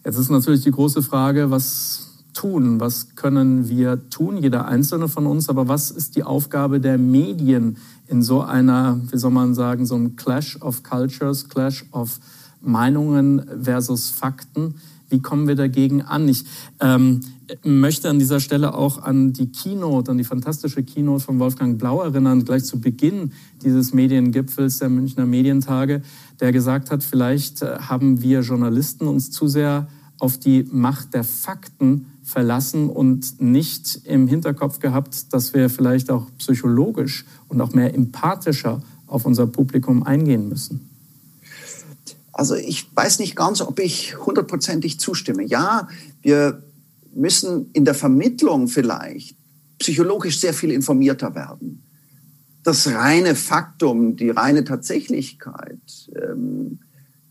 Jetzt 0.04 0.16
ist 0.16 0.30
natürlich 0.30 0.62
die 0.62 0.70
große 0.70 1.02
Frage, 1.02 1.50
was 1.50 2.11
tun? 2.32 2.80
Was 2.80 3.14
können 3.14 3.68
wir 3.68 4.08
tun, 4.10 4.36
jeder 4.36 4.66
einzelne 4.66 5.08
von 5.08 5.26
uns? 5.26 5.48
Aber 5.48 5.68
was 5.68 5.90
ist 5.90 6.16
die 6.16 6.24
Aufgabe 6.24 6.80
der 6.80 6.98
Medien 6.98 7.76
in 8.06 8.22
so 8.22 8.42
einer, 8.42 9.00
wie 9.10 9.18
soll 9.18 9.30
man 9.30 9.54
sagen, 9.54 9.86
so 9.86 9.94
einem 9.94 10.16
Clash 10.16 10.60
of 10.60 10.82
Cultures, 10.82 11.48
Clash 11.48 11.86
of 11.92 12.18
Meinungen 12.60 13.42
versus 13.62 14.10
Fakten? 14.10 14.74
Wie 15.08 15.20
kommen 15.20 15.46
wir 15.46 15.56
dagegen 15.56 16.00
an? 16.00 16.26
Ich 16.26 16.44
ähm, 16.80 17.20
möchte 17.64 18.08
an 18.08 18.18
dieser 18.18 18.40
Stelle 18.40 18.72
auch 18.74 19.02
an 19.02 19.34
die 19.34 19.52
Keynote, 19.52 20.10
an 20.10 20.16
die 20.16 20.24
fantastische 20.24 20.82
Keynote 20.82 21.22
von 21.22 21.38
Wolfgang 21.38 21.78
Blau 21.78 22.00
erinnern, 22.00 22.44
gleich 22.44 22.64
zu 22.64 22.80
Beginn 22.80 23.32
dieses 23.62 23.92
Mediengipfels 23.92 24.78
der 24.78 24.88
Münchner 24.88 25.26
Medientage, 25.26 26.00
der 26.40 26.52
gesagt 26.52 26.90
hat, 26.90 27.02
vielleicht 27.02 27.60
äh, 27.60 27.78
haben 27.78 28.22
wir 28.22 28.40
Journalisten 28.40 29.06
uns 29.06 29.30
zu 29.30 29.48
sehr 29.48 29.86
auf 30.18 30.38
die 30.38 30.64
Macht 30.70 31.14
der 31.14 31.24
Fakten 31.24 32.06
verlassen 32.24 32.88
und 32.88 33.40
nicht 33.40 34.00
im 34.04 34.26
Hinterkopf 34.26 34.78
gehabt, 34.78 35.32
dass 35.32 35.54
wir 35.54 35.68
vielleicht 35.68 36.10
auch 36.10 36.26
psychologisch 36.38 37.24
und 37.48 37.60
auch 37.60 37.72
mehr 37.72 37.94
empathischer 37.94 38.82
auf 39.06 39.26
unser 39.26 39.46
Publikum 39.46 40.02
eingehen 40.02 40.48
müssen? 40.48 40.88
Also 42.32 42.54
ich 42.54 42.94
weiß 42.96 43.18
nicht 43.18 43.36
ganz, 43.36 43.60
ob 43.60 43.78
ich 43.78 44.16
hundertprozentig 44.18 44.98
zustimme. 44.98 45.44
Ja, 45.44 45.88
wir 46.22 46.62
müssen 47.14 47.70
in 47.72 47.84
der 47.84 47.94
Vermittlung 47.94 48.68
vielleicht 48.68 49.36
psychologisch 49.78 50.40
sehr 50.40 50.54
viel 50.54 50.70
informierter 50.70 51.34
werden. 51.34 51.82
Das 52.62 52.86
reine 52.86 53.34
Faktum, 53.34 54.16
die 54.16 54.30
reine 54.30 54.64
Tatsächlichkeit 54.64 56.10
ähm, 56.14 56.78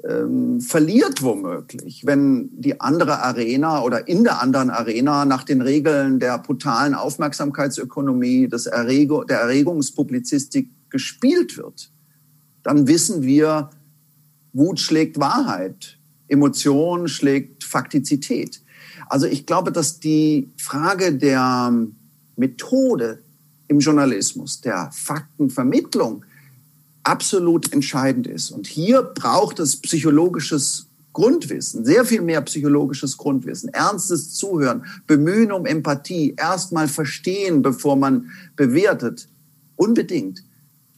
ähm, 0.07 0.61
verliert 0.61 1.21
womöglich, 1.21 2.05
wenn 2.05 2.49
die 2.53 2.79
andere 2.81 3.21
Arena 3.23 3.81
oder 3.81 4.07
in 4.07 4.23
der 4.23 4.41
anderen 4.41 4.69
Arena 4.69 5.25
nach 5.25 5.43
den 5.43 5.61
Regeln 5.61 6.19
der 6.19 6.37
brutalen 6.39 6.95
Aufmerksamkeitsökonomie, 6.95 8.47
des 8.47 8.65
Errego 8.65 9.23
der 9.23 9.41
Erregungspublizistik 9.41 10.69
gespielt 10.89 11.57
wird. 11.57 11.91
Dann 12.63 12.87
wissen 12.87 13.23
wir, 13.23 13.69
Wut 14.53 14.79
schlägt 14.79 15.19
Wahrheit, 15.19 15.97
Emotion 16.27 17.07
schlägt 17.07 17.63
Faktizität. 17.63 18.61
Also 19.07 19.27
ich 19.27 19.45
glaube, 19.45 19.71
dass 19.71 19.99
die 19.99 20.49
Frage 20.57 21.13
der 21.13 21.73
Methode 22.35 23.19
im 23.67 23.79
Journalismus, 23.79 24.61
der 24.61 24.89
Faktenvermittlung, 24.93 26.23
absolut 27.03 27.71
entscheidend 27.73 28.27
ist. 28.27 28.51
Und 28.51 28.67
hier 28.67 29.01
braucht 29.01 29.59
es 29.59 29.77
psychologisches 29.77 30.87
Grundwissen, 31.13 31.83
sehr 31.83 32.05
viel 32.05 32.21
mehr 32.21 32.41
psychologisches 32.41 33.17
Grundwissen, 33.17 33.69
ernstes 33.73 34.33
Zuhören, 34.33 34.85
Bemühen 35.07 35.51
um 35.51 35.65
Empathie, 35.65 36.35
erstmal 36.37 36.87
verstehen, 36.87 37.61
bevor 37.61 37.95
man 37.95 38.31
bewertet. 38.55 39.27
Unbedingt. 39.75 40.43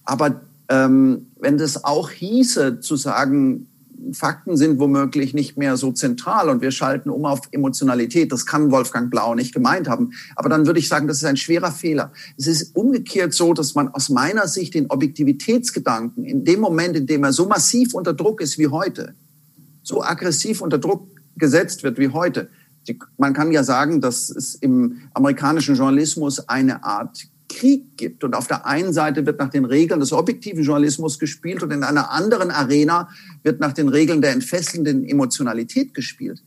Aber 0.04 0.42
ähm, 0.70 1.28
wenn 1.40 1.58
das 1.58 1.84
auch 1.84 2.10
hieße, 2.12 2.80
zu 2.80 2.96
sagen, 2.96 3.68
Fakten 4.12 4.58
sind 4.58 4.80
womöglich 4.80 5.34
nicht 5.34 5.58
mehr 5.58 5.78
so 5.78 5.92
zentral 5.92 6.50
und 6.50 6.62
wir 6.62 6.72
schalten 6.72 7.10
um 7.10 7.26
auf 7.26 7.42
Emotionalität. 7.52 8.32
Das 8.32 8.46
kann 8.46 8.72
Wolfgang 8.72 9.10
Blau 9.10 9.36
nicht 9.36 9.54
gemeint 9.54 9.88
haben. 9.88 10.12
Aber 10.36 10.50
dann 10.50 10.66
würde 10.66 10.80
ich 10.80 10.90
sagen, 10.90 11.08
das 11.08 11.18
ist 11.18 11.26
ein 11.26 11.38
schwerer 11.38 11.72
Fehler. 11.72 12.12
Es 12.38 12.48
ist 12.48 12.76
umgekehrt 12.76 13.34
so, 13.34 13.54
dass 13.54 13.76
man 13.76 13.90
aus 13.90 14.10
meiner 14.10 14.48
Sicht 14.48 14.74
den 14.74 14.88
Objektivitätsgedanken 14.90 16.26
in 16.26 16.44
dem 16.44 16.60
Moment, 16.60 16.96
in 16.96 17.08
dem 17.08 17.24
er 17.24 17.34
so 17.34 17.48
massiv 17.48 17.94
unter 17.94 18.14
Druck 18.14 18.42
ist 18.42 18.58
wie 18.58 18.68
heute, 18.68 19.16
so 19.84 20.04
aggressiv 20.04 20.62
unter 20.62 20.78
Druck 20.78 21.08
gesetzt 21.36 21.84
wird 21.84 21.98
wie 21.98 22.10
heute, 22.10 22.50
man 23.18 23.34
kann 23.34 23.52
ja 23.52 23.64
sagen, 23.64 24.02
dass 24.02 24.30
es 24.30 24.56
im 24.56 25.02
amerikanischen 25.14 25.76
Journalismus 25.76 26.48
eine 26.50 26.84
Art 26.84 27.28
Krieg 27.54 27.98
gibt. 27.98 28.24
Und 28.24 28.36
auf 28.36 28.48
der 28.48 28.66
einen 28.66 28.94
Seite 28.94 29.26
wird 29.26 29.40
nach 29.40 29.50
den 29.50 29.66
Regeln 29.66 30.00
des 30.00 30.12
objektiven 30.12 30.64
Journalismus 30.64 31.20
gespielt 31.20 31.64
und 31.64 31.72
in 31.72 31.84
einer 31.84 32.12
anderen 32.12 32.52
Arena 32.52 33.10
wird 33.44 33.60
nach 33.60 33.74
den 33.74 33.88
Regeln 33.88 34.22
der 34.22 34.32
entfesselnden 34.32 35.06
Emotionalität 35.06 35.94
gespielt. 35.94 36.44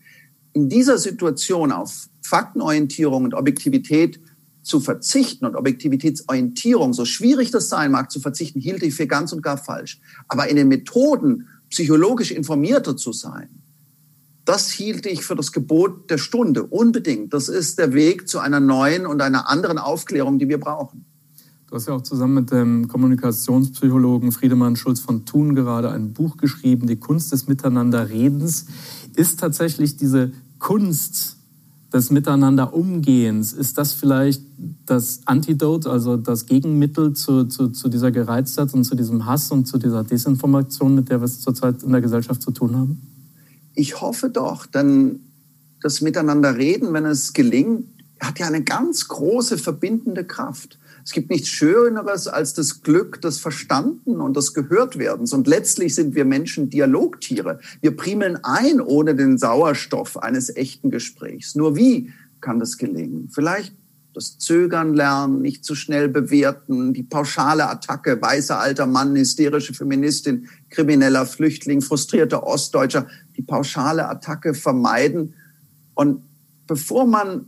In 0.53 0.69
dieser 0.69 0.99
Situation 0.99 1.73
auf 1.73 2.09
Faktenorientierung 2.23 3.25
und 3.25 3.35
Objektivität 3.35 4.21
zu 4.63 4.81
verzichten 4.81 5.47
und 5.47 5.55
Objektivitätsorientierung, 5.55 6.93
so 6.93 7.05
schwierig 7.05 7.53
das 7.53 7.69
sein 7.69 7.93
mag, 7.93 8.11
zu 8.11 8.19
verzichten, 8.19 8.59
hielt 8.59 8.83
ich 8.83 8.95
für 8.95 9.07
ganz 9.07 9.33
und 9.33 9.43
gar 9.43 9.59
falsch. 9.59 10.01
Aber 10.27 10.49
in 10.49 10.57
den 10.57 10.69
Methoden 10.69 11.47
psychologisch 11.71 12.33
informierter 12.33 12.97
zu 12.97 13.13
sein, 13.13 13.49
das 14.47 14.71
hielt 14.71 15.05
ich 15.07 15.25
für 15.25 15.35
das 15.35 15.53
Gebot 15.53 16.09
der 16.09 16.19
Stunde, 16.19 16.63
unbedingt. 16.65 17.35
Das 17.35 17.49
ist 17.49 17.79
der 17.79 17.93
Weg 17.93 18.29
zu 18.29 18.39
einer 18.39 18.61
neuen 18.61 19.05
und 19.05 19.21
einer 19.21 19.51
anderen 19.51 19.77
Aufklärung, 19.77 20.39
die 20.39 20.49
wir 20.49 20.59
brauchen. 20.59 21.05
Du 21.69 21.75
hast 21.75 21.89
ja 21.89 21.95
auch 21.95 22.03
zusammen 22.03 22.35
mit 22.35 22.53
dem 22.53 22.87
Kommunikationspsychologen 22.87 24.31
Friedemann 24.31 24.77
Schulz 24.77 25.01
von 25.01 25.25
Thun 25.25 25.57
gerade 25.57 25.91
ein 25.91 26.13
Buch 26.13 26.37
geschrieben, 26.37 26.87
Die 26.87 26.97
Kunst 26.97 27.33
des 27.33 27.49
Miteinanderredens. 27.49 28.67
Ist 29.17 29.41
tatsächlich 29.41 29.97
diese 29.97 30.31
Kunst 30.61 31.37
des 31.93 32.11
Miteinanderumgehens, 32.11 33.53
ist 33.53 33.79
das 33.79 33.93
vielleicht 33.93 34.43
das 34.87 35.23
Antidot, 35.25 35.87
also 35.87 36.17
das 36.17 36.47
Gegenmittel 36.47 37.15
zu, 37.15 37.45
zu, 37.45 37.69
zu 37.69 37.89
dieser 37.89 38.11
Gereiztheit 38.11 38.73
und 38.75 38.85
zu 38.85 38.95
diesem 38.95 39.27
Hass 39.27 39.51
und 39.51 39.67
zu 39.67 39.79
dieser 39.79 40.05
Desinformation, 40.05 40.95
mit 40.95 41.09
der 41.09 41.21
wir 41.21 41.25
es 41.25 41.41
zurzeit 41.41 41.83
in 41.83 41.93
der 41.93 42.01
Gesellschaft 42.01 42.43
zu 42.43 42.53
tun 42.53 42.77
haben? 42.77 43.16
Ich 43.77 44.01
hoffe 44.01 44.31
doch, 44.31 44.65
denn 44.67 45.21
das 45.83 46.01
Miteinanderreden, 46.01 46.93
wenn 46.95 47.05
es 47.05 47.35
gelingt, 47.35 47.87
hat 48.19 48.39
ja 48.39 48.47
eine 48.47 48.65
ganz 48.65 49.07
große 49.07 49.59
verbindende 49.59 50.25
Kraft. 50.25 50.79
Es 51.05 51.13
gibt 51.13 51.29
nichts 51.29 51.49
Schöneres 51.49 52.27
als 52.27 52.55
das 52.55 52.83
Glück 52.83 53.21
des 53.21 53.39
Verstanden 53.39 54.21
und 54.23 54.35
des 54.35 54.55
Gehörtwerdens. 54.55 55.35
Und 55.35 55.47
letztlich 55.47 55.95
sind 55.95 56.15
wir 56.15 56.25
Menschen 56.25 56.71
Dialogtiere. 56.71 57.61
Wir 57.83 57.95
primeln 57.95 58.39
ein 58.43 58.81
ohne 58.81 59.15
den 59.15 59.37
Sauerstoff 59.37 60.17
eines 60.17 60.57
echten 60.57 60.91
Gesprächs. 60.91 61.55
Nur 61.55 61.77
wie 61.77 62.13
kann 62.41 62.59
das 62.59 62.79
gelingen? 62.79 63.29
Vielleicht 63.31 63.75
das 64.17 64.39
Zögern 64.39 64.95
lernen, 64.95 65.43
nicht 65.43 65.63
zu 65.63 65.75
schnell 65.75 66.09
bewerten, 66.09 66.95
die 66.95 67.03
pauschale 67.03 67.69
Attacke, 67.69 68.21
weißer 68.21 68.59
alter 68.59 68.87
Mann, 68.87 69.15
hysterische 69.15 69.75
Feministin, 69.75 70.49
krimineller 70.71 71.27
Flüchtling, 71.27 71.83
frustrierter 71.83 72.43
Ostdeutscher, 72.43 73.07
die 73.37 73.43
pauschale 73.43 74.09
Attacke 74.09 74.55
vermeiden. 74.55 75.35
Und 75.95 76.23
bevor 76.67 77.07
man 77.07 77.47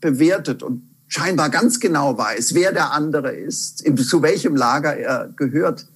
bewertet 0.00 0.62
und 0.62 0.82
scheinbar 1.08 1.50
ganz 1.50 1.80
genau 1.80 2.16
weiß, 2.18 2.54
wer 2.54 2.72
der 2.72 2.92
andere 2.92 3.32
ist, 3.32 3.84
zu 4.08 4.22
welchem 4.22 4.56
Lager 4.56 4.96
er 4.96 5.32
gehört, 5.36 5.86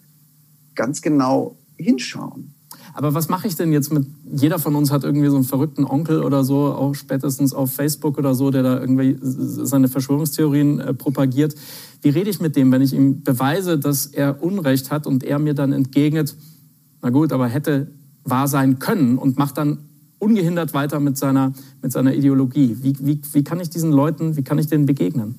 ganz 0.74 1.02
genau 1.02 1.56
hinschauen. 1.76 2.54
Aber 2.94 3.14
was 3.14 3.28
mache 3.28 3.46
ich 3.46 3.56
denn 3.56 3.72
jetzt 3.72 3.92
mit, 3.92 4.06
jeder 4.24 4.58
von 4.58 4.74
uns 4.74 4.90
hat 4.90 5.04
irgendwie 5.04 5.28
so 5.28 5.36
einen 5.36 5.44
verrückten 5.44 5.84
Onkel 5.84 6.22
oder 6.22 6.42
so, 6.44 6.72
auch 6.72 6.94
spätestens 6.94 7.52
auf 7.52 7.72
Facebook 7.72 8.18
oder 8.18 8.34
so, 8.34 8.50
der 8.50 8.62
da 8.62 8.80
irgendwie 8.80 9.16
seine 9.20 9.88
Verschwörungstheorien 9.88 10.80
äh, 10.80 10.94
propagiert. 10.94 11.54
Wie 12.02 12.08
rede 12.08 12.30
ich 12.30 12.40
mit 12.40 12.56
dem, 12.56 12.72
wenn 12.72 12.82
ich 12.82 12.92
ihm 12.92 13.22
beweise, 13.22 13.78
dass 13.78 14.06
er 14.06 14.42
Unrecht 14.42 14.90
hat 14.90 15.06
und 15.06 15.22
er 15.22 15.38
mir 15.38 15.54
dann 15.54 15.72
entgegnet, 15.72 16.34
na 17.02 17.10
gut, 17.10 17.32
aber 17.32 17.46
hätte 17.46 17.90
wahr 18.24 18.48
sein 18.48 18.78
können 18.78 19.18
und 19.18 19.38
macht 19.38 19.58
dann 19.58 19.78
ungehindert 20.18 20.74
weiter 20.74 21.00
mit 21.00 21.16
seiner, 21.16 21.54
mit 21.82 21.92
seiner 21.92 22.14
Ideologie. 22.14 22.76
Wie, 22.82 22.94
wie, 23.00 23.20
wie 23.32 23.44
kann 23.44 23.60
ich 23.60 23.70
diesen 23.70 23.90
Leuten, 23.90 24.36
wie 24.36 24.42
kann 24.42 24.58
ich 24.58 24.66
denen 24.66 24.86
begegnen? 24.86 25.34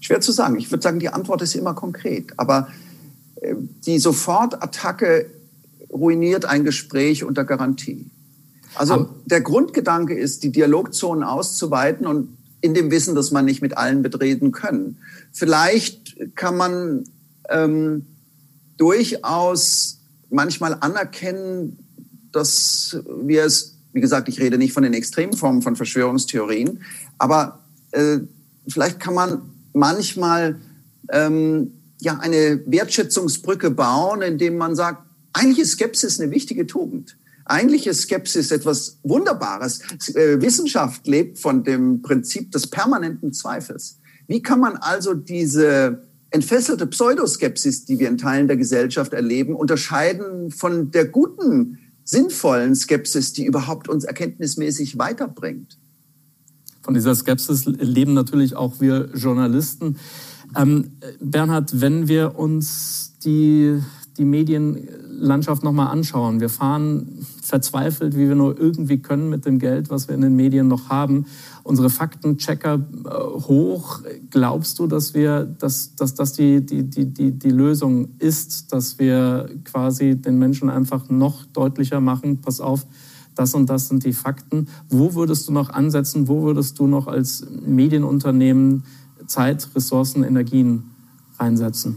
Schwer 0.00 0.20
zu 0.20 0.32
sagen. 0.32 0.56
Ich 0.58 0.70
würde 0.70 0.82
sagen, 0.82 0.98
die 0.98 1.08
Antwort 1.08 1.42
ist 1.42 1.54
immer 1.54 1.74
konkret. 1.74 2.32
Aber 2.36 2.68
äh, 3.40 3.54
die 3.86 3.98
Sofortattacke 3.98 5.26
ruiniert 5.92 6.44
ein 6.44 6.64
Gespräch 6.64 7.22
unter 7.22 7.44
Garantie. 7.44 8.10
Also 8.74 9.08
der 9.26 9.42
Grundgedanke 9.42 10.14
ist, 10.14 10.42
die 10.42 10.50
Dialogzonen 10.50 11.22
auszuweiten 11.22 12.06
und 12.06 12.36
in 12.62 12.74
dem 12.74 12.90
Wissen, 12.90 13.14
dass 13.14 13.30
man 13.30 13.44
nicht 13.44 13.60
mit 13.60 13.76
allen 13.76 14.02
betreten 14.02 14.52
können. 14.52 14.96
Vielleicht 15.30 16.16
kann 16.36 16.56
man 16.56 17.04
ähm, 17.50 18.06
durchaus 18.78 19.98
manchmal 20.30 20.76
anerkennen, 20.80 21.78
dass 22.32 22.98
wir 23.22 23.44
es, 23.44 23.76
wie 23.92 24.00
gesagt, 24.00 24.28
ich 24.28 24.40
rede 24.40 24.58
nicht 24.58 24.72
von 24.72 24.82
den 24.82 24.94
extremen 24.94 25.34
Formen 25.34 25.62
von 25.62 25.76
Verschwörungstheorien, 25.76 26.82
aber 27.18 27.60
äh, 27.92 28.18
vielleicht 28.68 29.00
kann 29.00 29.14
man 29.14 29.42
manchmal 29.72 30.60
ähm, 31.10 31.72
ja 32.00 32.18
eine 32.18 32.62
Wertschätzungsbrücke 32.66 33.70
bauen, 33.70 34.22
indem 34.22 34.56
man 34.56 34.74
sagt, 34.74 35.04
eigentlich 35.32 35.60
ist 35.60 35.72
Skepsis 35.72 36.20
eine 36.20 36.30
wichtige 36.30 36.66
Tugend. 36.66 37.16
Eigentlich 37.44 37.86
ist 37.86 38.02
Skepsis 38.02 38.50
etwas 38.50 38.98
Wunderbares. 39.02 39.80
Äh, 40.14 40.40
Wissenschaft 40.40 41.06
lebt 41.06 41.38
von 41.38 41.64
dem 41.64 42.02
Prinzip 42.02 42.52
des 42.52 42.66
permanenten 42.66 43.32
Zweifels. 43.32 43.98
Wie 44.26 44.42
kann 44.42 44.60
man 44.60 44.76
also 44.76 45.14
diese 45.14 46.02
entfesselte 46.30 46.86
Pseudoskepsis, 46.86 47.84
die 47.84 47.98
wir 47.98 48.08
in 48.08 48.16
Teilen 48.16 48.48
der 48.48 48.56
Gesellschaft 48.56 49.12
erleben, 49.12 49.54
unterscheiden 49.54 50.50
von 50.50 50.90
der 50.90 51.06
guten, 51.06 51.78
sinnvollen 52.04 52.74
Skepsis, 52.74 53.32
die 53.32 53.44
überhaupt 53.44 53.88
uns 53.88 54.04
erkenntnismäßig 54.04 54.98
weiterbringt? 54.98 55.78
Von 56.82 56.94
dieser 56.94 57.14
Skepsis 57.14 57.64
leben 57.64 58.12
natürlich 58.12 58.56
auch 58.56 58.80
wir 58.80 59.10
Journalisten. 59.14 59.96
Ähm, 60.56 60.92
Bernhard, 61.20 61.80
wenn 61.80 62.08
wir 62.08 62.38
uns 62.38 63.14
die, 63.24 63.78
die 64.18 64.24
Medien 64.24 64.88
Landschaft 65.22 65.62
nochmal 65.62 65.88
anschauen. 65.88 66.40
Wir 66.40 66.48
fahren 66.48 67.24
verzweifelt, 67.42 68.16
wie 68.16 68.28
wir 68.28 68.34
nur 68.34 68.58
irgendwie 68.58 68.98
können 68.98 69.30
mit 69.30 69.46
dem 69.46 69.58
Geld, 69.58 69.88
was 69.88 70.08
wir 70.08 70.14
in 70.14 70.20
den 70.20 70.34
Medien 70.34 70.66
noch 70.68 70.88
haben. 70.88 71.26
Unsere 71.64 71.90
Faktenchecker 71.90 72.74
äh, 72.74 73.08
hoch. 73.10 74.00
Glaubst 74.30 74.78
du, 74.78 74.86
dass 74.86 75.14
wir, 75.14 75.44
dass, 75.44 75.94
dass 75.94 76.14
das 76.14 76.32
die, 76.32 76.64
die, 76.64 76.82
die, 76.84 77.06
die, 77.06 77.30
die 77.32 77.50
Lösung 77.50 78.08
ist, 78.18 78.72
dass 78.72 78.98
wir 78.98 79.48
quasi 79.64 80.16
den 80.16 80.38
Menschen 80.38 80.70
einfach 80.70 81.08
noch 81.08 81.44
deutlicher 81.46 82.00
machen, 82.00 82.40
pass 82.40 82.60
auf, 82.60 82.86
das 83.34 83.54
und 83.54 83.70
das 83.70 83.88
sind 83.88 84.04
die 84.04 84.12
Fakten. 84.12 84.68
Wo 84.88 85.14
würdest 85.14 85.48
du 85.48 85.52
noch 85.52 85.70
ansetzen? 85.70 86.28
Wo 86.28 86.42
würdest 86.42 86.78
du 86.78 86.86
noch 86.86 87.06
als 87.06 87.46
Medienunternehmen 87.64 88.84
Zeit, 89.26 89.68
Ressourcen, 89.74 90.22
Energien 90.22 90.84
einsetzen? 91.38 91.96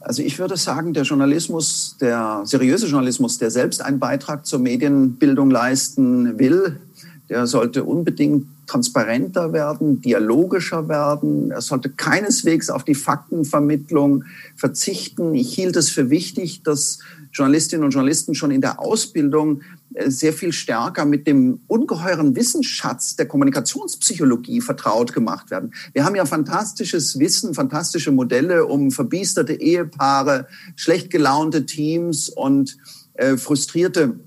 Also 0.00 0.22
ich 0.22 0.38
würde 0.38 0.56
sagen, 0.56 0.94
der 0.94 1.04
Journalismus, 1.04 1.96
der 2.00 2.42
seriöse 2.44 2.86
Journalismus, 2.86 3.38
der 3.38 3.50
selbst 3.52 3.82
einen 3.82 4.00
Beitrag 4.00 4.46
zur 4.46 4.58
Medienbildung 4.58 5.50
leisten 5.50 6.38
will, 6.38 6.80
der 7.28 7.46
sollte 7.46 7.84
unbedingt 7.84 8.46
transparenter 8.66 9.52
werden, 9.52 10.00
dialogischer 10.00 10.88
werden. 10.88 11.50
Er 11.50 11.60
sollte 11.60 11.90
keineswegs 11.90 12.70
auf 12.70 12.84
die 12.84 12.94
Faktenvermittlung 12.94 14.24
verzichten. 14.56 15.34
Ich 15.34 15.54
hielt 15.54 15.76
es 15.76 15.90
für 15.90 16.10
wichtig, 16.10 16.62
dass 16.62 16.98
Journalistinnen 17.32 17.84
und 17.84 17.92
Journalisten 17.92 18.34
schon 18.34 18.50
in 18.50 18.60
der 18.60 18.80
Ausbildung 18.80 19.62
äh, 19.94 20.10
sehr 20.10 20.32
viel 20.32 20.52
stärker 20.52 21.04
mit 21.04 21.26
dem 21.26 21.60
ungeheuren 21.66 22.36
Wissensschatz 22.36 23.16
der 23.16 23.26
Kommunikationspsychologie 23.26 24.60
vertraut 24.60 25.12
gemacht 25.12 25.50
werden. 25.50 25.72
Wir 25.92 26.04
haben 26.04 26.14
ja 26.14 26.26
fantastisches 26.26 27.18
Wissen, 27.18 27.54
fantastische 27.54 28.12
Modelle, 28.12 28.66
um 28.66 28.90
verbiesterte 28.90 29.54
Ehepaare, 29.54 30.46
schlecht 30.76 31.10
gelaunte 31.10 31.66
Teams 31.66 32.28
und 32.28 32.76
äh, 33.14 33.36
frustrierte 33.36 34.20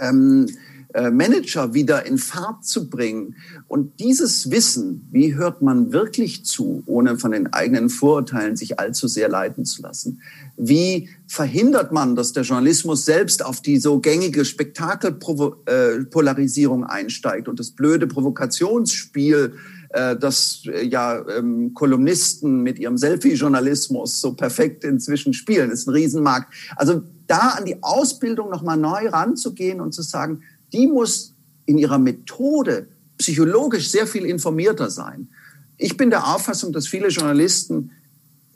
ähm, 0.00 0.46
äh, 0.48 0.67
Manager 1.10 1.74
wieder 1.74 2.06
in 2.06 2.16
Fahrt 2.18 2.64
zu 2.64 2.88
bringen. 2.90 3.36
Und 3.66 3.98
dieses 4.00 4.50
Wissen, 4.50 5.06
wie 5.12 5.34
hört 5.34 5.60
man 5.62 5.92
wirklich 5.92 6.44
zu, 6.44 6.82
ohne 6.86 7.18
von 7.18 7.32
den 7.32 7.52
eigenen 7.52 7.88
Vorurteilen 7.88 8.56
sich 8.56 8.80
allzu 8.80 9.08
sehr 9.08 9.28
leiten 9.28 9.64
zu 9.64 9.82
lassen? 9.82 10.20
Wie 10.56 11.08
verhindert 11.26 11.92
man, 11.92 12.16
dass 12.16 12.32
der 12.32 12.42
Journalismus 12.42 13.04
selbst 13.04 13.44
auf 13.44 13.60
die 13.60 13.78
so 13.78 14.00
gängige 14.00 14.44
Spektakelpolarisierung 14.44 16.84
einsteigt 16.84 17.48
und 17.48 17.60
das 17.60 17.70
blöde 17.70 18.06
Provokationsspiel, 18.06 19.54
äh, 19.90 20.16
das 20.16 20.62
ja 20.64 21.24
ähm, 21.28 21.72
Kolumnisten 21.74 22.62
mit 22.62 22.78
ihrem 22.78 22.98
Selfie-Journalismus 22.98 24.20
so 24.20 24.34
perfekt 24.34 24.84
inzwischen 24.84 25.32
spielen, 25.32 25.70
das 25.70 25.80
ist 25.80 25.88
ein 25.88 25.94
Riesenmarkt. 25.94 26.52
Also 26.76 27.02
da 27.26 27.50
an 27.50 27.64
die 27.64 27.82
Ausbildung 27.82 28.50
nochmal 28.50 28.76
neu 28.76 29.08
ranzugehen 29.08 29.80
und 29.80 29.92
zu 29.92 30.02
sagen, 30.02 30.42
die 30.72 30.86
muss 30.86 31.34
in 31.66 31.78
ihrer 31.78 31.98
Methode 31.98 32.88
psychologisch 33.18 33.90
sehr 33.90 34.06
viel 34.06 34.24
informierter 34.24 34.90
sein. 34.90 35.28
Ich 35.76 35.96
bin 35.96 36.10
der 36.10 36.34
Auffassung, 36.34 36.72
dass 36.72 36.88
viele 36.88 37.08
Journalisten, 37.08 37.90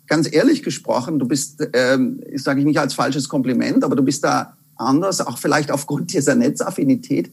ganz 0.06 0.32
ehrlich 0.32 0.62
gesprochen, 0.62 1.18
du 1.18 1.26
bist, 1.26 1.66
ähm, 1.72 2.22
sage 2.36 2.60
ich 2.60 2.66
nicht 2.66 2.80
als 2.80 2.94
falsches 2.94 3.28
Kompliment, 3.28 3.84
aber 3.84 3.96
du 3.96 4.02
bist 4.02 4.24
da 4.24 4.56
anders, 4.76 5.20
auch 5.20 5.38
vielleicht 5.38 5.70
aufgrund 5.70 6.12
dieser 6.12 6.34
Netzaffinität, 6.34 7.30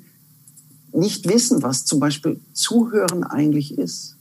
nicht 0.91 1.27
wissen, 1.27 1.63
was 1.63 1.85
zum 1.85 1.99
Beispiel 1.99 2.39
Zuhören 2.53 3.23
eigentlich 3.23 3.77
ist. 3.77 4.15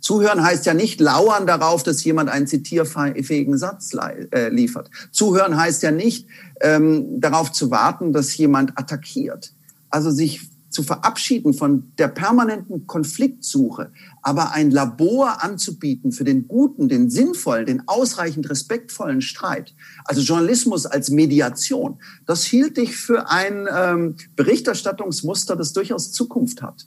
Zuhören 0.00 0.42
heißt 0.42 0.66
ja 0.66 0.74
nicht 0.74 1.00
lauern 1.00 1.46
darauf, 1.46 1.82
dass 1.82 2.04
jemand 2.04 2.30
einen 2.30 2.46
zitierfähigen 2.46 3.58
Satz 3.58 3.92
äh, 3.94 4.48
liefert. 4.48 4.90
Zuhören 5.10 5.56
heißt 5.56 5.82
ja 5.82 5.90
nicht 5.90 6.26
ähm, 6.60 7.20
darauf 7.20 7.52
zu 7.52 7.70
warten, 7.70 8.12
dass 8.12 8.36
jemand 8.36 8.78
attackiert 8.78 9.52
also 9.90 10.10
sich 10.10 10.48
zu 10.70 10.82
verabschieden 10.82 11.54
von 11.54 11.92
der 11.96 12.08
permanenten 12.08 12.86
Konfliktsuche, 12.86 13.90
aber 14.22 14.52
ein 14.52 14.70
Labor 14.70 15.42
anzubieten 15.42 16.12
für 16.12 16.24
den 16.24 16.46
guten, 16.46 16.88
den 16.88 17.10
sinnvollen, 17.10 17.66
den 17.66 17.88
ausreichend 17.88 18.48
respektvollen 18.50 19.22
Streit. 19.22 19.74
Also 20.04 20.20
Journalismus 20.20 20.84
als 20.84 21.10
Mediation. 21.10 21.98
Das 22.26 22.44
hielt 22.44 22.76
ich 22.76 22.96
für 22.96 23.30
ein 23.30 23.66
ähm, 23.74 24.16
Berichterstattungsmuster, 24.36 25.56
das 25.56 25.72
durchaus 25.72 26.12
Zukunft 26.12 26.60
hat. 26.62 26.86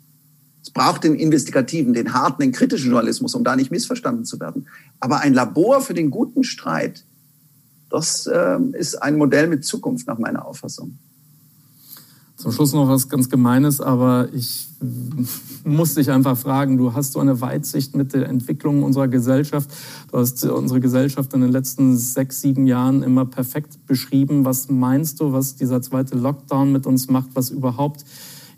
Es 0.64 0.70
braucht 0.70 1.04
den 1.04 1.16
investigativen, 1.16 1.94
den 1.94 2.14
harten, 2.14 2.44
den 2.44 2.52
kritischen 2.52 2.92
Journalismus, 2.92 3.34
um 3.34 3.44
da 3.44 3.56
nicht 3.56 3.72
missverstanden 3.72 4.26
zu 4.26 4.40
werden. 4.40 4.68
Aber 5.00 5.22
ein 5.22 5.34
Labor 5.34 5.82
für 5.82 5.96
den 5.96 6.12
guten 6.12 6.44
Streit, 6.44 7.04
das 7.90 8.28
äh, 8.28 8.60
ist 8.74 9.02
ein 9.02 9.18
Modell 9.18 9.48
mit 9.48 9.66
Zukunft 9.66 10.08
nach 10.08 10.20
meiner 10.20 10.46
Auffassung. 10.46 11.00
Zum 12.42 12.52
Schluss 12.52 12.74
noch 12.74 12.88
was 12.88 13.08
ganz 13.08 13.30
Gemeines, 13.30 13.82
aber 13.82 14.30
ich 14.34 14.66
muss 15.64 15.94
dich 15.94 16.10
einfach 16.10 16.36
fragen, 16.36 16.76
du 16.76 16.96
hast 16.96 17.14
so 17.14 17.20
eine 17.20 17.40
Weitsicht 17.40 17.96
mit 17.96 18.16
der 18.16 18.28
Entwicklung 18.28 18.82
unserer 18.82 19.08
Gesellschaft. 19.08 19.70
Du 20.12 20.18
hast 20.18 20.44
unsere 20.46 20.80
Gesellschaft 20.80 21.32
in 21.36 21.42
den 21.42 21.52
letzten 21.52 21.96
sechs, 21.96 22.42
sieben 22.42 22.66
Jahren 22.66 23.04
immer 23.04 23.26
perfekt 23.26 23.86
beschrieben. 23.86 24.44
Was 24.44 24.70
meinst 24.70 25.20
du, 25.20 25.34
was 25.34 25.56
dieser 25.56 25.84
zweite 25.84 26.18
Lockdown 26.18 26.72
mit 26.72 26.88
uns 26.88 27.10
macht, 27.10 27.30
was 27.36 27.52
überhaupt 27.52 28.06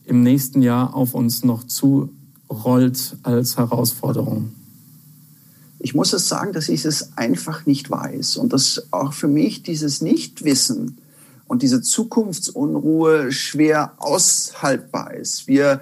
im 0.05 0.23
nächsten 0.23 0.61
Jahr 0.61 0.95
auf 0.95 1.13
uns 1.13 1.43
noch 1.43 1.65
zurollt 1.65 3.17
als 3.23 3.57
Herausforderung? 3.57 4.53
Ich 5.79 5.93
muss 5.93 6.13
es 6.13 6.29
sagen, 6.29 6.53
dass 6.53 6.69
ich 6.69 6.85
es 6.85 7.17
einfach 7.17 7.65
nicht 7.65 7.89
weiß 7.89 8.37
und 8.37 8.53
dass 8.53 8.87
auch 8.91 9.11
für 9.11 9.27
mich 9.27 9.61
dieses 9.61 9.99
Nichtwissen 9.99 10.99
und 11.47 11.61
diese 11.61 11.81
Zukunftsunruhe 11.81 13.31
schwer 13.31 13.93
aushaltbar 13.97 15.13
ist. 15.13 15.47
Wir 15.47 15.81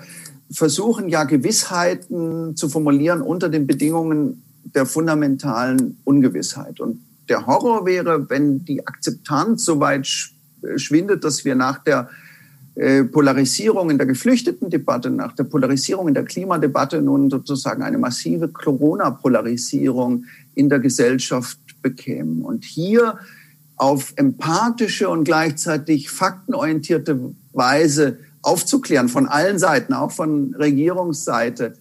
versuchen 0.52 1.08
ja 1.10 1.24
Gewissheiten 1.24 2.56
zu 2.56 2.68
formulieren 2.68 3.22
unter 3.22 3.50
den 3.50 3.68
Bedingungen 3.68 4.44
der 4.64 4.86
fundamentalen 4.86 5.98
Ungewissheit. 6.04 6.80
Und 6.80 7.02
der 7.30 7.46
Horror 7.46 7.86
wäre, 7.86 8.30
wenn 8.30 8.66
die 8.66 8.86
Akzeptanz 8.86 9.66
so 9.66 9.80
weit 9.80 10.08
schwindet, 10.76 11.24
dass 11.24 11.46
wir 11.46 11.56
nach 11.56 11.80
der 11.84 12.10
äh, 12.76 13.04
Polarisierung 13.04 13.90
in 13.90 13.98
der 13.98 14.08
Geflüchtetendebatte, 14.08 15.10
nach 15.10 15.34
der 15.34 15.44
Polarisierung 15.46 16.08
in 16.08 16.14
der 16.14 16.24
Klimadebatte 16.24 17.02
nun 17.02 17.30
sozusagen 17.30 17.84
eine 17.84 17.98
massive 17.98 18.48
Corona-Polarisierung 18.48 20.26
in 20.56 20.70
der 20.70 20.80
Gesellschaft 20.80 21.60
bekämen. 21.82 22.44
Und 22.44 22.64
hier 22.64 23.18
auf 23.82 24.14
empathische 24.16 25.10
und 25.10 25.24
gleichzeitig 25.24 26.12
faktenorientierte 26.12 27.34
Weise 27.52 28.20
aufzuklären 28.44 29.10
von 29.10 29.28
allen 29.28 29.58
Seiten, 29.58 29.94
auch 29.94 30.12
von 30.12 30.54
Regierungsseite. 30.54 31.74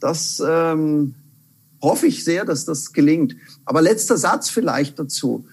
Das 0.00 0.42
ähm, 0.44 1.14
hoffe 1.82 2.06
ich 2.06 2.24
sehr, 2.24 2.46
dass 2.46 2.64
das 2.64 2.94
gelingt. 2.94 3.36
Aber 3.66 3.82
letzter 3.82 4.16
Satz 4.16 4.48
vielleicht 4.48 4.98
dazu. 4.98 5.44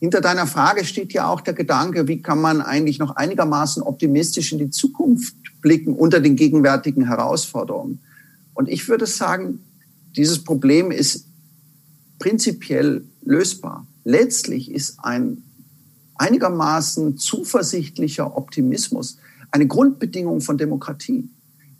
Hinter 0.00 0.20
deiner 0.20 0.48
Frage 0.48 0.84
steht 0.84 1.12
ja 1.12 1.28
auch 1.28 1.40
der 1.40 1.54
Gedanke, 1.54 2.08
wie 2.08 2.20
kann 2.20 2.40
man 2.40 2.60
eigentlich 2.60 2.98
noch 2.98 3.14
einigermaßen 3.14 3.84
optimistisch 3.84 4.50
in 4.50 4.58
die 4.58 4.70
Zukunft 4.70 5.36
blicken 5.62 5.94
unter 5.94 6.18
den 6.18 6.34
gegenwärtigen 6.34 7.06
Herausforderungen. 7.06 8.00
Und 8.54 8.68
ich 8.68 8.88
würde 8.88 9.06
sagen, 9.06 9.60
dieses 10.16 10.42
Problem 10.42 10.90
ist 10.90 11.26
prinzipiell 12.18 13.04
lösbar 13.24 13.86
letztlich 14.08 14.70
ist 14.72 14.98
ein 15.02 15.42
einigermaßen 16.16 17.18
zuversichtlicher 17.18 18.36
Optimismus 18.36 19.18
eine 19.50 19.66
Grundbedingung 19.66 20.40
von 20.40 20.56
Demokratie. 20.56 21.28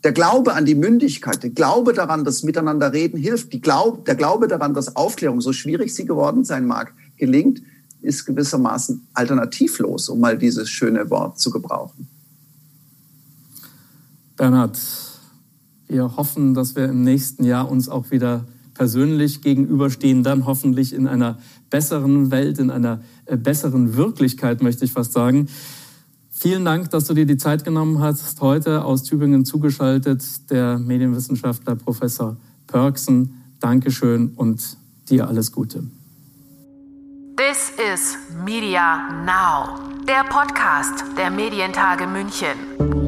Der 0.03 0.11
Glaube 0.13 0.53
an 0.53 0.65
die 0.65 0.75
Mündigkeit, 0.75 1.43
der 1.43 1.49
Glaube 1.49 1.91
daran, 1.91 2.23
dass 2.23 2.43
miteinander 2.43 2.93
reden 2.93 3.17
hilft, 3.17 3.51
Glaub, 3.61 4.05
der 4.05 4.15
Glaube 4.15 4.47
daran, 4.47 4.73
dass 4.73 4.95
Aufklärung, 4.95 5.41
so 5.41 5.51
schwierig 5.51 5.93
sie 5.93 6.05
geworden 6.05 6.45
sein 6.45 6.65
mag, 6.65 6.93
gelingt, 7.17 7.61
ist 8.01 8.25
gewissermaßen 8.25 9.07
alternativlos, 9.13 10.07
um 10.07 10.19
mal 10.21 10.37
dieses 10.37 10.69
schöne 10.69 11.09
Wort 11.09 11.39
zu 11.39 11.49
gebrauchen. 11.49 12.07
Bernhard, 14.37 14.79
wir 15.87 16.15
hoffen, 16.15 16.53
dass 16.53 16.75
wir 16.75 16.85
im 16.85 17.03
nächsten 17.03 17.43
Jahr 17.43 17.69
uns 17.69 17.89
auch 17.89 18.09
wieder 18.11 18.45
persönlich 18.73 19.41
gegenüberstehen, 19.41 20.23
dann 20.23 20.45
hoffentlich 20.45 20.93
in 20.93 21.07
einer 21.07 21.39
besseren 21.69 22.31
Welt, 22.31 22.59
in 22.59 22.71
einer 22.71 23.01
äh, 23.25 23.37
besseren 23.37 23.95
Wirklichkeit, 23.95 24.61
möchte 24.61 24.85
ich 24.85 24.91
fast 24.91 25.13
sagen. 25.13 25.47
Vielen 26.31 26.63
Dank, 26.63 26.89
dass 26.91 27.05
du 27.05 27.13
dir 27.13 27.25
die 27.25 27.37
Zeit 27.37 27.65
genommen 27.65 27.99
hast, 27.99 28.39
heute 28.39 28.85
aus 28.85 29.03
Tübingen 29.03 29.43
zugeschaltet, 29.43 30.49
der 30.49 30.79
Medienwissenschaftler 30.79 31.75
Professor 31.75 32.37
Pörksen. 32.67 33.43
Dankeschön 33.59 34.31
und 34.35 34.77
dir 35.09 35.27
alles 35.27 35.51
Gute. 35.51 35.83
This 37.35 37.71
is 37.93 38.17
Media 38.45 39.23
Now, 39.25 39.79
der 40.05 40.23
Podcast 40.29 41.03
der 41.17 41.29
Medientage 41.29 42.07
München. 42.07 42.98